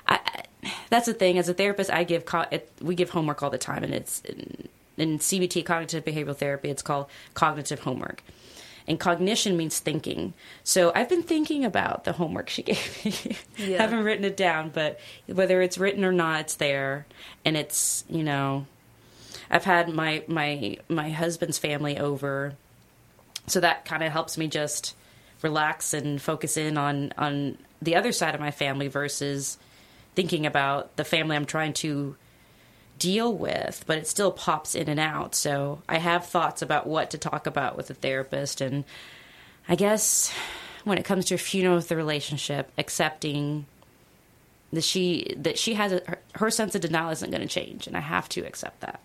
I, 0.08 0.20
I, 0.64 0.74
that's 0.90 1.06
the 1.06 1.14
thing. 1.14 1.38
As 1.38 1.50
a 1.50 1.54
therapist, 1.54 1.92
I 1.92 2.04
give 2.04 2.26
co- 2.26 2.46
it, 2.52 2.72
we 2.82 2.96
give 2.96 3.12
homework 3.12 3.44
all 3.44 3.50
the 3.50 3.58
time, 3.58 3.84
and 3.84 3.94
it's 3.94 4.22
in, 4.22 4.68
in 4.98 5.20
CBT, 5.20 5.66
cognitive 5.66 6.04
behavioral 6.04 6.36
therapy. 6.36 6.70
It's 6.70 6.82
called 6.82 7.08
cognitive 7.34 7.82
homework. 7.82 8.24
And 8.88 8.98
cognition 9.00 9.58
means 9.58 9.80
thinking. 9.80 10.34
So 10.64 10.94
I've 10.96 11.10
been 11.10 11.24
thinking 11.24 11.66
about 11.66 12.06
the 12.06 12.14
homework 12.14 12.50
she 12.50 12.64
gave 12.64 13.06
me. 13.06 13.38
Yeah. 13.58 13.82
haven't 13.82 14.04
written 14.04 14.24
it 14.24 14.38
down, 14.38 14.70
but 14.70 15.00
whether 15.28 15.62
it's 15.62 15.78
written 15.78 16.06
or 16.06 16.14
not, 16.14 16.40
it's 16.42 16.56
there. 16.56 17.06
And 17.44 17.58
it's, 17.58 18.06
you 18.10 18.24
know, 18.24 18.66
I've 19.50 19.66
had 19.66 19.90
my 19.90 20.24
my 20.28 20.78
my 20.88 21.10
husband's 21.10 21.58
family 21.58 21.98
over. 21.98 22.54
So 23.48 23.60
that 23.60 23.86
kind 23.86 24.04
of 24.04 24.12
helps 24.12 24.38
me 24.38 24.48
just 24.48 24.96
relax 25.42 25.94
and 25.94 26.22
focus 26.22 26.58
in 26.58 26.78
on 26.78 27.14
on 27.18 27.58
the 27.82 27.96
other 27.96 28.12
side 28.12 28.36
of 28.36 28.42
my 28.42 28.52
family 28.52 28.88
versus 28.88 29.58
thinking 30.16 30.46
about 30.46 30.96
the 30.96 31.04
family 31.04 31.36
I'm 31.36 31.46
trying 31.46 31.74
to 31.74 32.16
deal 32.98 33.32
with, 33.34 33.84
but 33.86 33.98
it 33.98 34.08
still 34.08 34.32
pops 34.32 34.74
in 34.74 34.90
and 34.90 35.00
out. 35.00 35.36
So 35.36 35.82
I 35.88 36.00
have 36.00 36.26
thoughts 36.26 36.62
about 36.62 36.88
what 36.88 37.12
to 37.12 37.18
talk 37.18 37.46
about 37.46 37.78
with 37.78 37.90
a 37.90 37.94
therapist. 37.94 38.60
And 38.62 38.84
I 39.70 39.76
guess 39.76 40.34
when 40.84 40.98
it 40.98 41.06
comes 41.06 41.26
to 41.26 41.36
a 41.36 41.38
funeral 41.38 41.76
with 41.76 41.90
the 41.90 41.96
relationship, 41.96 42.72
accepting 42.78 43.68
that 44.74 44.84
she 44.84 45.34
that 45.38 45.58
she 45.58 45.76
has 45.76 45.94
a, 45.94 46.02
her, 46.08 46.20
her 46.36 46.52
sense 46.52 46.76
of 46.76 46.82
denial 46.82 47.12
isn't 47.12 47.30
going 47.32 47.42
to 47.42 47.48
change, 47.48 47.88
and 47.88 47.96
I 47.96 48.02
have 48.02 48.28
to 48.30 48.42
accept 48.42 48.82
that. 48.82 49.00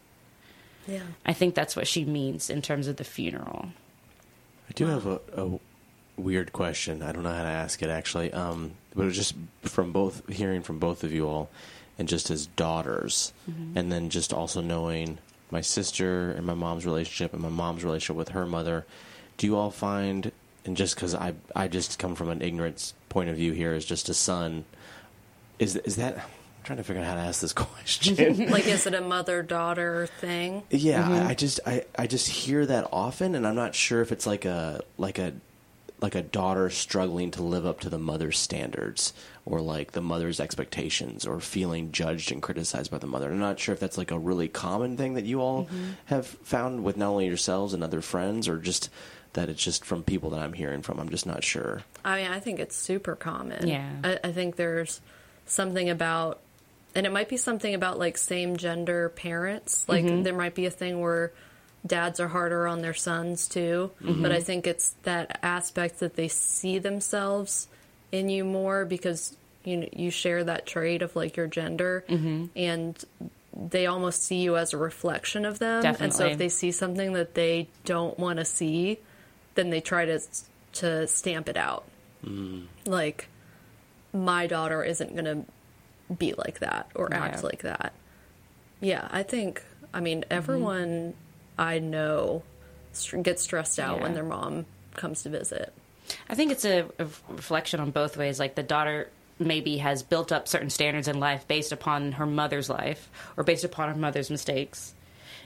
yeah. 0.88 1.02
I 1.24 1.32
think 1.32 1.54
that's 1.54 1.76
what 1.76 1.86
she 1.86 2.04
means 2.04 2.50
in 2.50 2.62
terms 2.62 2.88
of 2.88 2.96
the 2.96 3.04
funeral. 3.04 3.68
I 4.68 4.72
do 4.72 4.86
have 4.86 5.06
a, 5.06 5.20
a 5.36 5.58
weird 6.16 6.52
question. 6.52 7.02
I 7.02 7.12
don't 7.12 7.22
know 7.22 7.32
how 7.32 7.42
to 7.42 7.48
ask 7.48 7.82
it 7.82 7.90
actually, 7.90 8.32
um, 8.32 8.72
but 8.94 9.02
it 9.02 9.06
was 9.06 9.16
just 9.16 9.34
from 9.62 9.92
both 9.92 10.28
hearing 10.28 10.62
from 10.62 10.78
both 10.78 11.04
of 11.04 11.12
you 11.12 11.26
all, 11.28 11.50
and 11.98 12.08
just 12.08 12.30
as 12.30 12.46
daughters, 12.46 13.32
and 13.74 13.90
then 13.92 14.10
just 14.10 14.32
also 14.32 14.60
knowing 14.60 15.18
my 15.50 15.60
sister 15.60 16.30
and 16.30 16.46
my 16.46 16.54
mom's 16.54 16.86
relationship 16.86 17.32
and 17.32 17.42
my 17.42 17.48
mom's 17.48 17.84
relationship 17.84 18.16
with 18.16 18.30
her 18.30 18.46
mother. 18.46 18.86
Do 19.36 19.46
you 19.46 19.56
all 19.56 19.70
find, 19.70 20.30
and 20.64 20.76
just 20.76 20.94
because 20.94 21.14
I 21.14 21.34
I 21.56 21.68
just 21.68 21.98
come 21.98 22.14
from 22.14 22.28
an 22.30 22.42
ignorance 22.42 22.94
point 23.08 23.28
of 23.30 23.36
view 23.36 23.52
here 23.52 23.72
as 23.72 23.84
just 23.84 24.08
a 24.08 24.14
son, 24.14 24.64
is 25.58 25.76
is 25.76 25.96
that? 25.96 26.16
I'm 26.16 26.64
trying 26.66 26.78
to 26.78 26.84
figure 26.84 27.02
out 27.02 27.08
how 27.08 27.14
to 27.16 27.20
ask 27.20 27.40
this 27.40 27.52
question. 27.54 28.46
Like, 28.50 28.66
is 28.68 28.86
it 28.86 28.94
a 28.94 29.00
mother 29.00 29.42
daughter 29.42 30.06
thing? 30.20 30.62
Yeah, 30.70 31.02
Mm-hmm. 31.02 31.12
I, 31.12 31.28
I 31.30 31.34
just 31.34 31.60
I, 31.66 31.84
I 31.98 32.06
just 32.06 32.28
hear 32.28 32.64
that 32.66 32.88
often, 32.92 33.34
and 33.34 33.46
I'm 33.46 33.56
not 33.56 33.74
sure 33.74 34.00
if 34.00 34.12
it's 34.12 34.26
like 34.26 34.44
a 34.44 34.82
like 34.98 35.18
a 35.18 35.32
like 36.02 36.14
a 36.14 36.22
daughter 36.22 36.68
struggling 36.70 37.30
to 37.32 37.42
live 37.42 37.64
up 37.64 37.80
to 37.80 37.88
the 37.90 37.98
mother's 37.98 38.38
standards, 38.38 39.12
or 39.44 39.60
like 39.60 39.92
the 39.92 40.00
mother's 40.02 40.40
expectations, 40.40 41.26
or 41.26 41.40
feeling 41.40 41.92
judged 41.92 42.32
and 42.32 42.42
criticized 42.42 42.90
by 42.90 42.98
the 42.98 43.06
mother. 43.06 43.30
I'm 43.30 43.38
not 43.38 43.58
sure 43.60 43.72
if 43.72 43.80
that's 43.80 43.96
like 43.98 44.10
a 44.10 44.18
really 44.18 44.48
common 44.48 44.96
thing 44.96 45.14
that 45.14 45.24
you 45.24 45.40
all 45.40 45.64
Mm-hmm. 45.66 45.90
have 46.06 46.26
found 46.26 46.82
with 46.84 46.96
not 46.96 47.10
only 47.10 47.26
yourselves 47.26 47.72
and 47.72 47.84
other 47.84 48.00
friends, 48.00 48.48
or 48.48 48.58
just 48.58 48.90
that 49.34 49.48
it's 49.48 49.62
just 49.62 49.84
from 49.84 50.02
people 50.02 50.30
that 50.30 50.40
I'm 50.40 50.52
hearing 50.52 50.82
from. 50.82 50.98
I'm 50.98 51.08
just 51.08 51.24
not 51.24 51.42
sure. 51.44 51.82
I 52.04 52.22
mean, 52.22 52.30
I 52.30 52.38
think 52.40 52.58
it's 52.60 52.76
super 52.76 53.14
common. 53.16 53.66
Yeah. 53.66 53.88
I, 54.04 54.18
I 54.24 54.32
think 54.32 54.56
there's 54.56 55.00
something 55.46 55.88
about, 55.88 56.40
and 56.94 57.06
it 57.06 57.12
might 57.12 57.28
be 57.28 57.36
something 57.38 57.72
about 57.74 57.98
like 57.98 58.18
same 58.18 58.56
gender 58.58 59.08
parents. 59.08 59.88
Like 59.88 60.04
there 60.04 60.34
might 60.34 60.54
be 60.54 60.66
a 60.66 60.70
thing 60.70 61.00
where 61.00 61.32
dads 61.86 62.20
are 62.20 62.28
harder 62.28 62.66
on 62.66 62.80
their 62.82 62.94
sons 62.94 63.48
too. 63.48 63.90
Mm-hmm. 64.02 64.22
But 64.22 64.32
I 64.32 64.40
think 64.40 64.66
it's 64.66 64.90
that 65.02 65.38
aspect 65.42 66.00
that 66.00 66.14
they 66.14 66.28
see 66.28 66.78
themselves 66.78 67.68
in 68.10 68.28
you 68.28 68.44
more 68.44 68.84
because 68.84 69.36
you 69.64 69.88
you 69.92 70.10
share 70.10 70.44
that 70.44 70.66
trait 70.66 71.02
of 71.02 71.16
like 71.16 71.36
your 71.36 71.46
gender. 71.46 72.04
Mm-hmm. 72.08 72.46
And 72.56 73.04
they 73.54 73.86
almost 73.86 74.24
see 74.24 74.40
you 74.40 74.56
as 74.56 74.72
a 74.72 74.78
reflection 74.78 75.44
of 75.44 75.58
them. 75.58 75.84
And 76.00 76.14
so 76.14 76.26
if 76.26 76.38
they 76.38 76.48
see 76.48 76.72
something 76.72 77.12
that 77.14 77.34
they 77.34 77.68
don't 77.84 78.18
want 78.18 78.38
to 78.38 78.44
see 78.44 78.98
then 79.54 79.70
they 79.70 79.80
try 79.80 80.04
to 80.04 80.20
to 80.74 81.06
stamp 81.06 81.48
it 81.48 81.56
out. 81.56 81.84
Mm-hmm. 82.24 82.90
Like 82.90 83.28
my 84.12 84.46
daughter 84.46 84.82
isn't 84.82 85.12
going 85.12 85.24
to 85.24 86.14
be 86.14 86.34
like 86.34 86.60
that 86.60 86.90
or 86.94 87.12
act 87.12 87.42
like 87.42 87.62
that. 87.62 87.92
Yeah, 88.80 89.08
I 89.10 89.22
think 89.22 89.62
I 89.92 90.00
mean 90.00 90.24
everyone 90.30 91.14
I 91.58 91.78
know 91.78 92.42
get 93.22 93.40
stressed 93.40 93.78
out 93.78 94.00
when 94.00 94.14
their 94.14 94.24
mom 94.24 94.66
comes 94.94 95.22
to 95.22 95.30
visit. 95.30 95.72
I 96.28 96.34
think 96.34 96.52
it's 96.52 96.64
a, 96.64 96.84
a 96.98 97.06
reflection 97.28 97.80
on 97.80 97.90
both 97.90 98.16
ways. 98.16 98.38
Like 98.38 98.54
the 98.54 98.62
daughter 98.62 99.08
maybe 99.38 99.78
has 99.78 100.02
built 100.02 100.30
up 100.32 100.46
certain 100.46 100.70
standards 100.70 101.08
in 101.08 101.18
life 101.18 101.48
based 101.48 101.72
upon 101.72 102.12
her 102.12 102.26
mother's 102.26 102.68
life 102.68 103.10
or 103.36 103.44
based 103.44 103.64
upon 103.64 103.88
her 103.88 103.94
mother's 103.94 104.30
mistakes, 104.30 104.94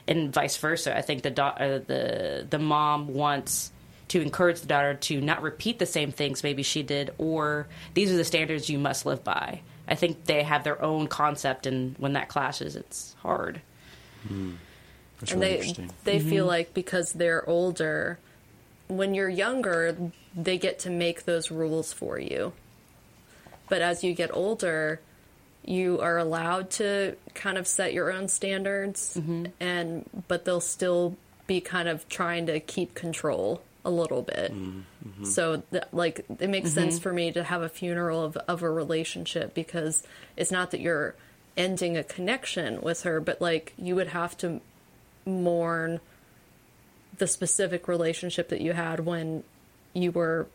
and 0.07 0.33
vice 0.33 0.57
versa. 0.57 0.95
I 0.95 1.01
think 1.01 1.23
the 1.23 1.31
da- 1.31 1.55
uh, 1.57 1.79
the 1.79 2.47
the 2.49 2.59
mom 2.59 3.13
wants 3.13 3.71
to 4.09 4.21
encourage 4.21 4.61
the 4.61 4.67
daughter 4.67 4.93
to 4.93 5.19
not 5.19 5.41
repeat 5.41 5.79
the 5.79 5.85
same 5.85 6.11
things 6.11 6.43
maybe 6.43 6.63
she 6.63 6.83
did, 6.83 7.13
or 7.17 7.67
these 7.93 8.11
are 8.11 8.17
the 8.17 8.23
standards 8.23 8.69
you 8.69 8.79
must 8.79 9.05
live 9.05 9.23
by. 9.23 9.61
I 9.87 9.95
think 9.95 10.25
they 10.25 10.43
have 10.43 10.63
their 10.63 10.81
own 10.81 11.07
concept, 11.07 11.65
and 11.65 11.95
when 11.97 12.13
that 12.13 12.27
clashes, 12.29 12.75
it's 12.75 13.15
hard. 13.21 13.61
That's 15.19 15.31
and 15.31 15.41
really 15.41 15.53
they 15.53 15.59
interesting. 15.59 15.91
they 16.03 16.19
feel 16.19 16.43
mm-hmm. 16.43 16.47
like 16.47 16.73
because 16.73 17.13
they're 17.13 17.47
older 17.49 18.19
when 18.87 19.13
you're 19.13 19.29
younger 19.29 20.11
they 20.35 20.57
get 20.57 20.79
to 20.79 20.89
make 20.89 21.25
those 21.25 21.49
rules 21.49 21.91
for 21.91 22.19
you. 22.19 22.53
But 23.69 23.81
as 23.81 24.03
you 24.03 24.13
get 24.13 24.29
older, 24.33 25.01
you 25.65 25.99
are 25.99 26.17
allowed 26.17 26.69
to 26.69 27.17
kind 27.33 27.57
of 27.57 27.67
set 27.67 27.91
your 27.91 28.11
own 28.11 28.27
standards 28.27 29.17
mm-hmm. 29.19 29.47
and 29.59 30.09
but 30.27 30.45
they'll 30.45 30.61
still 30.61 31.17
be 31.47 31.59
kind 31.59 31.89
of 31.89 32.07
trying 32.07 32.45
to 32.45 32.59
keep 32.59 32.93
control 32.93 33.61
a 33.83 33.89
little 33.89 34.21
bit. 34.21 34.53
Mm-hmm. 34.53 35.25
So 35.25 35.63
th- 35.71 35.83
like 35.91 36.25
it 36.39 36.49
makes 36.49 36.71
sense 36.73 36.99
for 36.99 37.11
me 37.11 37.31
to 37.31 37.43
have 37.43 37.61
a 37.61 37.69
funeral 37.69 38.23
of 38.23 38.37
of 38.47 38.61
a 38.61 38.69
relationship 38.69 39.53
because 39.53 40.03
it's 40.35 40.51
not 40.51 40.71
that 40.71 40.81
you're 40.81 41.15
ending 41.55 41.97
a 41.97 42.03
connection 42.03 42.81
with 42.81 43.03
her, 43.03 43.19
but 43.19 43.41
like 43.41 43.73
you 43.77 43.95
would 43.95 44.09
have 44.09 44.37
to 44.37 44.61
mourn 45.27 45.99
the 47.17 47.27
specific 47.27 47.87
relationship 47.87 48.49
that 48.49 48.61
you 48.61 48.73
had 48.73 48.99
when 48.99 49.43
you 49.93 50.11
were 50.11 50.47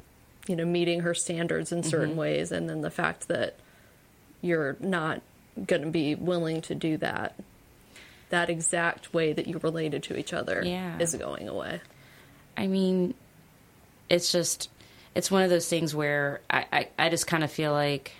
you 0.46 0.56
know 0.56 0.64
meeting 0.64 1.00
her 1.00 1.14
standards 1.14 1.72
in 1.72 1.82
certain 1.82 2.10
mm-hmm. 2.10 2.18
ways 2.18 2.52
and 2.52 2.68
then 2.68 2.80
the 2.80 2.90
fact 2.90 3.28
that 3.28 3.56
you're 4.40 4.76
not 4.80 5.22
going 5.66 5.82
to 5.82 5.90
be 5.90 6.14
willing 6.14 6.60
to 6.62 6.74
do 6.74 6.96
that. 6.98 7.34
That 8.30 8.50
exact 8.50 9.12
way 9.12 9.32
that 9.32 9.46
you 9.46 9.58
related 9.58 10.02
to 10.04 10.16
each 10.18 10.32
other 10.32 10.62
Yeah. 10.64 10.98
is 10.98 11.14
going 11.14 11.48
away. 11.48 11.80
I 12.56 12.66
mean, 12.66 13.14
it's 14.08 14.32
just 14.32 14.70
it's 15.14 15.30
one 15.30 15.42
of 15.42 15.50
those 15.50 15.68
things 15.68 15.94
where 15.94 16.40
I, 16.50 16.66
I, 16.72 16.88
I 16.98 17.08
just 17.10 17.26
kind 17.26 17.44
of 17.44 17.52
feel 17.52 17.72
like 17.72 18.12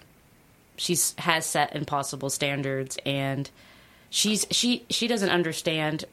she 0.76 0.96
has 1.18 1.46
set 1.46 1.74
impossible 1.74 2.28
standards 2.30 2.98
and 3.06 3.50
she's 4.10 4.46
she 4.50 4.84
she 4.90 5.08
doesn't 5.08 5.30
understand 5.30 6.04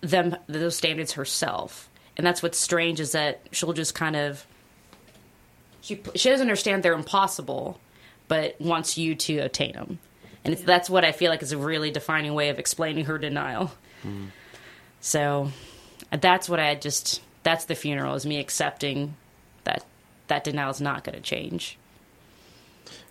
them 0.00 0.36
those 0.46 0.76
standards 0.76 1.12
herself. 1.12 1.88
And 2.16 2.26
that's 2.26 2.42
what's 2.42 2.58
strange 2.58 3.00
is 3.00 3.12
that 3.12 3.40
she'll 3.52 3.72
just 3.72 3.94
kind 3.94 4.16
of 4.16 4.46
she 5.80 6.00
she 6.14 6.30
doesn't 6.30 6.46
understand 6.46 6.82
they're 6.82 6.92
impossible, 6.92 7.78
but 8.26 8.60
wants 8.60 8.98
you 8.98 9.14
to 9.14 9.38
attain 9.38 9.72
them. 9.72 9.98
and 10.44 10.54
it's, 10.54 10.62
that's 10.62 10.90
what 10.90 11.04
I 11.04 11.12
feel 11.12 11.30
like 11.30 11.42
is 11.42 11.52
a 11.52 11.58
really 11.58 11.90
defining 11.90 12.34
way 12.34 12.48
of 12.48 12.58
explaining 12.58 13.06
her 13.06 13.18
denial. 13.18 13.72
Mm-hmm. 14.04 14.26
So 15.00 15.50
that's 16.10 16.48
what 16.48 16.60
I 16.60 16.74
just 16.74 17.22
that's 17.42 17.66
the 17.66 17.74
funeral 17.74 18.14
is 18.14 18.26
me 18.26 18.38
accepting 18.38 19.14
that 19.64 19.84
that 20.26 20.44
denial 20.44 20.70
is 20.70 20.80
not 20.80 21.04
going 21.04 21.16
to 21.16 21.22
change. 21.22 21.78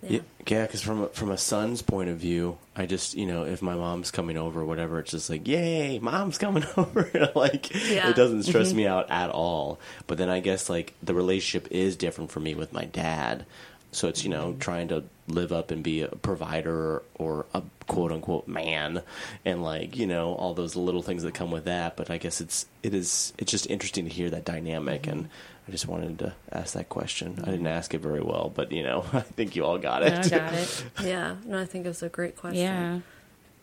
Yeah, 0.02 0.22
because 0.48 0.82
from 0.82 1.04
a, 1.04 1.08
from 1.10 1.32
a 1.32 1.38
son's 1.38 1.82
point 1.82 2.10
of 2.10 2.18
view, 2.18 2.58
I 2.76 2.86
just 2.86 3.16
you 3.16 3.26
know 3.26 3.44
if 3.44 3.62
my 3.62 3.76
mom's 3.76 4.12
coming 4.12 4.38
over 4.38 4.62
or 4.62 4.66
whatever, 4.66 5.00
it's 5.00 5.12
just 5.12 5.30
like 5.30 5.48
yay, 5.48 6.00
mom's 6.00 6.38
coming 6.38 6.66
over. 6.78 7.32
like 7.36 7.74
Yeah. 7.90 8.10
it 8.10 8.16
doesn't 8.16 8.44
stress 8.44 8.70
mm-hmm. 8.70 8.78
me 8.78 8.88
out 8.88 9.10
at 9.10 9.30
all. 9.30 9.80
But 10.08 10.18
then 10.18 10.30
I 10.30 10.40
guess 10.40 10.70
like 10.70 10.94
the 11.04 11.14
relationship 11.14 11.72
is 11.72 11.96
different 11.96 12.32
for 12.32 12.40
me 12.40 12.56
with 12.56 12.74
my 12.74 12.86
dad, 12.86 13.46
so 13.92 14.08
it's 14.08 14.24
you 14.24 14.30
know 14.30 14.50
mm-hmm. 14.50 14.60
trying 14.60 14.88
to 14.90 15.04
live 15.28 15.52
up 15.52 15.72
and 15.72 15.84
be 15.84 16.02
a 16.02 16.08
provider 16.08 17.04
or 17.16 17.46
a 17.54 17.62
quote 17.88 18.12
unquote 18.12 18.48
man, 18.48 19.02
and 19.44 19.64
like 19.64 19.98
you 19.98 20.08
know 20.08 20.34
all 20.34 20.54
those 20.54 20.76
little 20.76 21.02
things 21.02 21.24
that 21.24 21.34
come 21.34 21.52
with 21.52 21.66
that. 21.66 21.98
But 21.98 22.10
I 22.10 22.18
guess 22.18 22.42
it's 22.42 22.66
it 22.84 22.94
is 22.94 23.34
it's 23.38 23.52
just 23.52 23.70
interesting 23.70 24.06
to 24.06 24.12
hear 24.12 24.30
that 24.30 24.46
dynamic 24.46 25.08
and. 25.08 25.24
Mm-hmm. 25.24 25.32
I 25.68 25.72
just 25.72 25.88
wanted 25.88 26.20
to 26.20 26.34
ask 26.52 26.76
that 26.76 26.88
question. 26.88 27.40
I 27.44 27.52
didn't 27.52 27.68
ask 27.68 27.94
it 27.94 28.00
very 28.00 28.22
well, 28.22 28.52
but 28.54 28.72
you 28.72 28.84
know, 28.84 29.06
I 29.14 29.22
think 29.22 29.56
you 29.56 29.66
all 29.66 29.78
got 29.78 30.04
it. 30.04 30.14
I 30.14 30.30
got 30.30 30.54
it. 30.54 30.86
Yeah, 31.04 31.36
no, 31.46 31.60
I 31.60 31.66
think 31.66 31.86
it 31.86 31.90
was 31.90 32.04
a 32.04 32.10
great 32.10 32.38
question. 32.38 32.62
Yeah, 32.62 33.00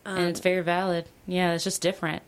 and 0.05 0.25
it's 0.25 0.39
very 0.39 0.61
valid. 0.61 1.05
Yeah, 1.25 1.53
it's 1.53 1.63
just 1.63 1.81
different. 1.81 2.21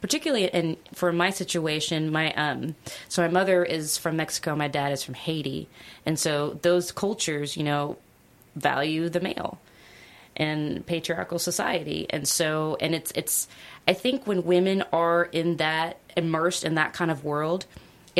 Particularly 0.00 0.46
in 0.46 0.76
for 0.94 1.12
my 1.12 1.30
situation, 1.30 2.10
my 2.10 2.32
um, 2.34 2.74
so 3.08 3.22
my 3.22 3.28
mother 3.28 3.64
is 3.64 3.98
from 3.98 4.16
Mexico, 4.16 4.56
my 4.56 4.68
dad 4.68 4.92
is 4.92 5.02
from 5.02 5.14
Haiti, 5.14 5.68
and 6.06 6.18
so 6.18 6.58
those 6.62 6.90
cultures, 6.90 7.56
you 7.56 7.64
know, 7.64 7.98
value 8.56 9.08
the 9.08 9.20
male 9.20 9.60
and 10.36 10.84
patriarchal 10.86 11.38
society, 11.38 12.06
and 12.10 12.26
so 12.26 12.76
and 12.80 12.94
it's 12.94 13.12
it's 13.14 13.46
I 13.86 13.92
think 13.92 14.26
when 14.26 14.44
women 14.44 14.82
are 14.92 15.24
in 15.24 15.58
that 15.58 15.98
immersed 16.16 16.64
in 16.64 16.74
that 16.76 16.94
kind 16.94 17.10
of 17.10 17.24
world, 17.24 17.66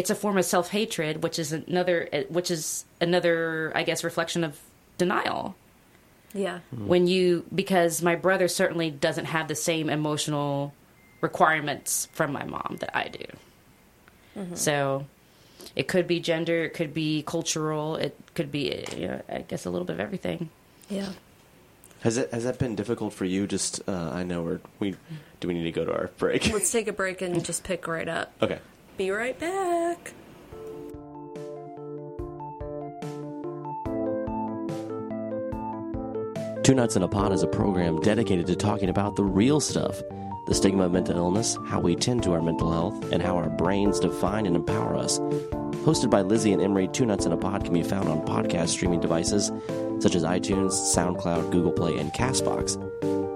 it's 0.01 0.11
a 0.11 0.15
form 0.15 0.37
of 0.39 0.45
self 0.45 0.71
hatred, 0.71 1.23
which 1.23 1.39
is 1.39 1.53
another 1.53 2.09
which 2.29 2.51
is 2.51 2.85
another 3.01 3.71
I 3.75 3.83
guess 3.83 4.03
reflection 4.03 4.43
of 4.45 4.59
denial 4.99 5.55
Yeah. 6.33 6.61
when 6.93 7.07
you 7.07 7.45
because 7.55 8.03
my 8.03 8.17
brother 8.17 8.49
certainly 8.49 8.91
doesn't 8.91 9.27
have 9.27 9.47
the 9.49 9.55
same 9.55 9.89
emotional 9.91 10.73
requirements 11.21 12.09
from 12.13 12.33
my 12.33 12.45
mom 12.45 12.79
that 12.81 12.97
I 12.97 13.09
do. 13.09 13.27
So 14.55 15.05
it 15.77 15.87
could 15.87 16.07
be 16.07 16.19
gender, 16.19 16.65
it 16.65 16.73
could 16.73 16.95
be 16.95 17.23
cultural, 17.27 17.97
it 17.97 18.17
could 18.35 18.51
be 18.51 18.85
you 18.97 19.07
know, 19.09 19.21
I 19.29 19.39
guess 19.51 19.67
a 19.67 19.71
little 19.71 19.85
bit 19.85 19.95
of 19.95 20.01
everything. 20.01 20.49
Yeah. 20.89 21.11
Has 22.01 22.17
it 22.17 22.33
has 22.33 22.45
that 22.45 22.59
been 22.59 22.75
difficult 22.75 23.13
for 23.13 23.27
you? 23.27 23.47
Just 23.47 23.83
uh, 23.87 24.11
I 24.21 24.23
know 24.23 24.41
we're 24.43 24.61
we 24.79 24.97
do 25.41 25.49
we 25.49 25.53
need 25.55 25.65
to 25.65 25.73
go 25.73 25.85
to 25.85 25.93
our 25.93 26.09
break? 26.17 26.51
Let's 26.53 26.73
take 26.73 26.89
a 26.89 26.93
break 26.95 27.21
and 27.21 27.45
just 27.45 27.65
pick 27.65 27.87
right 27.87 28.09
up. 28.09 28.33
okay. 28.41 28.61
Be 29.01 29.11
right 29.11 29.39
back. 29.39 30.13
Two 36.63 36.75
Nuts 36.75 36.97
in 36.97 37.03
a 37.03 37.09
Pod 37.09 37.33
is 37.33 37.43
a 37.43 37.47
program 37.47 37.99
dedicated 38.03 38.47
to 38.49 38.57
talking 38.57 38.91
about 38.91 39.17
the 39.17 39.25
real 39.25 39.59
stuff 39.59 40.03
the 40.49 40.55
stigma 40.55 40.85
of 40.85 40.93
mental 40.93 41.17
illness, 41.17 41.57
how 41.67 41.81
we 41.81 41.97
tend 41.97 42.23
to 42.25 42.33
our 42.33 42.43
mental 42.43 42.71
health, 42.71 43.11
and 43.11 43.23
how 43.23 43.37
our 43.37 43.49
brains 43.49 44.01
define 44.01 44.45
and 44.45 44.55
empower 44.55 44.95
us. 44.97 45.19
Hosted 45.87 46.11
by 46.11 46.21
Lizzie 46.21 46.53
and 46.53 46.61
Emery, 46.61 46.87
Two 46.87 47.07
Nuts 47.07 47.25
in 47.25 47.33
a 47.33 47.39
Pod 47.39 47.65
can 47.65 47.73
be 47.73 47.83
found 47.83 48.07
on 48.07 48.21
podcast 48.27 48.69
streaming 48.69 49.01
devices 49.01 49.51
such 50.01 50.15
as 50.15 50.25
iTunes, 50.25 50.73
SoundCloud, 50.73 51.51
Google 51.51 51.73
Play, 51.73 51.97
and 51.97 52.13
Castbox. 52.13 52.77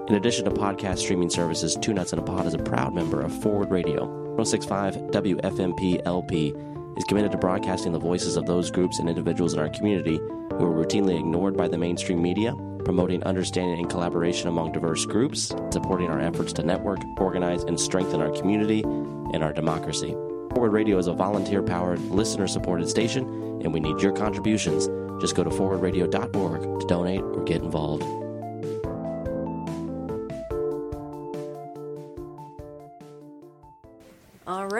In 0.07 0.13
addition 0.13 0.45
to 0.45 0.51
podcast 0.51 0.99
streaming 0.99 1.31
services, 1.31 1.75
Two 1.81 1.95
Nuts 1.95 2.13
in 2.13 2.19
a 2.19 2.21
Pod 2.21 2.45
is 2.45 2.53
a 2.53 2.59
proud 2.59 2.93
member 2.93 3.19
of 3.19 3.33
Forward 3.41 3.71
Radio. 3.71 4.24
1065 4.35 4.95
WFMP 5.11 6.01
LP 6.05 6.53
is 6.97 7.05
committed 7.05 7.31
to 7.31 7.37
broadcasting 7.37 7.93
the 7.93 7.99
voices 7.99 8.35
of 8.35 8.45
those 8.45 8.69
groups 8.69 8.99
and 8.99 9.07
individuals 9.07 9.53
in 9.53 9.59
our 9.59 9.69
community 9.69 10.17
who 10.17 10.65
are 10.65 10.85
routinely 10.85 11.17
ignored 11.17 11.55
by 11.55 11.69
the 11.69 11.77
mainstream 11.77 12.21
media, 12.21 12.53
promoting 12.83 13.23
understanding 13.23 13.79
and 13.79 13.89
collaboration 13.89 14.49
among 14.49 14.73
diverse 14.73 15.05
groups, 15.05 15.55
supporting 15.71 16.09
our 16.09 16.19
efforts 16.19 16.51
to 16.51 16.63
network, 16.63 16.99
organize, 17.17 17.63
and 17.63 17.79
strengthen 17.79 18.21
our 18.21 18.31
community 18.31 18.81
and 18.83 19.41
our 19.41 19.53
democracy. 19.53 20.11
Forward 20.51 20.73
Radio 20.73 20.97
is 20.97 21.07
a 21.07 21.13
volunteer 21.13 21.63
powered, 21.63 22.01
listener 22.01 22.47
supported 22.47 22.89
station, 22.89 23.23
and 23.63 23.73
we 23.73 23.79
need 23.79 24.01
your 24.01 24.11
contributions. 24.11 24.89
Just 25.21 25.35
go 25.35 25.45
to 25.45 25.49
forwardradio.org 25.49 26.81
to 26.81 26.87
donate 26.87 27.21
or 27.21 27.41
get 27.45 27.61
involved. 27.61 28.03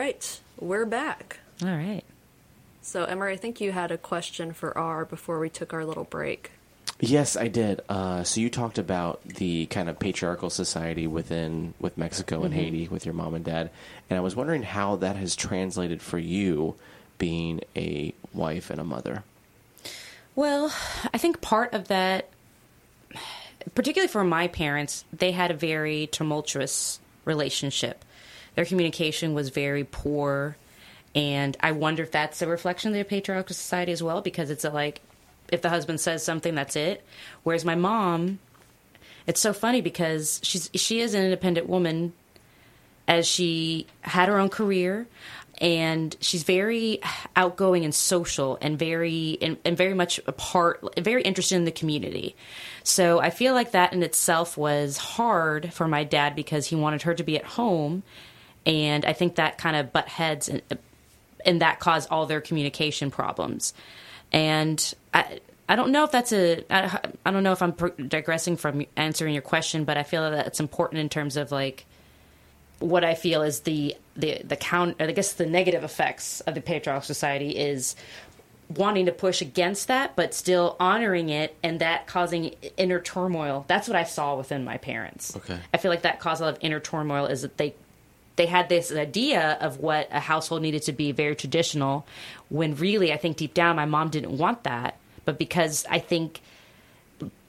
Right, 0.06 0.40
we're 0.60 0.86
back. 0.86 1.40
All 1.62 1.68
right. 1.68 2.04
So, 2.80 3.04
Emery, 3.04 3.32
I 3.32 3.36
think 3.36 3.60
you 3.60 3.72
had 3.72 3.90
a 3.90 3.98
question 3.98 4.52
for 4.52 4.76
R 4.78 5.04
before 5.04 5.40
we 5.40 5.50
took 5.50 5.74
our 5.74 5.84
little 5.84 6.04
break. 6.04 6.52
Yes, 7.00 7.36
I 7.36 7.48
did. 7.48 7.80
Uh, 7.88 8.22
so 8.22 8.40
you 8.40 8.48
talked 8.48 8.78
about 8.78 9.20
the 9.24 9.66
kind 9.66 9.88
of 9.88 9.98
patriarchal 9.98 10.48
society 10.48 11.08
within 11.08 11.74
with 11.80 11.98
Mexico 11.98 12.44
and 12.44 12.54
Haiti 12.54 12.86
with 12.86 13.04
your 13.04 13.14
mom 13.14 13.34
and 13.34 13.44
dad, 13.44 13.70
and 14.08 14.16
I 14.16 14.20
was 14.20 14.36
wondering 14.36 14.62
how 14.62 14.94
that 14.96 15.16
has 15.16 15.34
translated 15.34 16.00
for 16.00 16.18
you, 16.18 16.76
being 17.18 17.60
a 17.74 18.14
wife 18.32 18.70
and 18.70 18.80
a 18.80 18.84
mother. 18.84 19.24
Well, 20.36 20.72
I 21.12 21.18
think 21.18 21.40
part 21.40 21.74
of 21.74 21.88
that, 21.88 22.28
particularly 23.74 24.08
for 24.08 24.22
my 24.22 24.46
parents, 24.46 25.04
they 25.12 25.32
had 25.32 25.50
a 25.50 25.54
very 25.54 26.06
tumultuous 26.06 27.00
relationship. 27.24 28.04
Their 28.56 28.64
communication 28.64 29.32
was 29.34 29.50
very 29.50 29.84
poor, 29.84 30.56
and 31.14 31.56
I 31.60 31.72
wonder 31.72 32.02
if 32.02 32.10
that's 32.10 32.42
a 32.42 32.48
reflection 32.48 32.88
of 32.88 32.94
their 32.94 33.04
patriarchal 33.04 33.54
society 33.54 33.92
as 33.92 34.02
well, 34.02 34.20
because 34.20 34.50
it's 34.50 34.64
a, 34.64 34.70
like 34.70 35.00
if 35.52 35.62
the 35.62 35.70
husband 35.70 36.00
says 36.00 36.24
something, 36.24 36.54
that's 36.54 36.74
it. 36.74 37.04
Whereas 37.44 37.64
my 37.64 37.74
mom, 37.76 38.40
it's 39.26 39.40
so 39.40 39.52
funny 39.52 39.80
because 39.80 40.40
she's 40.42 40.70
she 40.74 41.00
is 41.00 41.14
an 41.14 41.22
independent 41.22 41.68
woman 41.68 42.12
as 43.08 43.26
she 43.26 43.86
had 44.02 44.28
her 44.28 44.38
own 44.38 44.48
career 44.48 45.06
and 45.58 46.16
she's 46.20 46.42
very 46.42 47.00
outgoing 47.34 47.84
and 47.84 47.94
social 47.94 48.58
and 48.60 48.78
very 48.78 49.38
and, 49.40 49.56
and 49.64 49.76
very 49.76 49.94
much 49.94 50.20
a 50.26 50.32
part 50.32 50.82
very 50.98 51.22
interested 51.22 51.56
in 51.56 51.64
the 51.64 51.72
community 51.72 52.36
so 52.82 53.20
i 53.20 53.30
feel 53.30 53.54
like 53.54 53.70
that 53.70 53.92
in 53.92 54.02
itself 54.02 54.56
was 54.56 54.96
hard 54.96 55.72
for 55.72 55.88
my 55.88 56.04
dad 56.04 56.34
because 56.34 56.66
he 56.66 56.76
wanted 56.76 57.02
her 57.02 57.14
to 57.14 57.24
be 57.24 57.36
at 57.36 57.44
home 57.44 58.02
and 58.66 59.04
i 59.06 59.12
think 59.12 59.36
that 59.36 59.56
kind 59.56 59.76
of 59.76 59.92
butt 59.92 60.08
heads 60.08 60.48
and, 60.48 60.60
and 61.44 61.62
that 61.62 61.80
caused 61.80 62.08
all 62.10 62.26
their 62.26 62.40
communication 62.40 63.10
problems 63.10 63.72
and 64.32 64.94
i 65.14 65.40
I 65.68 65.74
don't 65.76 65.90
know 65.90 66.04
if 66.04 66.12
that's 66.12 66.32
a. 66.32 66.64
I, 66.70 67.00
I 67.24 67.30
don't 67.30 67.42
know 67.42 67.52
if 67.52 67.60
I'm 67.60 67.72
pro- 67.72 67.90
digressing 67.90 68.56
from 68.56 68.86
answering 68.96 69.34
your 69.34 69.42
question, 69.42 69.84
but 69.84 69.96
I 69.96 70.04
feel 70.04 70.30
that 70.30 70.46
it's 70.46 70.60
important 70.60 71.00
in 71.00 71.08
terms 71.08 71.36
of 71.36 71.50
like 71.50 71.86
what 72.78 73.04
I 73.04 73.14
feel 73.14 73.42
is 73.42 73.60
the 73.60 73.96
the 74.14 74.42
the 74.44 74.56
count. 74.56 74.96
I 75.00 75.10
guess 75.10 75.32
the 75.32 75.46
negative 75.46 75.82
effects 75.82 76.40
of 76.42 76.54
the 76.54 76.60
patriarchal 76.60 77.04
society 77.04 77.50
is 77.50 77.96
wanting 78.74 79.06
to 79.06 79.12
push 79.12 79.40
against 79.40 79.88
that, 79.88 80.14
but 80.14 80.34
still 80.34 80.76
honoring 80.78 81.30
it, 81.30 81.56
and 81.64 81.80
that 81.80 82.06
causing 82.06 82.54
inner 82.76 83.00
turmoil. 83.00 83.64
That's 83.66 83.88
what 83.88 83.96
I 83.96 84.04
saw 84.04 84.36
within 84.36 84.64
my 84.64 84.76
parents. 84.76 85.36
Okay. 85.36 85.58
I 85.74 85.78
feel 85.78 85.90
like 85.90 86.02
that 86.02 86.20
caused 86.20 86.40
a 86.40 86.44
lot 86.44 86.54
of 86.54 86.58
inner 86.60 86.80
turmoil. 86.80 87.26
Is 87.26 87.42
that 87.42 87.56
they 87.56 87.74
they 88.36 88.46
had 88.46 88.68
this 88.68 88.92
idea 88.92 89.58
of 89.60 89.80
what 89.80 90.08
a 90.10 90.20
household 90.20 90.62
needed 90.62 90.82
to 90.82 90.92
be 90.92 91.12
very 91.12 91.34
traditional, 91.34 92.06
when 92.48 92.76
really 92.76 93.12
I 93.12 93.16
think 93.16 93.36
deep 93.36 93.54
down 93.54 93.76
my 93.76 93.86
mom 93.86 94.10
didn't 94.10 94.36
want 94.36 94.64
that, 94.64 94.96
but 95.24 95.38
because 95.38 95.84
I 95.90 95.98
think 95.98 96.40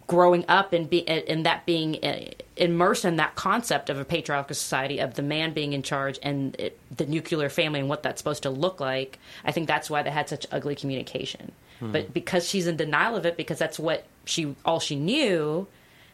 growing 0.07 0.45
up 0.47 0.71
and 0.71 0.89
be 0.89 1.05
and 1.07 1.45
that 1.45 1.65
being 1.65 2.03
uh, 2.03 2.31
immersed 2.55 3.03
in 3.03 3.17
that 3.17 3.35
concept 3.35 3.89
of 3.89 3.99
a 3.99 4.05
patriarchal 4.05 4.55
society 4.55 4.99
of 4.99 5.15
the 5.15 5.21
man 5.21 5.53
being 5.53 5.73
in 5.73 5.83
charge 5.83 6.17
and 6.23 6.55
it, 6.57 6.79
the 6.95 7.05
nuclear 7.05 7.49
family 7.49 7.81
and 7.81 7.89
what 7.89 8.03
that's 8.03 8.21
supposed 8.21 8.43
to 8.43 8.49
look 8.49 8.79
like 8.79 9.19
i 9.43 9.51
think 9.51 9.67
that's 9.67 9.89
why 9.89 10.01
they 10.01 10.09
had 10.09 10.29
such 10.29 10.47
ugly 10.51 10.75
communication. 10.75 11.51
But 11.91 12.13
because 12.13 12.47
she's 12.47 12.65
in 12.65 12.77
denial 12.77 13.15
of 13.15 13.25
it 13.25 13.37
because 13.37 13.59
that's 13.59 13.77
what 13.77 14.05
she 14.25 14.55
all 14.65 14.79
she 14.79 14.95
knew 14.95 15.67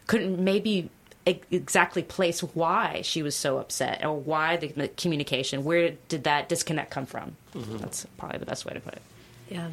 couldn't 0.08 0.44
maybe 0.44 0.90
exactly 1.26 2.04
place 2.04 2.42
why 2.42 3.02
she 3.04 3.24
was 3.24 3.36
so 3.36 3.58
upset 3.58 4.04
or 4.04 4.14
why 4.14 4.58
the, 4.58 4.68
the 4.68 4.88
communication 4.90 5.64
where 5.64 5.92
did 6.10 6.26
that 6.26 6.50
disconnect 6.50 6.92
come 6.92 7.06
from 7.06 7.36
that's 7.56 8.06
probably 8.18 8.40
the 8.40 8.46
best 8.46 8.66
way 8.66 8.74
to 8.74 8.80
put 8.82 8.94
it 8.96 9.02
Yeah. 9.50 9.70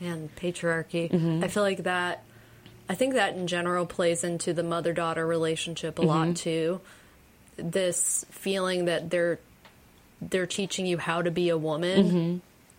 And 0.00 0.34
patriarchy. 0.36 1.10
Mm-hmm. 1.10 1.44
I 1.44 1.48
feel 1.48 1.62
like 1.62 1.84
that, 1.84 2.24
I 2.88 2.94
think 2.96 3.14
that 3.14 3.34
in 3.36 3.46
general 3.46 3.86
plays 3.86 4.24
into 4.24 4.52
the 4.52 4.64
mother 4.64 4.92
daughter 4.92 5.24
relationship 5.26 5.98
a 5.98 6.02
Mm-hmm. 6.02 6.08
lot 6.08 6.36
too. 6.36 6.80
This 7.56 8.26
feeling 8.30 8.86
that 8.86 9.10
they're, 9.10 9.38
they're 10.20 10.46
teaching 10.48 10.86
you 10.86 10.98
how 10.98 11.22
to 11.22 11.30
be 11.30 11.48
a 11.50 11.56
woman 11.56 12.04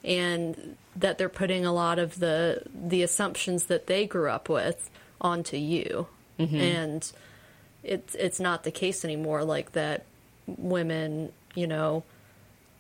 Mm-hmm. 0.04 0.08
and 0.08 0.76
that 0.98 1.18
they're 1.18 1.30
putting 1.30 1.66
a 1.66 1.74
lot 1.74 1.98
of 1.98 2.20
the, 2.20 2.62
the 2.74 3.02
assumptions 3.04 3.66
that 3.66 3.88
they 3.88 4.06
grew 4.06 4.30
up 4.30 4.50
with 4.50 4.90
onto 5.22 5.58
you. 5.58 6.06
Mm-hmm. 6.38 6.56
And 6.58 7.12
it's 7.84 8.16
it's 8.16 8.40
not 8.40 8.64
the 8.64 8.72
case 8.72 9.04
anymore 9.04 9.44
like 9.44 9.72
that 9.74 10.06
women 10.48 11.32
you 11.56 11.68
know 11.68 12.04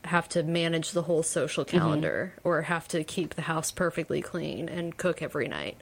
have 0.06 0.28
to 0.28 0.43
manage 0.43 0.91
the 0.91 1.01
whole 1.04 1.24
social 1.24 1.64
mm-hmm. 1.66 1.78
calendar 1.78 2.34
or 2.43 2.62
have 2.64 2.88
to 2.88 3.04
keep 3.04 3.36
the 3.36 3.41
house 3.41 3.72
perfectly 3.72 4.22
clean 4.22 4.68
and 4.68 4.97
cook 4.97 5.22
every 5.22 5.47
night 5.47 5.78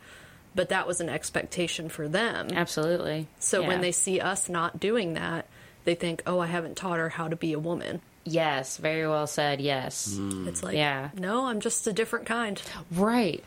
but 0.53 0.69
that 0.69 0.85
was 0.87 0.99
an 1.01 1.09
expectation 1.09 1.89
for 1.89 2.07
them 2.07 2.49
Absolutely. 2.51 3.27
so 3.39 3.61
Yeah. 3.61 3.67
when 3.67 3.81
they 3.81 3.91
see 3.91 4.19
us 4.19 4.49
not 4.49 4.79
doing 4.79 5.13
that 5.13 5.47
they 5.85 5.95
think 5.95 6.21
oh 6.27 6.39
i 6.39 6.47
haven't 6.47 6.77
taught 6.77 6.99
her 6.99 7.09
how 7.09 7.27
to 7.27 7.35
be 7.35 7.53
a 7.53 7.59
woman 7.59 8.01
Yes, 8.23 8.77
very 8.77 9.07
well 9.07 9.25
said. 9.25 9.59
Yes. 9.59 10.13
Mm. 10.15 10.45
it's 10.47 10.61
like 10.61 10.75
Yeah. 10.75 11.09
no 11.17 11.47
i'm 11.47 11.59
just 11.59 11.87
a 11.87 11.93
different 11.93 12.27
kind 12.27 12.61
Right. 12.91 13.43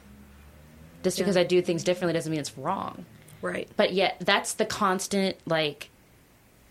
Just 1.04 1.18
because 1.18 1.36
I 1.36 1.44
do 1.44 1.60
things 1.60 1.84
differently 1.84 2.14
doesn't 2.14 2.30
mean 2.30 2.40
it's 2.40 2.56
wrong. 2.56 3.04
Right 3.44 3.68
But 3.76 3.92
yet, 3.92 4.16
that's 4.20 4.54
the 4.54 4.64
constant, 4.64 5.36
like, 5.46 5.90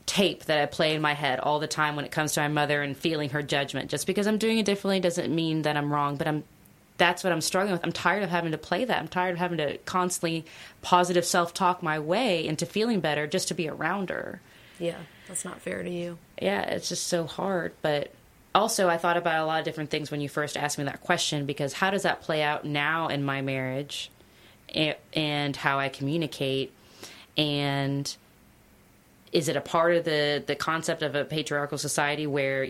tape 0.05 0.45
that 0.45 0.59
I 0.59 0.65
play 0.65 0.95
in 0.95 1.01
my 1.01 1.13
head 1.13 1.39
all 1.39 1.59
the 1.59 1.67
time 1.67 1.95
when 1.95 2.05
it 2.05 2.11
comes 2.11 2.33
to 2.33 2.41
my 2.41 2.49
mother 2.49 2.81
and 2.81 2.95
feeling 2.97 3.29
her 3.29 3.41
judgment. 3.41 3.89
Just 3.89 4.05
because 4.05 4.27
I'm 4.27 4.37
doing 4.37 4.57
it 4.57 4.65
differently 4.65 4.99
doesn't 4.99 5.33
mean 5.33 5.61
that 5.61 5.77
I'm 5.77 5.91
wrong, 5.91 6.17
but 6.17 6.27
I'm. 6.27 6.43
That's 6.97 7.23
what 7.23 7.33
I'm 7.33 7.41
struggling 7.41 7.73
with. 7.73 7.83
I'm 7.83 7.91
tired 7.91 8.21
of 8.21 8.29
having 8.29 8.51
to 8.51 8.57
play 8.57 8.85
that. 8.85 8.99
I'm 8.99 9.07
tired 9.07 9.31
of 9.33 9.39
having 9.39 9.57
to 9.57 9.77
constantly 9.79 10.45
positive 10.83 11.25
self 11.25 11.53
talk 11.53 11.81
my 11.81 11.97
way 11.97 12.45
into 12.45 12.67
feeling 12.67 12.99
better 12.99 13.25
just 13.25 13.47
to 13.47 13.55
be 13.55 13.67
around 13.67 14.09
her. 14.11 14.41
yeah 14.77 14.97
that's 15.27 15.43
not 15.43 15.59
fair 15.61 15.81
to 15.81 15.89
you 15.89 16.17
yeah, 16.41 16.61
it's 16.61 16.89
just 16.89 17.07
so 17.07 17.25
hard. 17.25 17.73
But 17.81 18.11
also, 18.53 18.89
I 18.89 18.97
thought 18.97 19.17
about 19.17 19.43
a 19.43 19.45
lot 19.45 19.59
of 19.59 19.65
different 19.65 19.89
things 19.89 20.11
when 20.11 20.21
you 20.21 20.29
first 20.29 20.57
asked 20.57 20.77
me 20.77 20.83
that 20.83 21.01
question 21.01 21.45
because 21.45 21.73
how 21.73 21.89
does 21.89 22.03
that 22.03 22.21
play 22.21 22.43
out 22.43 22.65
now 22.65 23.07
in 23.07 23.23
my 23.23 23.41
marriage 23.41 24.11
and, 24.73 25.55
how 25.55 25.79
I 25.79 25.89
communicate? 25.89 26.73
And 27.37 28.15
is 29.31 29.47
it 29.47 29.55
a 29.55 29.61
part 29.61 29.95
of 29.95 30.05
the, 30.05 30.43
the 30.45 30.55
concept 30.55 31.01
of 31.01 31.15
a 31.15 31.25
patriarchal 31.25 31.77
society 31.77 32.27
where, 32.27 32.67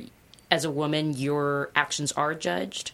as 0.49 0.65
a 0.65 0.71
woman, 0.71 1.13
your 1.13 1.71
actions 1.75 2.11
are 2.13 2.33
judged? 2.33 2.91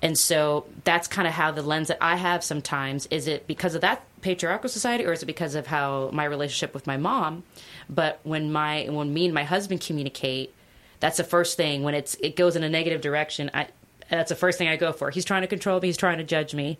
And 0.00 0.16
so 0.16 0.66
that's 0.84 1.08
kind 1.08 1.26
of 1.26 1.34
how 1.34 1.50
the 1.50 1.62
lens 1.62 1.88
that 1.88 1.98
I 2.00 2.16
have 2.16 2.44
sometimes. 2.44 3.06
Is 3.06 3.26
it 3.26 3.46
because 3.46 3.74
of 3.74 3.80
that 3.80 4.04
patriarchal 4.20 4.68
society 4.68 5.04
or 5.04 5.12
is 5.12 5.22
it 5.22 5.26
because 5.26 5.54
of 5.54 5.66
how 5.66 6.10
my 6.12 6.24
relationship 6.24 6.72
with 6.72 6.86
my 6.86 6.96
mom? 6.96 7.42
But 7.88 8.20
when 8.22 8.52
my 8.52 8.86
when 8.88 9.12
me 9.12 9.24
and 9.24 9.34
my 9.34 9.44
husband 9.44 9.80
communicate, 9.80 10.54
that's 11.00 11.16
the 11.16 11.24
first 11.24 11.56
thing 11.56 11.82
when 11.82 11.94
it's 11.94 12.14
it 12.16 12.36
goes 12.36 12.54
in 12.54 12.62
a 12.62 12.68
negative 12.68 13.00
direction, 13.00 13.50
I 13.52 13.68
that's 14.08 14.30
the 14.30 14.36
first 14.36 14.56
thing 14.56 14.68
I 14.68 14.76
go 14.76 14.92
for. 14.92 15.10
He's 15.10 15.24
trying 15.24 15.42
to 15.42 15.48
control 15.48 15.80
me, 15.80 15.88
he's 15.88 15.96
trying 15.96 16.18
to 16.18 16.24
judge 16.24 16.54
me. 16.54 16.78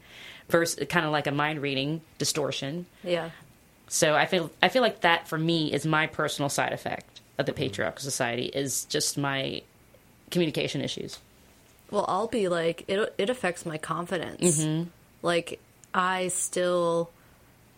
Versus 0.48 0.86
kind 0.88 1.04
of 1.04 1.12
like 1.12 1.26
a 1.26 1.32
mind 1.32 1.60
reading 1.60 2.00
distortion. 2.18 2.86
yeah 3.04 3.30
So 3.88 4.14
I 4.14 4.26
feel 4.26 4.50
I 4.62 4.68
feel 4.68 4.82
like 4.82 5.02
that 5.02 5.28
for 5.28 5.38
me 5.38 5.72
is 5.72 5.84
my 5.84 6.06
personal 6.06 6.48
side 6.48 6.72
effect 6.72 7.20
of 7.38 7.46
the 7.46 7.52
mm-hmm. 7.52 7.62
patriarchal 7.62 8.02
society 8.02 8.46
is 8.46 8.84
just 8.86 9.16
my 9.16 9.62
communication 10.30 10.80
issues. 10.80 11.18
Well, 11.90 12.04
I'll 12.08 12.26
be 12.26 12.48
like 12.48 12.84
it. 12.88 13.14
It 13.18 13.30
affects 13.30 13.64
my 13.64 13.78
confidence. 13.78 14.58
Mm-hmm. 14.58 14.88
Like 15.22 15.60
I 15.94 16.28
still, 16.28 17.10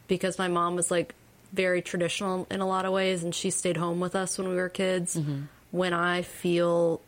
because 0.08 0.38
my 0.38 0.48
mom 0.48 0.76
was 0.76 0.90
like 0.90 1.14
very 1.52 1.82
traditional 1.82 2.46
in 2.50 2.60
a 2.60 2.66
lot 2.66 2.84
of 2.84 2.92
ways, 2.92 3.22
and 3.22 3.34
she 3.34 3.50
stayed 3.50 3.76
home 3.76 4.00
with 4.00 4.16
us 4.16 4.38
when 4.38 4.48
we 4.48 4.56
were 4.56 4.68
kids. 4.68 5.16
Mm-hmm. 5.16 5.42
When 5.70 5.92
I 5.92 6.22
feel, 6.22 7.00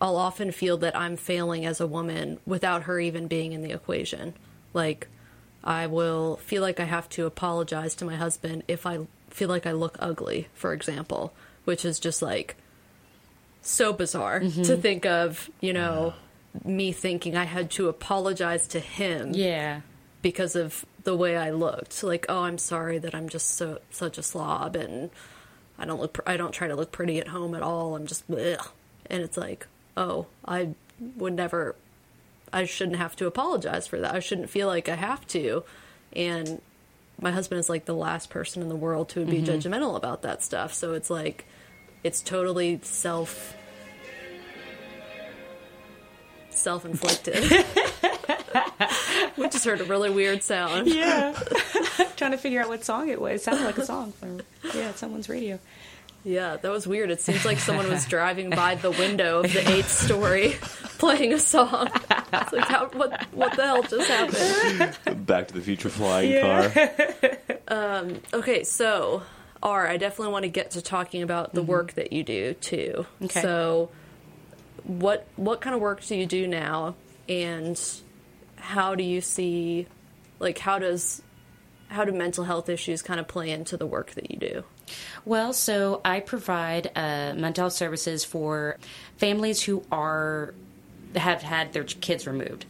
I'll 0.00 0.16
often 0.16 0.52
feel 0.52 0.76
that 0.78 0.96
I'm 0.96 1.16
failing 1.16 1.66
as 1.66 1.80
a 1.80 1.86
woman 1.86 2.38
without 2.46 2.84
her 2.84 3.00
even 3.00 3.26
being 3.26 3.52
in 3.52 3.62
the 3.62 3.72
equation. 3.72 4.34
Like 4.74 5.08
I 5.64 5.86
will 5.86 6.36
feel 6.38 6.62
like 6.62 6.80
I 6.80 6.84
have 6.84 7.08
to 7.10 7.26
apologize 7.26 7.94
to 7.96 8.04
my 8.04 8.16
husband 8.16 8.64
if 8.68 8.86
I 8.86 9.00
feel 9.30 9.48
like 9.48 9.66
I 9.66 9.72
look 9.72 9.96
ugly, 9.98 10.48
for 10.54 10.72
example, 10.72 11.32
which 11.64 11.84
is 11.84 11.98
just 11.98 12.22
like 12.22 12.56
so 13.60 13.92
bizarre 13.92 14.40
to 14.40 14.46
mm-hmm. 14.46 14.80
think 14.80 15.06
of, 15.06 15.48
you 15.60 15.72
know, 15.72 16.14
me 16.64 16.92
thinking 16.92 17.36
I 17.36 17.44
had 17.44 17.70
to 17.72 17.88
apologize 17.88 18.66
to 18.68 18.80
him 18.80 19.32
Yeah. 19.34 19.80
because 20.20 20.56
of 20.56 20.84
the 21.04 21.16
way 21.16 21.36
I 21.36 21.50
looked. 21.50 22.02
Like, 22.02 22.26
oh, 22.28 22.42
I'm 22.42 22.58
sorry 22.58 22.98
that 22.98 23.14
I'm 23.14 23.28
just 23.28 23.52
so 23.52 23.78
such 23.90 24.18
a 24.18 24.22
slob 24.22 24.76
and 24.76 25.10
I 25.78 25.84
don't 25.84 26.00
look 26.00 26.14
pr- 26.14 26.22
I 26.26 26.36
don't 26.36 26.52
try 26.52 26.68
to 26.68 26.76
look 26.76 26.92
pretty 26.92 27.18
at 27.18 27.28
home 27.28 27.54
at 27.54 27.62
all. 27.62 27.96
I'm 27.96 28.06
just 28.06 28.30
bleh. 28.30 28.64
and 29.06 29.22
it's 29.22 29.36
like, 29.36 29.66
oh, 29.96 30.26
I 30.46 30.70
would 31.16 31.34
never 31.34 31.74
I 32.52 32.64
shouldn't 32.64 32.98
have 32.98 33.16
to 33.16 33.26
apologize 33.26 33.86
for 33.86 34.00
that. 34.00 34.14
I 34.14 34.20
shouldn't 34.20 34.50
feel 34.50 34.66
like 34.66 34.88
I 34.88 34.96
have 34.96 35.26
to. 35.28 35.64
And 36.14 36.60
my 37.20 37.30
husband 37.30 37.58
is 37.58 37.68
like 37.68 37.84
the 37.84 37.94
last 37.94 38.30
person 38.30 38.62
in 38.62 38.68
the 38.68 38.76
world 38.76 39.08
to 39.10 39.24
be 39.24 39.40
mm-hmm. 39.40 39.52
judgmental 39.52 39.96
about 39.96 40.22
that 40.22 40.42
stuff. 40.42 40.74
So 40.74 40.92
it's 40.94 41.10
like 41.10 41.46
it's 42.02 42.20
totally 42.20 42.80
self 42.82 43.56
self 46.50 46.84
inflicted. 46.84 47.64
we 49.36 49.48
just 49.48 49.64
heard 49.64 49.80
a 49.80 49.84
really 49.84 50.10
weird 50.10 50.42
sound. 50.42 50.88
Yeah. 50.88 51.32
Trying 52.16 52.32
to 52.32 52.38
figure 52.38 52.60
out 52.60 52.68
what 52.68 52.84
song 52.84 53.08
it 53.08 53.20
was. 53.20 53.40
It 53.40 53.44
sounded 53.44 53.64
like 53.64 53.78
a 53.78 53.84
song 53.84 54.12
from 54.12 54.40
yeah, 54.74 54.92
someone's 54.94 55.28
radio. 55.28 55.58
Yeah, 56.24 56.56
that 56.56 56.70
was 56.70 56.86
weird. 56.86 57.10
It 57.10 57.20
seems 57.20 57.44
like 57.44 57.58
someone 57.58 57.88
was 57.88 58.06
driving 58.08 58.50
by 58.50 58.76
the 58.76 58.90
window 58.90 59.40
of 59.40 59.52
the 59.52 59.68
eighth 59.70 59.90
story 59.90 60.56
playing 60.98 61.32
a 61.32 61.38
song. 61.38 61.90
It's 62.32 62.52
like, 62.52 62.68
how, 62.68 62.88
what, 62.90 63.22
what 63.32 63.56
the 63.56 63.64
hell 63.64 63.82
just 63.82 64.08
happened? 64.08 65.26
Back 65.26 65.48
to 65.48 65.54
the 65.54 65.60
Future 65.60 65.88
flying 65.88 66.40
car. 66.40 66.72
Um, 67.68 68.20
okay, 68.34 68.64
so 68.64 69.22
R, 69.62 69.86
I 69.86 69.96
definitely 69.96 70.32
want 70.32 70.42
to 70.42 70.50
get 70.50 70.72
to 70.72 70.82
talking 70.82 71.22
about 71.22 71.54
the 71.54 71.62
mm-hmm. 71.62 71.70
work 71.70 71.92
that 71.94 72.12
you 72.12 72.22
do 72.22 72.52
too. 72.54 73.06
Okay. 73.22 73.40
So, 73.40 73.90
what 74.84 75.26
what 75.36 75.62
kind 75.62 75.74
of 75.74 75.80
work 75.80 76.04
do 76.04 76.14
you 76.14 76.26
do 76.26 76.46
now, 76.46 76.96
and 77.30 77.80
how 78.56 78.94
do 78.94 79.04
you 79.04 79.22
see, 79.22 79.86
like, 80.38 80.58
how 80.58 80.78
does 80.78 81.22
how 81.88 82.04
do 82.04 82.12
mental 82.12 82.44
health 82.44 82.68
issues 82.68 83.00
kind 83.00 83.20
of 83.20 83.28
play 83.28 83.50
into 83.50 83.76
the 83.76 83.86
work 83.86 84.10
that 84.12 84.30
you 84.30 84.36
do? 84.36 84.64
Well, 85.24 85.52
so 85.52 86.00
I 86.04 86.20
provide 86.20 86.90
uh, 86.94 87.34
mental 87.36 87.62
health 87.62 87.72
services 87.74 88.24
for 88.24 88.78
families 89.16 89.62
who 89.62 89.84
are 89.90 90.54
have 91.16 91.42
had 91.42 91.72
their 91.72 91.84
kids 91.84 92.26
removed. 92.26 92.64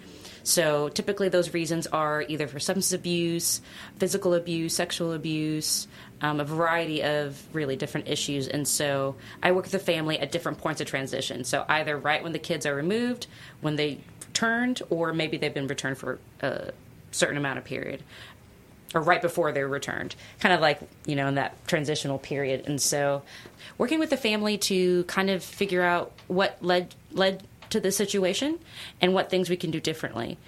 So 0.44 0.88
typically, 0.88 1.28
those 1.28 1.54
reasons 1.54 1.86
are 1.86 2.22
either 2.22 2.48
for 2.48 2.58
substance 2.58 2.92
abuse, 2.92 3.60
physical 3.98 4.34
abuse, 4.34 4.74
sexual 4.74 5.12
abuse, 5.12 5.86
um, 6.20 6.40
a 6.40 6.44
variety 6.44 7.02
of 7.02 7.40
really 7.52 7.76
different 7.76 8.08
issues. 8.08 8.48
And 8.48 8.66
so 8.66 9.14
I 9.42 9.52
work 9.52 9.64
with 9.64 9.72
the 9.72 9.78
family 9.78 10.18
at 10.18 10.32
different 10.32 10.58
points 10.58 10.80
of 10.80 10.88
transition. 10.88 11.44
So 11.44 11.64
either 11.68 11.96
right 11.96 12.22
when 12.22 12.32
the 12.32 12.38
kids 12.38 12.66
are 12.66 12.74
removed, 12.74 13.28
when 13.60 13.76
they 13.76 14.00
returned, 14.26 14.82
or 14.90 15.12
maybe 15.12 15.36
they've 15.36 15.54
been 15.54 15.68
returned 15.68 15.98
for 15.98 16.18
a 16.40 16.72
certain 17.12 17.36
amount 17.36 17.58
of 17.58 17.64
period 17.64 18.02
or 18.94 19.00
right 19.00 19.22
before 19.22 19.52
they're 19.52 19.68
returned, 19.68 20.14
kind 20.40 20.54
of 20.54 20.60
like, 20.60 20.80
you 21.06 21.16
know, 21.16 21.26
in 21.26 21.36
that 21.36 21.66
transitional 21.66 22.18
period. 22.18 22.64
And 22.66 22.80
so 22.80 23.22
working 23.78 23.98
with 23.98 24.10
the 24.10 24.16
family 24.16 24.58
to 24.58 25.04
kind 25.04 25.30
of 25.30 25.42
figure 25.42 25.82
out 25.82 26.12
what 26.28 26.58
led 26.60 26.94
led 27.12 27.46
to 27.70 27.80
the 27.80 27.90
situation 27.90 28.58
and 29.00 29.14
what 29.14 29.30
things 29.30 29.48
we 29.48 29.56
can 29.56 29.70
do 29.70 29.80
differently. 29.80 30.38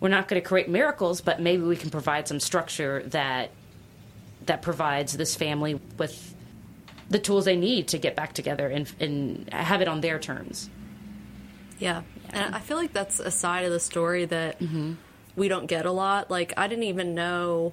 We're 0.00 0.08
not 0.08 0.28
going 0.28 0.40
to 0.40 0.48
create 0.48 0.68
miracles, 0.68 1.20
but 1.20 1.40
maybe 1.40 1.62
we 1.62 1.76
can 1.76 1.90
provide 1.90 2.26
some 2.26 2.40
structure 2.40 3.02
that 3.08 3.50
that 4.46 4.62
provides 4.62 5.16
this 5.16 5.34
family 5.34 5.78
with 5.98 6.34
the 7.10 7.18
tools 7.18 7.44
they 7.44 7.56
need 7.56 7.88
to 7.88 7.98
get 7.98 8.16
back 8.16 8.32
together 8.32 8.68
and, 8.68 8.90
and 9.00 9.52
have 9.52 9.82
it 9.82 9.88
on 9.88 10.00
their 10.00 10.18
terms. 10.18 10.70
Yeah. 11.78 12.02
And 12.30 12.54
I 12.54 12.60
feel 12.60 12.76
like 12.76 12.92
that's 12.92 13.18
a 13.18 13.30
side 13.30 13.64
of 13.64 13.72
the 13.72 13.80
story 13.80 14.24
that 14.26 14.60
mm-hmm. 14.60 14.92
we 15.34 15.48
don't 15.48 15.66
get 15.66 15.86
a 15.86 15.90
lot. 15.90 16.30
Like, 16.30 16.54
I 16.56 16.68
didn't 16.68 16.84
even 16.84 17.14
know, 17.14 17.72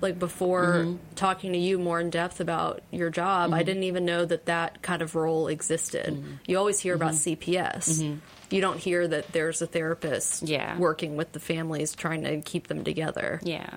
like, 0.00 0.18
before 0.18 0.74
mm-hmm. 0.84 0.96
talking 1.14 1.52
to 1.52 1.58
you 1.58 1.78
more 1.78 2.00
in 2.00 2.10
depth 2.10 2.40
about 2.40 2.82
your 2.90 3.10
job, 3.10 3.52
I 3.52 3.58
mm-hmm. 3.58 3.66
didn't 3.66 3.82
even 3.84 4.04
know 4.04 4.24
that 4.24 4.46
that 4.46 4.82
kind 4.82 5.02
of 5.02 5.14
role 5.14 5.48
existed. 5.48 6.14
Mm-hmm. 6.14 6.32
You 6.46 6.58
always 6.58 6.80
hear 6.80 6.94
about 6.94 7.12
CPS. 7.12 8.18
You 8.50 8.60
don't 8.60 8.78
hear 8.78 9.06
that 9.06 9.32
there's 9.32 9.62
a 9.62 9.66
therapist 9.66 10.42
Yeah. 10.42 10.76
working 10.76 11.16
with 11.16 11.32
the 11.32 11.40
families 11.40 11.94
trying 11.94 12.22
to 12.24 12.40
keep 12.40 12.66
them 12.66 12.84
together. 12.84 13.40
Yeah. 13.44 13.70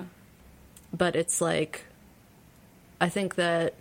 But 0.95 1.15
it's 1.15 1.41
like, 1.41 1.86
I 2.99 3.09
think 3.09 3.36
that, 3.36 3.76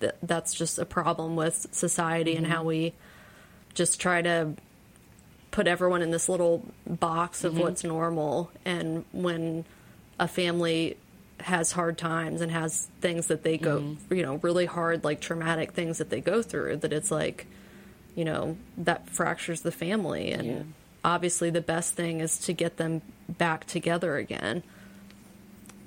that 0.00 0.16
that's 0.22 0.54
just 0.54 0.78
a 0.78 0.84
problem 0.84 1.36
with 1.36 1.66
society 1.70 2.36
and 2.36 2.46
how 2.46 2.64
we 2.64 2.94
just 3.74 4.00
try 4.00 4.22
to 4.22 4.54
put 5.50 5.66
everyone 5.66 6.02
in 6.02 6.10
this 6.10 6.28
little 6.28 6.64
box 6.86 7.44
of 7.44 7.58
what's 7.58 7.82
normal 7.82 8.50
and 8.64 9.04
when 9.12 9.64
a 10.18 10.28
family 10.28 10.96
has 11.40 11.72
hard 11.72 11.96
times 11.96 12.40
and 12.40 12.50
has 12.50 12.88
things 13.00 13.28
that 13.28 13.42
they 13.44 13.56
go 13.56 13.80
mm-hmm. 13.80 14.14
you 14.14 14.22
know 14.22 14.36
really 14.36 14.66
hard 14.66 15.04
like 15.04 15.20
traumatic 15.20 15.72
things 15.72 15.98
that 15.98 16.10
they 16.10 16.20
go 16.20 16.42
through 16.42 16.76
that 16.76 16.92
it's 16.92 17.10
like 17.10 17.46
you 18.18 18.24
know 18.24 18.56
that 18.76 19.08
fractures 19.08 19.60
the 19.60 19.70
family. 19.70 20.32
And 20.32 20.44
Yeah. 20.44 20.62
obviously 21.04 21.50
the 21.50 21.60
best 21.60 21.94
thing 21.94 22.18
is 22.18 22.36
to 22.38 22.52
get 22.52 22.76
them 22.76 23.00
back 23.28 23.64
together 23.64 24.16
again. 24.16 24.64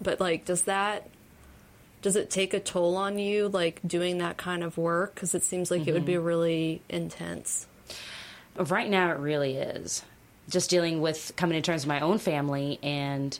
But 0.02 0.22
like 0.22 0.45
does 0.45 0.62
that 0.62 1.10
does 2.02 2.16
it 2.16 2.32
take 2.32 2.54
a 2.54 2.60
toll 2.62 2.95
on 2.95 3.20
you 3.20 3.49
like 3.49 3.82
doing 3.86 4.20
that 4.20 4.38
kind 4.38 4.64
of 4.64 4.78
work? 4.78 5.14
Because 5.14 5.36
it 5.36 5.43
seems 5.43 5.70
like 5.70 5.86
it 5.88 5.93
would 5.93 6.06
be 6.06 6.14
mm-hmm. 6.14 6.24
really 6.24 6.82
intense. 6.88 7.68
Right 8.56 8.89
now, 8.89 9.12
it 9.12 9.18
really 9.18 9.58
is. 9.58 10.04
Just 10.49 10.70
dealing 10.70 11.02
with 11.02 11.34
coming 11.36 11.62
to 11.62 11.62
terms 11.62 11.84
with 11.84 11.89
my 11.89 11.99
own 11.99 12.18
family 12.18 12.80
and 12.82 13.38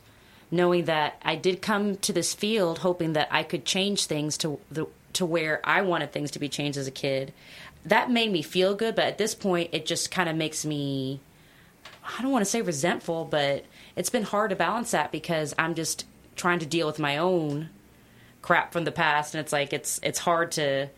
knowing 0.52 0.86
that 0.86 1.18
I 1.24 1.36
did 1.36 1.62
come 1.62 1.95
to 1.97 2.14
this 2.14 2.34
field 2.34 2.80
hoping 2.80 3.14
that 3.14 3.30
I 3.32 3.43
could 3.43 3.66
change 3.66 4.06
things 4.06 4.38
to 4.39 4.60
the 4.70 4.86
to 5.14 5.26
where 5.26 5.62
I 5.64 5.82
wanted 5.82 6.12
things 6.12 6.32
to 6.32 6.39
be 6.39 6.49
changed 6.49 6.78
as 6.78 6.88
a 6.88 6.91
kid. 6.91 7.34
That 7.86 8.12
made 8.12 8.32
me 8.32 8.41
feel 8.41 8.76
good, 8.76 8.95
but 8.95 9.06
at 9.06 9.18
this 9.18 9.34
point, 9.34 9.70
it 9.74 9.86
just 9.86 10.12
kind 10.12 10.30
of 10.30 10.36
makes 10.36 10.66
me. 10.66 11.20
I 12.18 12.22
don't 12.22 12.32
want 12.32 12.43
to 12.43 12.49
say 12.49 12.62
resentful, 12.62 13.26
but 13.26 13.66
it's 13.95 14.10
been 14.10 14.24
hard 14.24 14.49
to 14.49 14.56
balance 14.56 14.91
that 14.91 15.12
because 15.12 15.54
I'm 15.58 15.76
just 15.76 16.06
trying 16.36 16.60
to 16.60 16.66
deal 16.66 16.88
with 16.88 16.99
my 16.99 17.18
own 17.18 17.70
crap 18.41 18.74
from 18.74 18.86
the 18.86 18.91
past, 18.91 19.34
and 19.34 19.41
it's 19.41 19.54
like 19.54 19.74
it's 19.74 19.99
it's 20.04 20.20
hard 20.20 20.52
to 20.54 20.89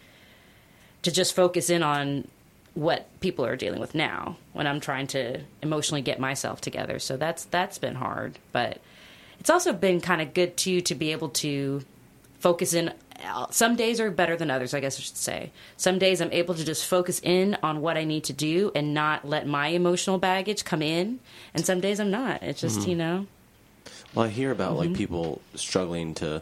to 1.03 1.11
just 1.11 1.35
focus 1.35 1.69
in 1.69 1.83
on 1.83 2.27
what 2.73 3.07
people 3.19 3.45
are 3.45 3.55
dealing 3.55 3.79
with 3.79 3.93
now 3.93 4.37
when 4.53 4.65
I'm 4.65 4.79
trying 4.79 5.07
to 5.07 5.41
emotionally 5.61 6.01
get 6.01 6.19
myself 6.19 6.59
together. 6.61 6.99
So 6.99 7.17
that's 7.17 7.45
that's 7.45 7.77
been 7.77 7.95
hard, 7.95 8.39
but 8.51 8.79
it's 9.43 9.49
also 9.49 9.73
been 9.73 9.99
kind 9.99 10.21
of 10.21 10.33
good 10.33 10.55
too 10.55 10.79
to 10.79 10.95
be 10.95 11.11
able 11.11 11.27
to 11.27 11.83
focus 12.39 12.73
in. 12.73 12.93
Some 13.51 13.75
days 13.75 13.99
are 13.99 14.09
better 14.09 14.37
than 14.37 14.49
others, 14.49 14.73
I 14.73 14.79
guess 14.79 14.97
I 14.97 15.01
should 15.01 15.17
say. 15.17 15.51
Some 15.75 15.99
days 15.99 16.21
I'm 16.21 16.31
able 16.31 16.55
to 16.55 16.63
just 16.63 16.85
focus 16.85 17.19
in 17.21 17.57
on 17.61 17.81
what 17.81 17.97
I 17.97 18.05
need 18.05 18.23
to 18.25 18.33
do 18.33 18.71
and 18.73 18.93
not 18.93 19.27
let 19.27 19.45
my 19.45 19.67
emotional 19.67 20.17
baggage 20.17 20.63
come 20.63 20.81
in. 20.81 21.19
And 21.53 21.65
some 21.65 21.81
days 21.81 21.99
I'm 21.99 22.09
not. 22.09 22.41
It's 22.41 22.61
just, 22.61 22.87
you 22.87 22.95
know, 22.95 23.27
Well, 24.15 24.27
I 24.27 24.29
hear 24.29 24.49
about 24.49 24.71
Mm-hmm. 24.77 24.79
like 24.91 24.93
people 24.93 25.41
struggling 25.55 26.13
to 26.15 26.41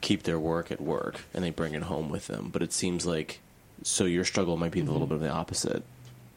keep 0.00 0.24
their 0.24 0.38
work 0.38 0.72
at 0.72 0.80
work 0.80 1.20
and 1.32 1.44
they 1.44 1.50
bring 1.50 1.74
it 1.74 1.84
home 1.84 2.08
with 2.08 2.26
them, 2.26 2.50
but 2.52 2.60
it 2.60 2.72
seems 2.72 3.06
like 3.06 3.38
so 3.84 4.04
your 4.04 4.24
struggle 4.24 4.56
might 4.56 4.72
be 4.72 4.80
a 4.80 4.82
Mm-hmm. 4.82 4.92
little 4.92 5.06
bit 5.06 5.14
of 5.14 5.20
the 5.20 5.30
opposite. 5.30 5.84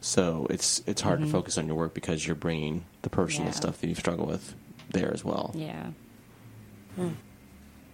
So 0.01 0.45
it's 0.51 0.83
it's 0.85 1.01
hard 1.01 1.19
to 1.21 1.25
focus 1.27 1.57
on 1.57 1.65
your 1.67 1.75
work 1.75 1.93
because 1.95 2.25
you're 2.27 2.35
bringing 2.35 2.85
the 3.01 3.09
personal 3.09 3.47
Yeah. 3.49 3.55
stuff 3.55 3.81
that 3.81 3.87
you 3.87 3.95
struggle 3.95 4.27
with 4.27 4.53
there 4.89 5.13
as 5.13 5.23
well. 5.23 5.51
yeah. 5.55 5.87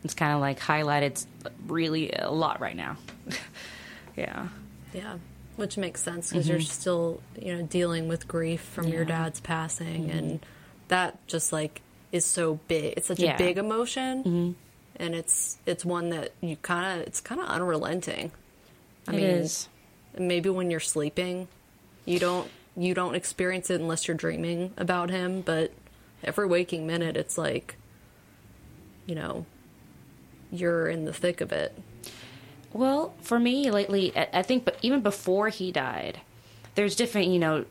It's 0.04 0.14
kind 0.14 0.34
of 0.34 0.42
like 0.42 0.60
highlighted 0.60 1.24
really 1.68 2.12
a 2.12 2.30
lot 2.32 2.60
right 2.60 2.76
now. 2.76 2.98
yeah. 4.16 4.48
yeah 4.94 5.18
which 5.58 5.78
makes 5.78 6.02
sense 6.02 6.30
because 6.32 6.50
you're 6.50 6.60
still 6.60 7.22
you 7.42 7.56
know 7.56 7.64
dealing 7.64 8.08
with 8.10 8.28
grief 8.28 8.60
from 8.62 8.88
your 8.88 9.02
Mm-hmm. 9.04 9.10
Yeah. 9.10 9.16
Mm-hmm. 9.16 9.24
dad's 9.24 9.40
passing 9.40 10.12
and 10.12 10.46
that 10.90 11.26
just 11.28 11.54
like 11.54 11.82
is 12.12 12.26
so 12.26 12.60
big 12.68 12.94
it's 12.98 13.08
such 13.08 13.20
a 13.20 13.24
Yeah. 13.24 13.30
Mm-hmm. 13.36 13.38
big 13.46 13.58
emotion 13.58 14.56
and 14.98 15.16
it's 15.16 15.58
it's 15.66 15.84
one 15.86 16.10
that 16.10 16.34
you 16.42 16.56
kind 16.58 17.00
of 17.02 17.08
it's 17.08 17.22
kind 17.22 17.40
of 17.42 17.48
unrelenting 17.48 18.32
i 19.08 19.12
It 19.14 19.16
mean 19.16 19.26
is. 19.26 19.70
maybe 20.18 20.50
when 20.50 20.70
you're 20.70 20.80
sleeping 20.82 21.48
you 22.06 22.20
don't 22.20 22.50
you 22.78 22.94
don't 22.94 23.16
experience 23.16 23.70
it 23.70 23.80
unless 23.80 24.08
you're 24.10 24.18
dreaming 24.18 24.74
about 24.78 25.10
him 25.10 25.40
but 25.42 25.72
every 26.26 26.48
waking 26.48 26.86
minute 26.86 27.16
it's 27.16 27.38
like 27.38 27.78
you 29.06 29.16
know 29.16 29.46
you're 30.52 30.88
in 30.88 31.06
the 31.06 31.14
thick 31.14 31.42
of 31.42 31.52
it. 31.52 31.78
Well, 32.74 33.14
for 33.22 33.40
me 33.40 33.72
lately, 33.72 34.12
I 34.16 34.42
think, 34.42 34.66
but 34.66 34.78
even 34.82 35.02
before 35.02 35.50
he 35.50 35.72
died, 35.72 36.20
there's 36.76 36.96
different, 36.96 37.28
you 37.28 37.40
know, 37.40 37.66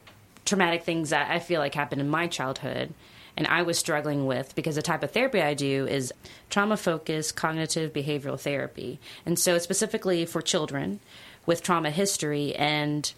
traumatic 0.44 0.84
things 0.84 1.10
that 1.10 1.30
I 1.30 1.40
feel 1.40 1.60
like 1.60 1.74
happened 1.74 2.00
in 2.00 2.08
my 2.08 2.26
childhood, 2.26 2.94
and 3.36 3.46
I 3.46 3.62
was 3.62 3.78
struggling 3.78 4.26
with 4.26 4.54
because 4.54 4.76
the 4.76 4.82
type 4.82 5.02
of 5.02 5.10
therapy 5.10 5.42
I 5.42 5.54
do 5.54 5.86
is 5.86 6.12
trauma 6.48 6.76
focused 6.76 7.36
cognitive 7.36 7.92
behavioral 7.92 8.40
therapy, 8.40 8.98
and 9.26 9.38
so 9.38 9.58
specifically 9.58 10.24
for 10.24 10.40
children 10.40 11.00
with 11.44 11.62
trauma 11.62 11.90
history, 11.90 12.54
and 12.54 13.12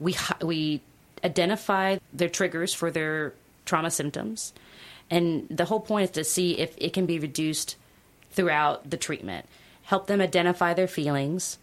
we 0.00 0.16
we 0.40 0.80
identify 1.22 1.98
their 2.12 2.30
triggers 2.30 2.72
for 2.72 2.90
their 2.90 3.34
trauma 3.64 3.90
symptoms, 3.90 4.52
and 5.10 5.46
the 5.50 5.66
whole 5.66 5.80
point 5.80 6.04
is 6.04 6.10
to 6.12 6.24
see 6.24 6.58
if 6.58 6.74
it 6.78 6.92
can 6.92 7.06
be 7.06 7.18
reduced 7.18 7.76
throughout 8.30 8.88
the 8.88 8.96
treatment. 8.96 9.46
Help 9.82 10.06
them 10.06 10.20
identify 10.20 10.74
their 10.74 10.88
feelings, 10.88 11.58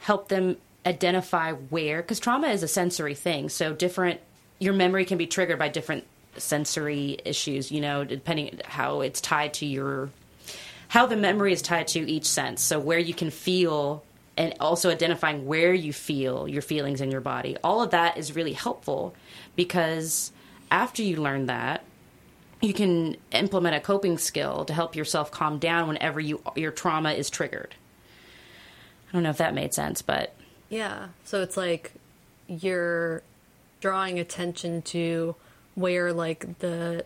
help 0.00 0.28
them 0.28 0.56
identify 0.84 1.52
where, 1.52 2.02
because 2.02 2.20
trauma 2.20 2.48
is 2.48 2.62
a 2.62 2.68
sensory 2.68 3.14
thing. 3.14 3.48
So, 3.48 3.72
different, 3.72 4.20
your 4.58 4.74
memory 4.74 5.04
can 5.04 5.18
be 5.18 5.26
triggered 5.26 5.58
by 5.58 5.68
different 5.68 6.04
sensory 6.36 7.18
issues, 7.24 7.70
you 7.70 7.80
know, 7.80 8.04
depending 8.04 8.60
how 8.64 9.00
it's 9.00 9.20
tied 9.20 9.54
to 9.54 9.66
your, 9.66 10.10
how 10.88 11.06
the 11.06 11.16
memory 11.16 11.52
is 11.52 11.62
tied 11.62 11.88
to 11.88 12.00
each 12.00 12.26
sense. 12.26 12.62
So, 12.62 12.78
where 12.78 12.98
you 12.98 13.14
can 13.14 13.30
feel 13.30 14.04
and 14.36 14.54
also 14.60 14.90
identifying 14.90 15.46
where 15.46 15.74
you 15.74 15.92
feel 15.92 16.48
your 16.48 16.62
feelings 16.62 17.00
in 17.00 17.10
your 17.10 17.20
body. 17.20 17.56
All 17.62 17.82
of 17.82 17.90
that 17.90 18.16
is 18.16 18.34
really 18.34 18.54
helpful 18.54 19.14
because 19.56 20.32
after 20.72 21.02
you 21.02 21.16
learn 21.22 21.46
that, 21.46 21.84
you 22.60 22.72
can 22.72 23.16
implement 23.30 23.76
a 23.76 23.80
coping 23.80 24.18
skill 24.18 24.64
to 24.64 24.72
help 24.72 24.96
yourself 24.96 25.30
calm 25.30 25.58
down 25.58 25.86
whenever 25.88 26.18
you 26.20 26.40
your 26.56 26.70
trauma 26.72 27.12
is 27.12 27.28
triggered. 27.30 27.74
I 29.08 29.12
don't 29.12 29.22
know 29.22 29.30
if 29.30 29.38
that 29.38 29.54
made 29.54 29.74
sense, 29.74 30.02
but 30.02 30.34
Yeah. 30.68 31.08
So 31.24 31.42
it's 31.42 31.56
like 31.56 31.92
you're 32.48 33.22
drawing 33.80 34.18
attention 34.18 34.82
to 34.82 35.34
where 35.74 36.12
like 36.12 36.58
the 36.60 37.04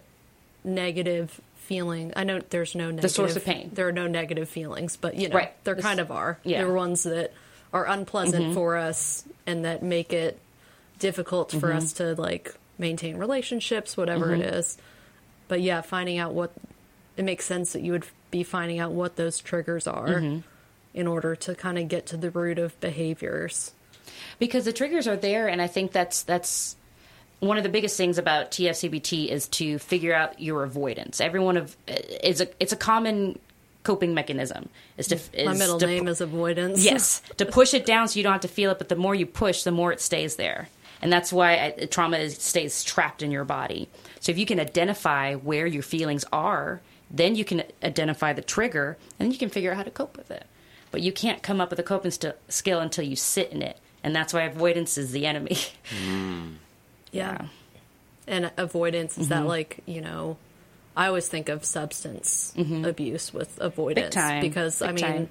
negative 0.65 1.41
feeling. 1.57 2.13
I 2.17 2.25
know 2.25 2.41
there's 2.51 2.75
no 2.75 2.87
negative 2.91 3.11
source 3.11 3.35
of 3.37 3.45
pain. 3.45 3.71
There 3.73 3.89
are 3.89 3.93
no 3.93 4.07
negative 4.07 4.49
feelings, 4.49 4.97
but 4.97 5.17
you 5.17 5.29
know, 5.29 5.37
Right. 5.37 5.65
there 5.65 5.75
This- 5.75 5.85
kind 5.85 5.99
of 6.01 6.11
are. 6.13 6.39
yeah. 6.45 6.59
Mm-hmm. 6.59 6.67
There 6.67 6.73
are 6.75 6.77
ones 6.77 7.03
that 7.05 7.33
are 7.73 7.87
unpleasant 7.87 8.55
for 8.55 8.77
us 8.77 9.25
and 9.47 9.65
that 9.65 9.83
make 9.83 10.13
it 10.13 10.39
difficult 10.99 11.51
for 11.51 11.69
Mm-hmm. 11.71 11.79
us 11.79 11.93
to 11.95 12.15
like 12.15 12.55
maintain 12.79 13.17
relationships, 13.17 13.97
whatever 13.97 14.35
it 14.35 14.41
is. 14.41 14.79
But 15.49 15.61
yeah, 15.61 15.81
finding 15.81 16.19
out 16.19 16.35
what 16.35 16.53
it 17.17 17.25
makes 17.25 17.45
sense 17.45 17.73
that 17.73 17.83
you 17.83 17.93
would 17.93 18.05
be 18.31 18.43
finding 18.43 18.79
out 18.79 18.93
what 18.93 19.17
those 19.17 19.39
triggers 19.39 19.87
are 19.87 20.09
Mm-hmm. 20.09 20.39
in 20.95 21.07
order 21.07 21.37
to 21.37 21.55
kind 21.55 21.79
of 21.79 21.89
get 21.89 22.07
to 22.07 22.17
the 22.17 22.31
root 22.31 22.59
of 22.59 22.79
behaviors. 22.81 23.73
because 24.39 24.65
the 24.65 24.73
triggers 24.73 25.07
are 25.09 25.17
there 25.17 25.49
and 25.49 25.63
i 25.63 25.67
think 25.67 25.93
that's 25.93 26.23
that's 26.25 26.77
one 27.41 27.57
of 27.59 27.63
the 27.63 27.69
biggest 27.69 27.97
things 27.97 28.19
about 28.19 28.51
tfcbt 28.51 29.29
is 29.29 29.47
to 29.49 29.79
figure 29.79 30.15
out 30.15 30.41
your 30.41 30.63
avoidance 30.65 31.21
everyone 31.21 31.57
of 31.57 31.77
is 32.23 32.41
a 32.41 32.49
it's 32.61 32.73
a 32.73 32.77
common 32.77 33.39
coping 33.83 34.15
mechanism 34.15 34.69
is 34.99 35.07
to 35.09 35.17
My 35.45 35.53
is 35.53 35.59
middle 35.59 35.79
to- 35.79 35.87
name 35.87 36.09
is 36.09 36.21
avoidance. 36.21 36.85
yes 36.85 37.21
to 37.37 37.47
push 37.47 37.73
it 37.75 37.87
down 37.87 38.09
so 38.09 38.19
you 38.19 38.23
don't 38.25 38.33
have 38.33 38.41
to 38.43 38.49
feel 38.49 38.71
it 38.73 38.79
but 38.79 38.89
the 38.89 38.97
more 38.97 39.15
you 39.15 39.27
push 39.27 39.63
the 39.63 39.71
more 39.71 39.93
it 39.93 40.01
stays 40.01 40.37
there 40.37 40.69
and 41.03 41.13
that's 41.13 41.33
why 41.33 41.71
trauma 41.91 42.31
stays 42.31 42.83
trapped 42.85 43.23
in 43.23 43.31
your 43.31 43.45
body. 43.45 43.89
So 44.21 44.33
if 44.33 44.39
you 44.39 44.47
can 44.47 44.59
identify 44.61 45.35
where 45.35 45.67
your 45.67 45.83
feelings 45.83 46.25
are 46.33 46.81
then 47.09 47.37
you 47.37 47.45
can 47.45 47.63
identify 47.85 48.33
the 48.33 48.43
trigger 48.43 48.97
and 49.19 49.27
then 49.27 49.31
you 49.33 49.39
can 49.39 49.49
figure 49.49 49.71
out 49.71 49.77
how 49.77 49.85
to 49.85 49.91
cope 49.93 50.17
with 50.17 50.29
it. 50.33 50.45
But 50.91 51.03
you 51.03 51.13
can't 51.13 51.41
come 51.41 51.61
up 51.61 51.71
with 51.71 51.79
a 51.79 51.85
coping 51.85 52.11
st- 52.11 52.35
skill 52.49 52.81
until 52.81 53.05
you 53.05 53.15
sit 53.15 53.53
in 53.53 53.63
it. 53.63 53.79
And 54.03 54.15
that's 54.15 54.33
why 54.35 54.43
avoidance 54.43 54.99
is 54.99 55.13
the 55.13 55.25
enemy. 55.27 55.57
Yeah. 57.13 57.47
And 58.27 58.51
avoidance 58.57 59.17
is 59.19 59.29
Mm-hmm. 59.29 59.43
that 59.43 59.47
like 59.49 59.79
you 59.87 60.01
know, 60.01 60.37
I 60.97 61.07
always 61.07 61.29
think 61.29 61.49
of 61.49 61.65
substance 61.65 62.53
abuse 62.57 63.33
with 63.33 63.59
avoidance 63.61 64.17
because 64.41 64.83
I 64.83 64.89
mean, 64.93 64.97
time. 64.97 65.29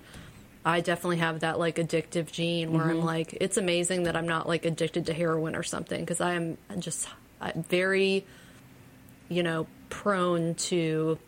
I 0.66 0.82
definitely 0.82 1.18
have 1.18 1.42
that 1.42 1.60
like 1.60 1.76
addictive 1.76 2.32
gene 2.32 2.72
where 2.74 2.82
Mm-hmm. 2.86 2.90
I'm 3.00 3.06
like, 3.06 3.38
it's 3.40 3.58
amazing 3.58 4.04
that 4.04 4.16
I'm 4.18 4.28
not 4.28 4.48
like 4.48 4.66
addicted 4.66 5.06
to 5.06 5.14
heroin 5.14 5.56
or 5.56 5.64
something 5.64 6.00
because 6.00 6.20
I 6.22 6.34
am 6.34 6.58
just 6.80 7.08
I'm 7.40 7.64
very, 7.64 8.26
you 9.30 9.44
know, 9.44 9.68
prone 9.90 10.56
to. 10.56 11.20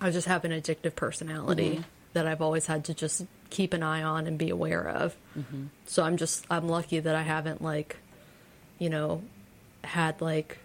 I 0.00 0.10
just 0.10 0.26
have 0.28 0.44
an 0.46 0.52
addictive 0.52 0.96
personality 0.96 1.72
Mm-hmm. 1.72 1.82
that 2.14 2.26
I've 2.26 2.40
always 2.40 2.64
had 2.66 2.86
to 2.86 2.94
just 2.94 3.26
keep 3.50 3.74
an 3.74 3.82
eye 3.82 4.02
on 4.02 4.26
and 4.26 4.38
be 4.38 4.48
aware 4.48 4.88
of. 4.88 5.14
Mm-hmm. 5.38 5.66
So 5.86 6.02
I'm 6.02 6.16
just 6.16 6.46
I'm 6.50 6.66
lucky 6.68 7.00
that 7.00 7.14
I 7.14 7.22
haven't 7.22 7.60
like, 7.60 7.96
you 8.78 8.88
know, 8.88 9.22
had 9.84 10.22
like 10.22 10.56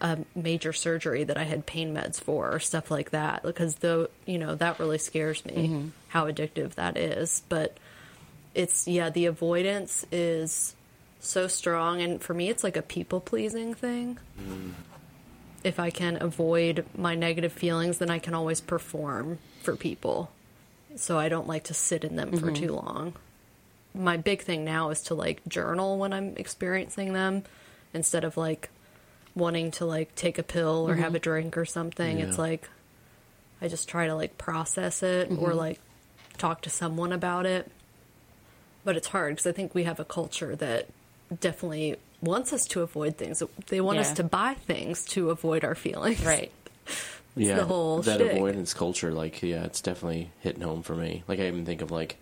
a 0.00 0.18
major 0.36 0.72
surgery 0.72 1.24
that 1.24 1.36
I 1.36 1.42
had 1.44 1.66
pain 1.66 1.94
meds 1.94 2.20
for 2.20 2.52
or 2.52 2.60
stuff 2.60 2.90
like 2.90 3.10
that 3.10 3.42
because 3.42 3.76
though 3.76 4.08
you 4.26 4.38
know 4.38 4.54
that 4.56 4.78
really 4.78 4.98
scares 4.98 5.44
me 5.46 5.90
how 6.14 6.26
addictive 6.30 6.74
that 6.76 6.96
is 6.96 7.42
but 7.50 7.76
it's 8.54 8.88
yeah 8.88 9.10
the 9.10 9.26
avoidance 9.26 10.06
is 10.10 10.74
so 11.20 11.46
strong 11.46 12.00
and 12.00 12.22
for 12.22 12.32
me 12.32 12.48
it's 12.48 12.64
like 12.64 12.76
a 12.76 12.82
people 12.82 13.20
pleasing 13.20 13.74
thing 13.74 14.18
mm. 14.40 14.72
if 15.62 15.78
I 15.78 15.90
can 15.90 16.22
avoid 16.22 16.86
my 16.96 17.14
negative 17.14 17.52
feelings 17.52 17.98
then 17.98 18.10
I 18.10 18.18
can 18.18 18.32
always 18.32 18.60
perform 18.60 19.38
for 19.64 19.74
people. 19.74 20.30
So 20.96 21.18
I 21.18 21.28
don't 21.28 21.48
like 21.48 21.64
to 21.64 21.74
sit 21.74 22.04
in 22.04 22.14
them 22.14 22.30
for 22.30 22.46
mm-hmm. 22.52 22.66
too 22.66 22.72
long. 22.72 23.14
My 23.94 24.16
big 24.16 24.42
thing 24.42 24.64
now 24.64 24.90
is 24.90 25.02
to 25.04 25.14
like 25.14 25.40
journal 25.48 25.98
when 25.98 26.12
I'm 26.12 26.34
experiencing 26.36 27.12
them 27.12 27.42
instead 27.92 28.24
of 28.24 28.36
like 28.36 28.70
wanting 29.34 29.72
to 29.72 29.86
like 29.86 30.14
take 30.14 30.38
a 30.38 30.42
pill 30.44 30.88
or 30.88 30.94
have 30.94 31.08
mm-hmm. 31.08 31.16
a 31.16 31.20
drink 31.20 31.56
or 31.56 31.64
something. 31.64 32.20
It's 32.20 32.38
like 32.38 32.68
I 33.60 33.68
just 33.68 33.88
try 33.88 34.06
to 34.06 34.14
like 34.14 34.38
process 34.38 35.02
it 35.02 35.30
or 35.30 35.50
mm-hmm. 35.50 35.58
like 35.58 35.80
talk 36.38 36.60
to 36.62 36.70
someone 36.70 37.12
about 37.12 37.46
it. 37.46 37.70
But 38.84 38.96
it's 38.96 39.08
hard 39.08 39.32
because 39.32 39.46
I 39.46 39.52
think 39.52 39.74
we 39.74 39.84
have 39.84 39.98
a 39.98 40.04
culture 40.04 40.54
that 40.56 40.88
definitely 41.40 41.96
wants 42.20 42.52
us 42.52 42.66
to 42.68 42.82
avoid 42.82 43.16
things. 43.16 43.42
They 43.68 43.80
want 43.80 43.98
us 43.98 44.12
to 44.12 44.24
buy 44.24 44.54
things 44.54 45.04
to 45.06 45.30
avoid 45.30 45.64
our 45.64 45.74
feelings. 45.74 46.24
Right. 46.24 46.52
yeah, 47.36 47.56
the 47.56 47.64
whole 47.64 48.02
that 48.02 48.20
shtick. 48.20 48.32
avoidance 48.32 48.74
culture. 48.74 49.12
Like, 49.12 49.42
yeah, 49.42 49.64
it's 49.64 49.80
definitely 49.80 50.30
hitting 50.40 50.62
home 50.62 50.82
for 50.82 50.94
me. 50.94 51.22
Like, 51.26 51.40
I 51.40 51.46
even 51.46 51.64
think 51.64 51.82
of 51.82 51.90
like, 51.90 52.18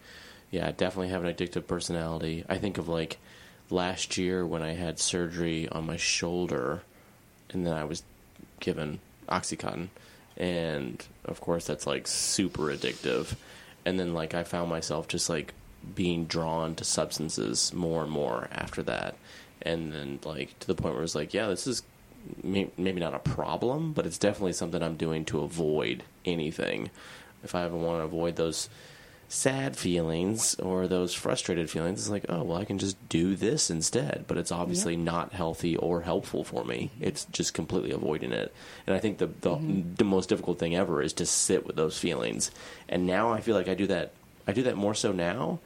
yeah, 0.50 0.68
I 0.68 0.70
definitely 0.72 1.08
have 1.08 1.24
an 1.24 1.34
addictive 1.34 1.66
personality. 1.66 2.44
I 2.48 2.58
think 2.58 2.78
of 2.78 2.88
like 2.88 3.18
last 3.70 4.18
year 4.18 4.46
when 4.46 4.62
I 4.62 4.72
had 4.72 4.98
surgery 4.98 5.68
on 5.68 5.86
my 5.86 5.96
shoulder, 5.96 6.82
and 7.50 7.66
then 7.66 7.74
I 7.74 7.84
was 7.84 8.02
given 8.60 9.00
OxyContin, 9.28 9.88
and 10.36 11.04
of 11.24 11.40
course 11.40 11.66
that's 11.66 11.86
like 11.86 12.06
super 12.06 12.64
addictive. 12.64 13.34
And 13.85 13.99
then 13.99 14.14
like 14.14 14.35
I 14.35 14.45
found 14.45 14.70
myself 14.70 15.09
just 15.09 15.28
like 15.28 15.55
being 15.95 16.26
drawn 16.26 16.74
to 16.76 16.85
substances 16.85 17.72
more 17.72 18.03
and 18.03 18.11
more 18.12 18.49
after 18.53 18.83
that, 18.85 19.16
and 19.62 19.93
then 19.93 20.20
like 20.24 20.59
to 20.61 20.66
the 20.66 20.74
point 20.74 20.95
where 20.95 21.03
it's 21.03 21.14
like, 21.14 21.35
yeah, 21.35 21.49
this 21.49 21.66
is 21.66 21.83
may- 22.43 22.70
maybe 22.76 23.01
not 23.01 23.14
a 23.14 23.18
problem, 23.18 23.93
but 23.93 24.07
it's 24.07 24.18
definitely 24.18 24.53
something 24.53 24.83
I'm 24.83 24.97
doing 24.97 25.24
to 25.26 25.41
avoid 25.41 26.05
anything. 26.24 26.91
If 27.43 27.55
I 27.55 27.64
ever 27.64 27.76
want 27.76 28.01
to 28.01 28.05
avoid 28.05 28.37
those 28.37 28.68
sad 29.33 29.74
feelings 29.78 30.55
or 30.57 30.87
those 30.87 31.14
frustrated 31.14 31.70
feelings, 31.70 32.01
it's 32.01 32.11
like, 32.11 32.26
oh, 32.28 32.43
well, 32.43 32.59
I 32.59 32.66
can 32.66 32.78
just 32.78 32.97
do 33.09 33.35
this 33.35 33.70
instead. 33.70 34.26
But 34.28 34.37
it's 34.37 34.53
obviously 34.53 34.95
not 34.95 35.33
healthy 35.33 35.74
or 35.74 36.03
helpful 36.03 36.45
for 36.45 36.64
me. 36.64 36.91
It's 37.01 37.24
just 37.33 37.55
completely 37.55 37.93
avoiding 37.93 38.33
it. 38.33 38.53
And 38.87 38.95
I 38.95 38.99
think 38.99 39.16
the 39.18 39.28
the, 39.41 39.57
the 39.97 40.05
most 40.05 40.28
difficult 40.28 40.59
thing 40.59 40.76
ever 40.76 41.01
is 41.03 41.14
to 41.14 41.24
sit 41.26 41.66
with 41.66 41.76
those 41.76 41.99
feelings. 41.99 42.51
And 42.91 43.07
now 43.07 43.30
I 43.33 43.41
feel 43.41 43.57
like 43.57 43.68
I 43.68 43.74
do 43.74 43.87
that. 43.87 44.12
I 44.47 44.53
do 44.53 44.64
that 44.64 44.76
more 44.76 44.95
so 44.95 45.12
now. 45.12 45.61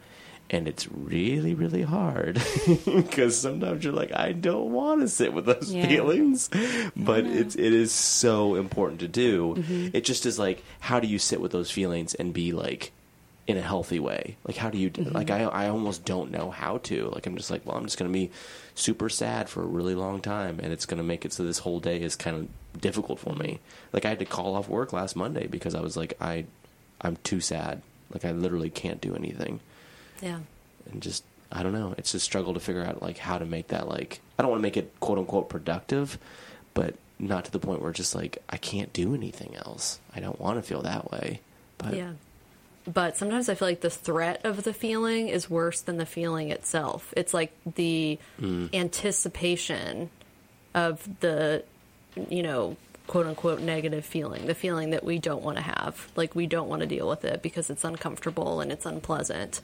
And 0.49 0.69
it's 0.69 0.87
really, 0.93 1.55
really 1.55 1.83
hard 1.83 2.41
because 2.85 3.37
sometimes 3.37 3.83
you're 3.83 3.93
like, 3.93 4.13
I 4.15 4.31
don't 4.31 4.71
want 4.73 5.01
to 5.01 5.09
sit 5.09 5.33
with 5.33 5.45
those 5.45 5.73
Yeah. 5.73 5.89
feelings, 5.89 6.49
but 6.97 7.27
it's 7.27 7.57
it 7.57 7.73
is 7.73 7.91
so 7.91 8.55
important 8.55 9.01
to 9.01 9.09
do. 9.09 9.57
Mm-hmm. 9.57 9.89
It 9.93 10.05
just 10.05 10.25
is 10.25 10.39
like, 10.39 10.63
how 10.79 11.01
do 11.01 11.09
you 11.09 11.19
sit 11.19 11.41
with 11.41 11.51
those 11.51 11.73
feelings 11.73 12.15
and 12.15 12.33
be 12.33 12.53
like 12.53 12.93
in 13.47 13.57
a 13.57 13.63
healthy 13.63 14.01
way? 14.01 14.37
Like, 14.47 14.57
how 14.57 14.71
do 14.71 14.79
you 14.79 14.91
Mm-hmm. 14.91 15.15
like? 15.15 15.31
I 15.31 15.43
I 15.43 15.69
almost 15.69 16.05
don't 16.05 16.31
know 16.31 16.51
how 16.51 16.79
to. 16.79 17.09
Like, 17.15 17.27
I'm 17.27 17.37
just 17.37 17.51
like, 17.51 17.65
well, 17.67 17.77
I'm 17.77 17.85
just 17.85 17.99
gonna 17.99 18.11
be 18.11 18.31
super 18.75 19.09
sad 19.09 19.49
for 19.49 19.63
a 19.63 19.67
really 19.67 19.95
long 19.95 20.21
time, 20.21 20.59
and 20.63 20.73
it's 20.73 20.87
gonna 20.87 21.03
make 21.03 21.25
it 21.25 21.33
so 21.33 21.43
this 21.45 21.59
whole 21.61 21.81
day 21.81 22.01
is 22.01 22.17
kind 22.17 22.37
of 22.37 22.81
difficult 22.81 23.19
for 23.19 23.35
me. 23.35 23.61
Like, 23.93 24.05
I 24.05 24.09
had 24.11 24.19
to 24.19 24.25
call 24.25 24.55
off 24.57 24.69
work 24.69 24.93
last 24.93 25.17
Monday 25.17 25.47
because 25.47 25.75
I 25.75 25.81
was 25.81 25.97
like, 25.97 26.15
I 26.21 26.45
I'm 27.01 27.17
too 27.25 27.41
sad. 27.41 27.83
Like, 28.13 28.25
I 28.25 28.33
literally 28.33 28.71
can't 28.71 29.01
do 29.01 29.15
anything 29.17 29.61
Yeah. 30.23 30.39
and 30.91 31.03
just 31.03 31.25
I 31.53 31.63
don't 31.63 31.73
know. 31.73 31.95
It's 31.99 32.15
a 32.15 32.21
struggle 32.21 32.55
to 32.55 32.61
figure 32.61 32.83
out 32.85 33.03
like 33.03 33.19
how 33.19 33.39
to 33.39 33.45
make 33.47 33.69
that 33.69 33.87
like 33.89 34.21
I 34.39 34.43
don't 34.43 34.51
want 34.51 34.61
to 34.61 34.63
make 34.63 34.77
it 34.77 34.93
quote 35.01 35.19
unquote 35.19 35.49
productive, 35.49 36.19
but 36.75 36.95
not 37.19 37.45
to 37.47 37.51
the 37.53 37.59
point 37.59 37.81
where 37.81 37.91
it's 37.91 37.97
just 37.99 38.15
like 38.15 38.39
I 38.49 38.57
can't 38.57 38.93
do 38.93 39.15
anything 39.15 39.55
else. 39.57 40.01
I 40.15 40.21
don't 40.21 40.41
want 40.41 40.59
to 40.59 40.63
feel 40.63 40.83
that 40.83 41.11
way. 41.13 41.41
But 41.79 41.95
Yeah. 41.95 42.13
But 42.87 43.17
sometimes 43.17 43.49
I 43.49 43.55
feel 43.55 43.69
like 43.69 43.81
the 43.81 43.91
threat 43.91 44.45
of 44.45 44.63
the 44.63 44.73
feeling 44.73 45.29
is 45.29 45.51
worse 45.51 45.81
than 45.81 45.97
the 45.97 46.07
feeling 46.07 46.51
itself. 46.51 47.13
It's 47.17 47.35
like 47.35 47.53
the 47.75 48.19
anticipation 48.41 50.11
of 50.75 51.09
the, 51.21 51.65
you 52.29 52.43
know, 52.43 52.77
quote 53.09 53.27
unquote 53.27 53.61
negative 53.61 54.05
feeling, 54.05 54.47
the 54.47 54.55
feeling 54.55 54.91
that 54.91 55.05
we 55.05 55.19
don't 55.19 55.43
want 55.43 55.57
to 55.57 55.63
have. 55.63 56.11
Like 56.15 56.35
we 56.35 56.47
don't 56.47 56.69
want 56.69 56.81
to 56.81 56.87
deal 56.87 57.09
with 57.09 57.25
it 57.25 57.43
because 57.43 57.71
it's 57.71 57.85
uncomfortable 57.85 58.61
and 58.61 58.71
it's 58.71 58.87
unpleasant. 58.87 59.61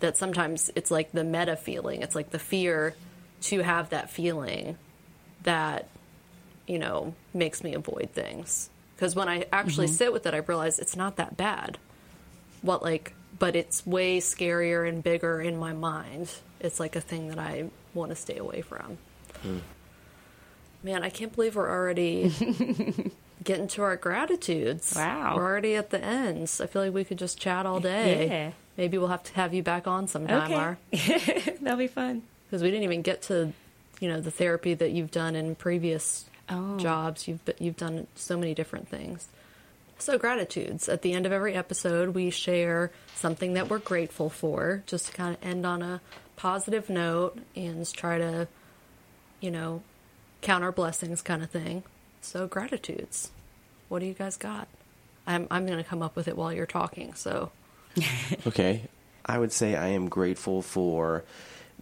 That 0.00 0.16
sometimes 0.16 0.70
it's 0.74 0.90
like 0.90 1.12
the 1.12 1.24
meta 1.24 1.56
feeling, 1.56 2.02
it's 2.02 2.14
like 2.14 2.30
the 2.30 2.38
fear 2.38 2.94
to 3.42 3.60
have 3.60 3.90
that 3.90 4.10
feeling 4.10 4.78
that 5.42 5.88
you 6.66 6.78
know, 6.78 7.14
makes 7.34 7.62
me 7.62 7.74
avoid 7.74 8.10
things. 8.12 8.70
Because 8.94 9.14
when 9.14 9.28
I 9.28 9.46
actually 9.52 9.86
mm-hmm. 9.86 9.96
sit 9.96 10.12
with 10.12 10.26
it, 10.26 10.34
I 10.34 10.38
realize 10.38 10.78
it's 10.78 10.96
not 10.96 11.16
that 11.16 11.36
bad. 11.36 11.78
What, 12.62 12.82
like, 12.82 13.14
but 13.38 13.54
it's 13.56 13.84
way 13.86 14.18
scarier 14.20 14.88
and 14.88 15.02
bigger 15.02 15.40
in 15.40 15.56
my 15.58 15.72
mind. 15.72 16.30
It's 16.60 16.78
like 16.80 16.94
a 16.96 17.00
thing 17.00 17.28
that 17.28 17.38
I 17.38 17.70
want 17.94 18.10
to 18.10 18.16
stay 18.16 18.38
away 18.38 18.62
from. 18.62 18.98
Man, 20.84 21.02
I 21.04 21.10
can't 21.10 21.34
believe 21.34 21.54
we're 21.54 21.70
already 21.70 22.28
getting 23.44 23.68
to 23.68 23.82
our 23.82 23.96
gratitudes. 23.96 24.94
Wow. 24.96 25.36
We're 25.36 25.44
already 25.44 25.76
at 25.76 25.90
the 25.90 26.02
ends. 26.02 26.60
I 26.60 26.66
feel 26.66 26.82
like 26.82 26.94
we 26.94 27.04
could 27.04 27.18
just 27.18 27.38
chat 27.38 27.66
all 27.66 27.78
day. 27.80 28.26
Yeah. 28.26 28.50
Maybe 28.76 28.98
we'll 28.98 29.08
have 29.08 29.22
to 29.24 29.32
have 29.34 29.52
you 29.54 29.62
back 29.62 29.86
on 29.86 30.08
sometime, 30.08 30.76
Okay. 30.92 31.56
That'll 31.60 31.78
be 31.78 31.86
fun. 31.86 32.22
because 32.46 32.62
we 32.62 32.70
didn't 32.70 32.84
even 32.84 33.02
get 33.02 33.22
to 33.22 33.52
you 34.00 34.08
know 34.08 34.20
the 34.20 34.30
therapy 34.32 34.74
that 34.74 34.90
you've 34.90 35.10
done 35.12 35.36
in 35.36 35.54
previous 35.54 36.24
Oh. 36.50 36.76
jobs 36.76 37.28
you've 37.28 37.38
you've 37.60 37.76
done 37.76 38.08
so 38.16 38.36
many 38.36 38.52
different 38.52 38.88
things 38.88 39.28
so 40.02 40.18
gratitudes. 40.18 40.88
At 40.88 41.02
the 41.02 41.12
end 41.12 41.26
of 41.26 41.32
every 41.32 41.54
episode 41.54 42.10
we 42.14 42.30
share 42.30 42.90
something 43.14 43.54
that 43.54 43.68
we're 43.70 43.78
grateful 43.78 44.30
for 44.30 44.82
just 44.86 45.06
to 45.06 45.12
kind 45.12 45.36
of 45.36 45.44
end 45.44 45.64
on 45.64 45.82
a 45.82 46.00
positive 46.36 46.90
note 46.90 47.38
and 47.54 47.90
try 47.92 48.18
to 48.18 48.48
you 49.40 49.50
know 49.50 49.82
count 50.40 50.64
our 50.64 50.72
blessings 50.72 51.22
kind 51.22 51.42
of 51.42 51.50
thing. 51.50 51.84
So 52.20 52.46
gratitudes. 52.46 53.30
What 53.88 54.00
do 54.00 54.06
you 54.06 54.14
guys 54.14 54.36
got? 54.36 54.68
I'm, 55.26 55.46
I'm 55.50 55.66
going 55.66 55.78
to 55.78 55.84
come 55.84 56.02
up 56.02 56.16
with 56.16 56.28
it 56.28 56.36
while 56.36 56.52
you're 56.52 56.66
talking 56.66 57.14
so. 57.14 57.50
Okay. 58.46 58.82
I 59.24 59.38
would 59.38 59.52
say 59.52 59.76
I 59.76 59.88
am 59.88 60.08
grateful 60.08 60.62
for 60.62 61.22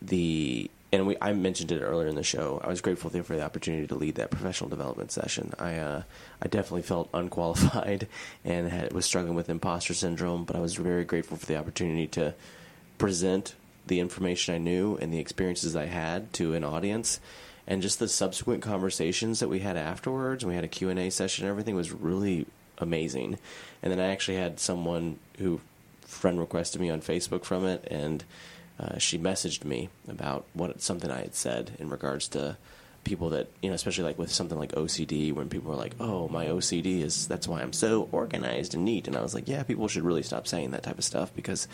the 0.03 0.71
and 0.93 1.07
we 1.07 1.17
I 1.21 1.33
mentioned 1.33 1.73
it 1.73 1.81
earlier 1.81 2.09
in 2.09 2.17
the 2.17 2.23
show. 2.23 2.61
I 2.63 2.69
was 2.69 2.81
grateful 2.81 3.11
for 3.11 3.37
the 3.37 3.45
opportunity 3.45 3.87
to 3.87 3.95
lead 3.95 4.17
that 4.17 4.31
professional 4.31 4.71
development 4.71 5.13
session. 5.13 5.53
I 5.59 5.77
uh, 5.77 6.03
I 6.43 6.49
definitely 6.49 6.83
felt 6.83 7.09
unqualified 7.15 8.09
and 8.45 8.69
had, 8.69 8.93
was 8.93 9.05
struggling 9.05 9.35
with 9.35 9.49
imposter 9.49 9.95
syndrome, 9.95 10.45
but 10.45 10.57
I 10.57 10.61
was 10.61 10.75
very 10.75 11.05
grateful 11.05 11.37
for 11.37 11.47
the 11.47 11.57
opportunity 11.57 12.07
to 12.09 12.35
present 12.99 13.55
the 13.87 14.01
information 14.01 14.55
I 14.55 14.59
knew 14.59 14.97
and 14.97 15.13
the 15.13 15.19
experiences 15.19 15.75
I 15.77 15.87
had 15.87 16.33
to 16.35 16.55
an 16.55 16.65
audience. 16.65 17.21
And 17.67 17.83
just 17.83 17.99
the 17.99 18.09
subsequent 18.09 18.63
conversations 18.63 19.41
that 19.41 19.49
we 19.49 19.61
had 19.61 19.77
afterwards, 19.77 20.45
we 20.45 20.55
had 20.55 20.65
a 20.65 20.69
Q&A 20.69 21.11
session, 21.11 21.47
everything 21.47 21.77
was 21.77 21.93
really 21.93 22.47
amazing. 22.79 23.39
And 23.83 23.93
then 23.93 24.01
I 24.01 24.09
actually 24.11 24.39
had 24.39 24.59
someone 24.59 25.19
who 25.39 25.61
friend 26.11 26.39
requested 26.39 26.81
me 26.81 26.91
on 26.91 27.01
Facebook 27.01 27.45
from 27.45 27.65
it, 27.65 27.87
and 27.91 28.25
uh, 28.81 28.99
she 28.99 29.19
messaged 29.19 29.65
me 29.65 29.91
about 30.09 30.47
what 30.55 30.81
something 30.81 31.11
I 31.11 31.21
had 31.21 31.35
said 31.35 31.73
in 31.79 31.91
regards 31.91 32.29
to 32.29 32.57
people 33.05 33.31
that 33.31 33.49
you 33.63 33.69
know, 33.69 33.75
especially 33.75 34.05
like 34.05 34.19
with 34.19 34.33
something 34.33 34.59
like 34.59 34.73
OCD, 34.73 35.33
when 35.33 35.49
people 35.49 35.73
are 35.73 35.77
like, 35.77 35.95
"Oh, 36.01 36.29
my 36.29 36.47
OCD 36.47 37.03
is 37.03 37.27
that's 37.29 37.47
why 37.47 37.61
I'm 37.61 37.73
so 37.73 38.09
organized 38.13 38.75
and 38.75 38.85
neat," 38.85 39.07
and 39.07 39.17
I 39.17 39.23
was 39.23 39.35
like, 39.35 39.49
"Yeah, 39.49 39.63
people 39.63 39.89
should 39.89 40.05
really 40.05 40.23
stop 40.23 40.47
saying 40.47 40.71
that 40.71 40.83
type 40.83 40.99
of 40.99 41.05
stuff 41.05 41.35
because 41.35 41.69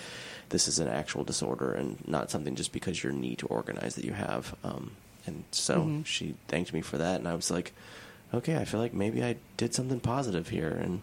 this 0.48 0.66
is 0.66 0.78
an 0.78 0.88
actual 0.88 1.24
disorder 1.24 1.72
and 1.72 1.96
not 2.08 2.30
something 2.30 2.56
just 2.56 2.72
because 2.72 3.02
you're 3.02 3.12
neat 3.12 3.44
or 3.44 3.48
organized 3.48 3.96
that 3.96 4.04
you 4.04 4.12
have." 4.12 4.54
Um, 4.64 4.92
and 5.26 5.44
so 5.50 6.02
she 6.04 6.34
thanked 6.48 6.72
me 6.72 6.80
for 6.80 6.98
that, 6.98 7.20
and 7.20 7.28
I 7.28 7.34
was 7.34 7.50
like, 7.50 7.72
"Okay, 8.34 8.56
I 8.56 8.64
feel 8.64 8.80
like 8.80 8.94
maybe 8.94 9.22
I 9.22 9.36
did 9.56 9.74
something 9.74 10.00
positive 10.00 10.48
here," 10.48 10.70
and 10.70 11.02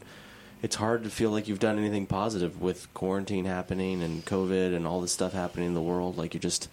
it's 0.63 0.77
hard 0.77 1.03
to 1.03 1.09
feel 1.09 1.29
like 1.29 1.49
you've 1.49 1.59
done 1.59 1.77
anything 1.77 2.07
positive 2.07 2.61
with 2.61 2.91
quarantine 2.93 3.43
happening 3.43 4.01
and 4.01 4.25
COVID 4.25 4.73
and 4.73 4.87
all 4.87 5.01
this 5.01 5.11
stuff 5.11 5.33
happening 5.33 5.67
in 5.67 5.73
the 5.73 5.81
world. 5.81 6.17
Like 6.17 6.33
you're 6.33 6.41
just, 6.41 6.69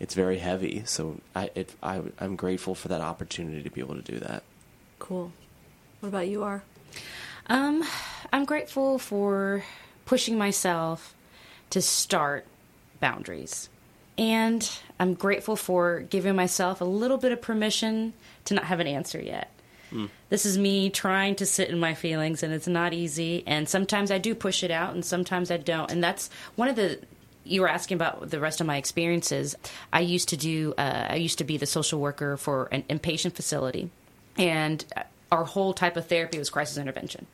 it's 0.00 0.12
very 0.14 0.38
heavy. 0.38 0.82
So 0.84 1.20
I, 1.36 1.50
it, 1.54 1.72
I, 1.80 2.02
I'm 2.18 2.34
grateful 2.34 2.74
for 2.74 2.88
that 2.88 3.00
opportunity 3.00 3.62
to 3.62 3.70
be 3.70 3.80
able 3.80 3.94
to 3.94 4.02
do 4.02 4.18
that. 4.18 4.42
cool 4.98 5.32
what 6.00 6.08
about 6.10 6.26
you 6.28 6.42
R 6.42 6.64
Um, 7.46 7.84
I'm 8.32 8.44
grateful 8.44 8.98
for 8.98 9.64
pushing 10.04 10.36
myself 10.36 11.14
to 11.70 11.80
start 11.80 12.44
boundaries. 12.98 13.68
And 14.16 14.68
I'm 14.98 15.14
grateful 15.14 15.54
for 15.54 16.00
giving 16.00 16.34
myself 16.34 16.80
a 16.80 16.84
little 16.84 17.18
bit 17.18 17.30
of 17.30 17.40
permission 17.40 18.14
to 18.46 18.54
not 18.54 18.64
have 18.64 18.80
an 18.80 18.88
answer 18.88 19.20
yet. 19.20 19.48
This 20.28 20.44
is 20.46 20.58
me 20.58 20.90
trying 20.90 21.34
to 21.36 21.46
sit 21.46 21.70
in 21.70 21.78
my 21.78 21.94
feelings, 21.94 22.42
and 22.42 22.52
it's 22.52 22.68
not 22.68 22.92
easy. 22.92 23.42
And 23.46 23.68
sometimes 23.68 24.10
I 24.10 24.18
do 24.18 24.34
push 24.34 24.62
it 24.62 24.70
out, 24.70 24.94
and 24.94 25.04
sometimes 25.04 25.50
I 25.50 25.56
don't. 25.56 25.90
And 25.90 26.02
that's 26.02 26.30
one 26.56 26.68
of 26.68 26.76
the. 26.76 26.98
You 27.44 27.62
were 27.62 27.68
asking 27.68 27.94
about 27.96 28.28
the 28.28 28.40
rest 28.40 28.60
of 28.60 28.66
my 28.66 28.76
experiences. 28.76 29.56
I 29.92 30.00
used 30.00 30.28
to 30.30 30.36
do. 30.36 30.74
Uh, 30.76 31.06
I 31.10 31.16
used 31.16 31.38
to 31.38 31.44
be 31.44 31.56
the 31.56 31.66
social 31.66 31.98
worker 32.00 32.36
for 32.36 32.68
an 32.72 32.82
inpatient 32.90 33.32
facility, 33.34 33.90
and 34.36 34.84
our 35.32 35.44
whole 35.44 35.72
type 35.72 35.96
of 35.96 36.06
therapy 36.06 36.38
was 36.38 36.50
crisis 36.50 36.76
intervention. 36.76 37.26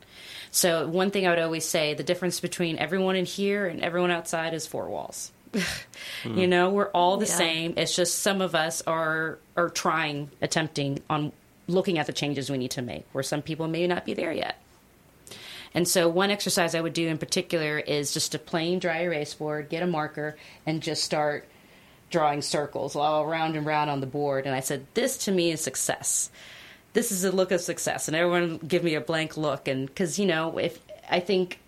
So 0.52 0.86
one 0.86 1.10
thing 1.10 1.26
I 1.26 1.30
would 1.30 1.40
always 1.40 1.64
say: 1.64 1.94
the 1.94 2.04
difference 2.04 2.38
between 2.38 2.78
everyone 2.78 3.16
in 3.16 3.24
here 3.24 3.66
and 3.66 3.80
everyone 3.82 4.12
outside 4.12 4.54
is 4.54 4.66
four 4.66 4.88
walls. 4.88 5.32
You 6.24 6.46
know, 6.46 6.70
we're 6.70 6.88
all 6.90 7.16
the 7.16 7.26
Yeah. 7.26 7.34
same. 7.36 7.74
It's 7.76 7.94
just 7.94 8.18
some 8.20 8.40
of 8.40 8.54
us 8.54 8.82
are 8.86 9.38
are 9.56 9.68
trying, 9.68 10.30
attempting 10.40 11.00
on 11.10 11.32
looking 11.66 11.98
at 11.98 12.06
the 12.06 12.12
changes 12.12 12.50
we 12.50 12.58
need 12.58 12.72
to 12.72 12.82
make, 12.82 13.06
where 13.12 13.24
some 13.24 13.42
people 13.42 13.68
may 13.68 13.86
not 13.86 14.04
be 14.04 14.14
there 14.14 14.32
yet. 14.32 14.60
And 15.74 15.88
so, 15.88 16.08
one 16.08 16.30
exercise 16.30 16.74
I 16.74 16.80
would 16.80 16.92
do 16.92 17.08
in 17.08 17.18
particular 17.18 17.78
is 17.78 18.14
just 18.14 18.34
a 18.34 18.38
plain 18.38 18.78
dry 18.78 19.02
erase 19.02 19.34
board, 19.34 19.68
get 19.68 19.82
a 19.82 19.86
marker, 19.86 20.36
and 20.64 20.82
just 20.82 21.02
start 21.02 21.48
drawing 22.10 22.42
circles 22.42 22.94
all 22.94 23.24
around 23.24 23.56
and 23.56 23.66
round 23.66 23.90
on 23.90 24.00
the 24.00 24.06
board. 24.06 24.46
And 24.46 24.54
I 24.54 24.60
said, 24.60 24.86
This 24.94 25.18
to 25.24 25.32
me 25.32 25.50
is 25.50 25.60
success. 25.60 26.30
This 26.92 27.10
is 27.10 27.24
a 27.24 27.32
look 27.32 27.50
of 27.50 27.60
success. 27.60 28.06
And 28.06 28.16
everyone 28.16 28.58
give 28.58 28.84
me 28.84 28.94
a 28.94 29.00
blank 29.00 29.36
look. 29.36 29.66
And 29.66 29.86
because, 29.86 30.16
you 30.16 30.26
know, 30.26 30.56
if 30.58 30.78
I 31.10 31.18
think 31.18 31.58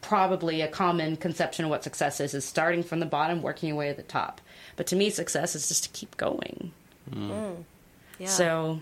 probably 0.00 0.60
a 0.60 0.68
common 0.68 1.16
conception 1.16 1.64
of 1.64 1.70
what 1.70 1.84
success 1.84 2.20
is 2.20 2.34
is 2.34 2.44
starting 2.44 2.82
from 2.82 3.00
the 3.00 3.06
bottom, 3.06 3.42
working 3.42 3.68
your 3.68 3.76
way 3.76 3.88
to 3.88 3.94
the 3.94 4.02
top. 4.02 4.40
But 4.76 4.86
to 4.88 4.96
me, 4.96 5.10
success 5.10 5.54
is 5.54 5.68
just 5.68 5.84
to 5.84 5.90
keep 5.90 6.16
going. 6.16 6.72
Mm. 7.10 7.30
Mm. 7.30 7.64
Yeah. 8.18 8.28
So, 8.28 8.80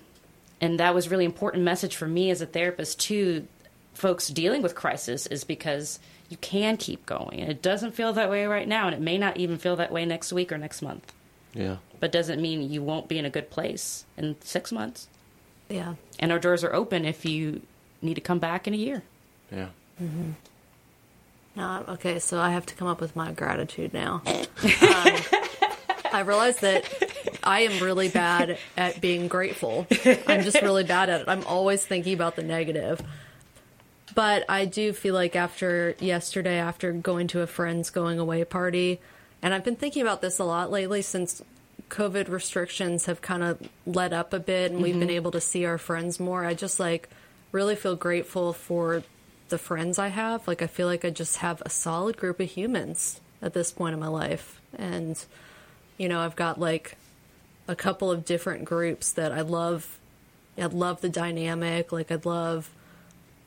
and 0.65 0.81
that 0.81 0.95
was 0.95 1.11
really 1.11 1.27
important 1.27 1.63
message 1.63 1.95
for 1.95 2.07
me 2.09 2.31
as 2.31 2.41
a 2.41 2.47
therapist 2.47 2.99
too. 2.99 3.47
Folks 3.93 4.29
dealing 4.29 4.63
with 4.63 4.75
crisis 4.75 5.27
is 5.27 5.45
because 5.45 5.99
you 6.31 6.37
can 6.39 6.77
keep 6.79 7.05
going, 7.05 7.39
and 7.41 7.51
it 7.51 7.61
doesn't 7.63 7.93
feel 7.93 8.15
that 8.15 8.31
way 8.31 8.47
right 8.47 8.67
now, 8.67 8.87
and 8.87 8.95
it 8.95 9.01
may 9.01 9.19
not 9.19 9.37
even 9.37 9.59
feel 9.59 9.77
that 9.77 9.93
way 9.93 10.05
next 10.07 10.33
week 10.33 10.51
or 10.51 10.59
next 10.59 10.81
month. 10.81 11.13
Yeah. 11.53 11.77
But 12.01 12.11
doesn't 12.13 12.41
mean 12.41 12.71
you 12.71 12.83
won't 12.83 13.09
be 13.09 13.19
in 13.19 13.25
a 13.27 13.31
good 13.31 13.51
place 13.51 14.05
in 14.17 14.37
six 14.41 14.73
months. 14.73 15.07
yeah. 15.69 15.95
And 16.19 16.33
our 16.33 16.39
doors 16.39 16.65
are 16.65 16.73
open 16.75 17.05
if 17.05 17.25
you 17.27 17.61
need 18.01 18.15
to 18.15 18.21
come 18.21 18.39
back 18.39 18.67
in 18.67 18.73
a 18.75 18.79
year. 18.79 19.03
Yeah. 19.53 19.69
Hmm. 19.99 20.31
No, 21.57 21.85
okay, 21.91 22.19
so 22.19 22.41
I 22.41 22.51
have 22.51 22.67
to 22.67 22.75
come 22.75 22.89
up 22.89 23.01
with 23.01 23.15
my 23.15 23.33
gratitude 23.33 23.93
now. 23.93 24.23
um, 24.27 25.17
I 26.13 26.23
realize 26.25 26.59
that 26.61 26.85
I 27.43 27.61
am 27.61 27.83
really 27.83 28.09
bad 28.09 28.59
at 28.77 29.01
being 29.01 29.29
grateful. 29.29 29.87
I'm 30.27 30.43
just 30.43 30.61
really 30.63 30.85
bad 30.85 31.11
at 31.11 31.23
it. 31.23 31.29
I'm 31.29 31.45
always 31.45 31.85
thinking 31.85 32.15
about 32.15 32.37
the 32.37 32.43
negative. 32.43 33.01
But 34.15 34.45
I 34.49 34.65
do 34.65 34.93
feel 34.93 35.15
like 35.15 35.35
after 35.35 35.97
yesterday, 35.99 36.59
after 36.59 36.93
going 36.93 37.29
to 37.29 37.41
a 37.41 37.47
friend's 37.47 37.91
going 37.91 38.19
away 38.19 38.45
party, 38.45 39.01
and 39.43 39.53
I've 39.53 39.65
been 39.65 39.77
thinking 39.77 40.03
about 40.03 40.23
this 40.23 40.39
a 40.39 40.45
lot 40.45 40.71
lately 40.71 41.03
since 41.03 41.43
COVID 41.91 42.29
restrictions 42.29 43.07
have 43.07 43.21
kind 43.21 43.43
of 43.43 43.61
let 43.87 44.13
up 44.13 44.33
a 44.33 44.39
bit 44.39 44.73
and 44.73 44.83
we've 44.83 44.99
been 44.99 45.09
mm-hmm. 45.09 45.17
able 45.17 45.31
to 45.33 45.41
see 45.41 45.65
our 45.65 45.79
friends 45.79 46.19
more. 46.19 46.45
I 46.45 46.55
just 46.55 46.81
like 46.81 47.09
really 47.53 47.77
feel 47.77 47.97
grateful 47.97 48.53
for 48.53 49.03
the 49.49 49.59
friends 49.59 49.99
I 49.99 50.09
have. 50.09 50.49
Like, 50.49 50.63
I 50.63 50.67
feel 50.67 50.87
like 50.87 51.05
I 51.05 51.11
just 51.11 51.39
have 51.39 51.63
a 51.63 51.71
solid 51.71 52.17
group 52.17 52.41
of 52.41 52.51
humans 52.51 53.21
at 53.43 53.53
this 53.53 53.71
point 53.73 53.95
in 53.95 54.01
my 54.01 54.09
life. 54.09 54.61
And, 54.77 55.23
you 55.99 56.09
know, 56.09 56.21
I've 56.21 56.37
got 56.37 56.59
like 56.59 56.97
a 57.67 57.75
couple 57.75 58.11
of 58.11 58.25
different 58.25 58.65
groups 58.65 59.13
that 59.13 59.33
I 59.33 59.41
love. 59.41 59.99
I 60.57 60.67
love 60.67 61.01
the 61.01 61.09
dynamic. 61.09 61.93
Like, 61.93 62.13
I'd 62.13 62.27
love 62.27 62.71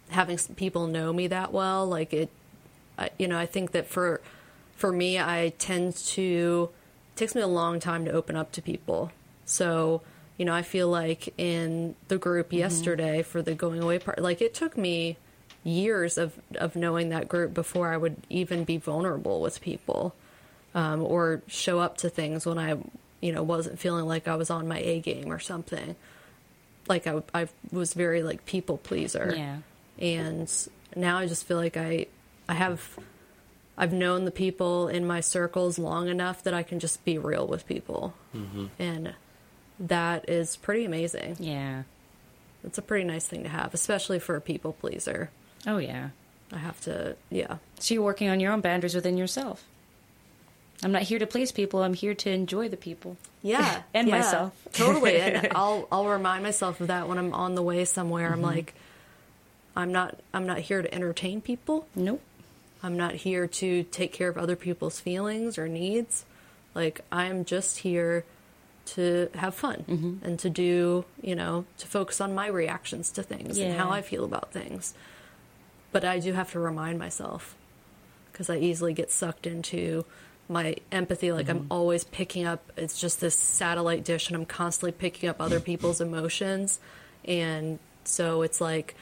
having 0.09 0.37
people 0.55 0.87
know 0.87 1.13
me 1.13 1.27
that 1.27 1.53
well. 1.53 1.85
Like, 1.85 2.13
it, 2.13 2.29
I, 2.97 3.11
you 3.17 3.27
know, 3.27 3.37
I 3.37 3.45
think 3.45 3.71
that 3.71 3.87
for, 3.87 4.21
for 4.75 4.91
me, 4.91 5.19
I 5.19 5.53
tend 5.57 5.95
to, 5.95 6.69
it 7.13 7.17
takes 7.17 7.35
me 7.35 7.41
a 7.41 7.47
long 7.47 7.79
time 7.79 8.05
to 8.05 8.11
open 8.11 8.35
up 8.35 8.51
to 8.53 8.61
people. 8.61 9.11
So, 9.45 10.01
you 10.37 10.45
know, 10.45 10.53
I 10.53 10.61
feel 10.61 10.89
like 10.89 11.33
in 11.37 11.95
the 12.09 12.17
group 12.17 12.51
yesterday 12.53 13.23
for 13.23 13.41
the 13.41 13.55
going 13.55 13.81
away 13.81 13.99
part, 13.99 14.19
like 14.19 14.41
it 14.41 14.53
took 14.53 14.77
me 14.77 15.17
years 15.63 16.17
of, 16.17 16.33
of 16.55 16.75
knowing 16.75 17.09
that 17.09 17.27
group 17.27 17.53
before 17.53 17.93
I 17.93 17.97
would 17.97 18.17
even 18.29 18.63
be 18.63 18.77
vulnerable 18.77 19.41
with 19.41 19.61
people 19.61 20.13
um, 20.75 21.01
or 21.01 21.41
show 21.47 21.79
up 21.79 21.97
to 21.97 22.09
things 22.09 22.45
when 22.45 22.57
I, 22.57 22.77
you 23.21 23.31
know, 23.31 23.43
wasn't 23.43 23.79
feeling 23.79 24.05
like 24.05 24.27
I 24.27 24.35
was 24.35 24.49
on 24.49 24.67
my 24.67 24.79
A 24.79 24.99
game 24.99 25.31
or 25.31 25.39
something. 25.39 25.95
Like 26.87 27.07
I, 27.07 27.21
I 27.33 27.47
was 27.71 27.93
very 27.93 28.23
like 28.23 28.45
people 28.45 28.77
pleaser 28.77 29.33
Yeah. 29.35 29.57
and 29.99 30.51
now 30.95 31.17
I 31.17 31.25
just 31.27 31.45
feel 31.45 31.57
like 31.57 31.75
I 31.77 32.05
I 32.47 32.53
have 32.53 32.97
I've 33.77 33.93
known 33.93 34.25
the 34.25 34.31
people 34.31 34.87
in 34.87 35.05
my 35.05 35.19
circles 35.19 35.77
long 35.77 36.07
enough 36.07 36.43
that 36.43 36.53
I 36.53 36.63
can 36.63 36.79
just 36.79 37.03
be 37.05 37.17
real 37.17 37.45
with 37.45 37.67
people, 37.67 38.13
Mm-hmm. 38.35 38.65
and 38.79 39.13
that 39.79 40.27
is 40.29 40.55
pretty 40.55 40.85
amazing. 40.85 41.35
Yeah. 41.39 41.83
It's 42.63 42.79
a 42.79 42.81
pretty 42.81 43.03
nice 43.05 43.27
thing 43.27 43.43
to 43.43 43.49
have, 43.49 43.73
especially 43.75 44.17
for 44.17 44.35
a 44.35 44.41
people 44.41 44.73
pleaser. 44.73 45.29
Oh, 45.67 45.77
yeah. 45.77 46.09
I 46.51 46.57
have 46.57 46.81
to, 46.81 47.15
yeah, 47.29 47.57
So 47.79 47.93
you're 47.93 48.03
working 48.03 48.29
on 48.29 48.39
your 48.39 48.51
own 48.51 48.61
boundaries 48.61 48.95
within 48.95 49.15
yourself. 49.17 49.63
I'm 50.83 50.91
not 50.91 51.03
here 51.03 51.19
to 51.19 51.27
please 51.27 51.51
people. 51.51 51.81
I'm 51.81 51.93
here 51.93 52.13
to 52.13 52.29
enjoy 52.29 52.69
the 52.69 52.77
people. 52.77 53.17
yeah, 53.41 53.81
And 53.93 54.07
yeah, 54.07 54.17
myself. 54.17 54.53
totally. 54.73 55.19
And 55.19 55.47
I'll 55.55 55.87
I'll 55.91 56.07
remind 56.07 56.43
myself 56.43 56.81
of 56.81 56.87
that 56.87 57.07
when 57.07 57.17
I'm 57.17 57.33
on 57.33 57.55
the 57.55 57.63
way 57.63 57.83
somewhere. 57.85 58.27
I'm 58.27 58.35
mm-hmm. 58.35 58.45
like, 58.45 58.73
I'm 59.75 59.91
not 59.91 60.19
I'm 60.33 60.45
not 60.45 60.59
here 60.59 60.81
to 60.81 60.93
entertain 60.93 61.41
people. 61.41 61.87
Nope. 61.95 62.21
I'm 62.83 62.95
not 62.95 63.15
here 63.15 63.47
to 63.47 63.83
take 63.83 64.13
care 64.13 64.29
of 64.29 64.37
other 64.37 64.55
people's 64.55 64.99
feelings 64.99 65.57
or 65.57 65.67
needs. 65.67 66.25
Like, 66.75 67.01
I'm 67.11 67.43
just 67.43 67.79
here 67.79 68.23
to 68.85 69.29
have 69.33 69.55
fun 69.55 69.83
mm-hmm. 69.87 70.25
and 70.25 70.39
to 70.39 70.49
do, 70.49 71.05
you 71.21 71.35
know, 71.35 71.65
to 71.79 71.87
focus 71.87 72.21
on 72.21 72.35
my 72.35 72.47
reactions 72.47 73.11
to 73.11 73.23
things 73.23 73.57
and 73.57 73.75
how 73.75 73.89
I 73.89 74.01
feel 74.01 74.23
about 74.23 74.51
things. 74.53 74.93
But 75.91 76.05
I 76.05 76.19
do 76.19 76.33
have 76.33 76.51
to 76.51 76.59
remind 76.59 76.99
myself 76.99 77.55
because 78.31 78.49
I 78.49 78.57
easily 78.57 78.93
get 78.93 79.11
sucked 79.11 79.47
into 79.47 80.05
my 80.49 80.75
empathy. 80.91 81.31
Like, 81.31 81.49
I'm 81.49 81.61
mm-hmm. 81.61 81.71
always 81.71 82.03
picking 82.03 82.45
up, 82.45 82.71
it's 82.77 82.99
just 82.99 83.19
this 83.21 83.37
satellite 83.37 84.03
dish, 84.03 84.27
and 84.27 84.35
I'm 84.35 84.45
constantly 84.45 84.91
picking 84.91 85.29
up 85.29 85.41
other 85.41 85.59
people's 85.59 86.01
emotions. 86.01 86.79
And 87.25 87.79
so 88.03 88.41
it's 88.41 88.61
like, 88.61 88.95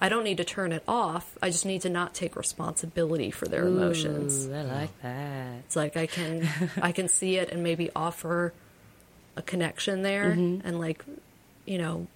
I 0.00 0.08
don't 0.08 0.24
need 0.24 0.36
to 0.36 0.44
turn 0.44 0.72
it 0.72 0.82
off. 0.86 1.38
I 1.40 1.48
just 1.48 1.64
need 1.64 1.82
to 1.82 1.88
not 1.88 2.14
take 2.14 2.36
responsibility 2.36 3.30
for 3.30 3.46
their 3.46 3.66
emotions. 3.66 4.46
Ooh, 4.46 4.54
I 4.54 4.62
like 4.62 5.02
that. 5.02 5.54
It's 5.60 5.76
like 5.76 5.96
I 5.96 6.06
can 6.06 6.48
I 6.82 6.92
can 6.92 7.08
see 7.08 7.36
it 7.36 7.50
and 7.50 7.62
maybe 7.62 7.90
offer 7.96 8.52
a 9.36 9.42
connection 9.42 10.02
there 10.02 10.32
mm-hmm. 10.32 10.66
and 10.66 10.78
like 10.78 11.04
you 11.64 11.78
know 11.78 12.06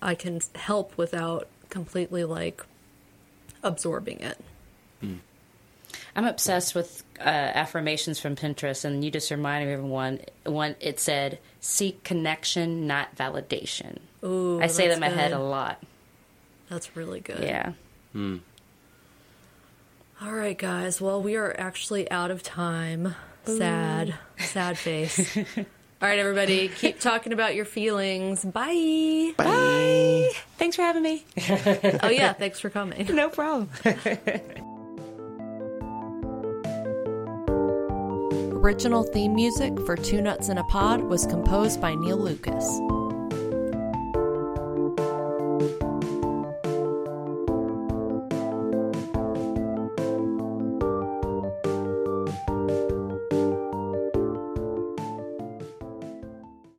I 0.00 0.14
can 0.14 0.40
help 0.54 0.96
without 0.96 1.48
completely 1.70 2.22
like 2.22 2.64
absorbing 3.64 4.20
it. 4.20 4.38
I'm 6.14 6.26
obsessed 6.26 6.74
with 6.74 7.02
uh, 7.18 7.22
affirmations 7.22 8.20
from 8.20 8.36
Pinterest, 8.36 8.84
and 8.84 9.04
you 9.04 9.10
just 9.10 9.30
reminded 9.30 9.68
me 9.68 9.74
of 9.74 9.84
one. 9.84 10.20
One 10.44 10.76
it 10.80 11.00
said, 11.00 11.38
"Seek 11.60 12.04
connection, 12.04 12.86
not 12.86 13.16
validation." 13.16 13.98
Ooh, 14.24 14.60
I 14.60 14.66
say 14.66 14.88
that 14.88 14.94
in 14.94 15.00
my 15.00 15.08
head 15.08 15.32
a 15.32 15.38
lot. 15.38 15.82
That's 16.68 16.96
really 16.96 17.20
good. 17.20 17.42
Yeah. 17.42 17.72
All 20.22 20.32
right, 20.32 20.56
guys. 20.56 21.00
Well, 21.00 21.20
we 21.22 21.36
are 21.36 21.54
actually 21.58 22.10
out 22.10 22.30
of 22.30 22.42
time. 22.42 23.14
Sad, 23.44 24.14
sad 24.38 24.78
face. 24.78 25.36
All 26.02 26.08
right, 26.08 26.18
everybody, 26.18 26.68
keep 26.68 27.00
talking 27.00 27.32
about 27.32 27.54
your 27.54 27.64
feelings. 27.64 28.44
Bye. 28.44 29.32
Bye. 29.36 30.32
Thanks 30.58 30.76
for 30.76 30.82
having 30.82 31.02
me. 31.02 31.24
Oh 32.02 32.08
yeah, 32.08 32.32
thanks 32.32 32.60
for 32.60 32.70
coming. 32.70 33.06
no 33.14 33.28
problem. 33.28 33.70
Original 38.62 39.02
theme 39.02 39.34
music 39.34 39.76
for 39.84 39.96
Two 39.96 40.22
Nuts 40.22 40.48
in 40.48 40.56
a 40.56 40.62
Pod 40.62 41.02
was 41.02 41.26
composed 41.26 41.80
by 41.80 41.96
Neil 41.96 42.16
Lucas. 42.16 42.78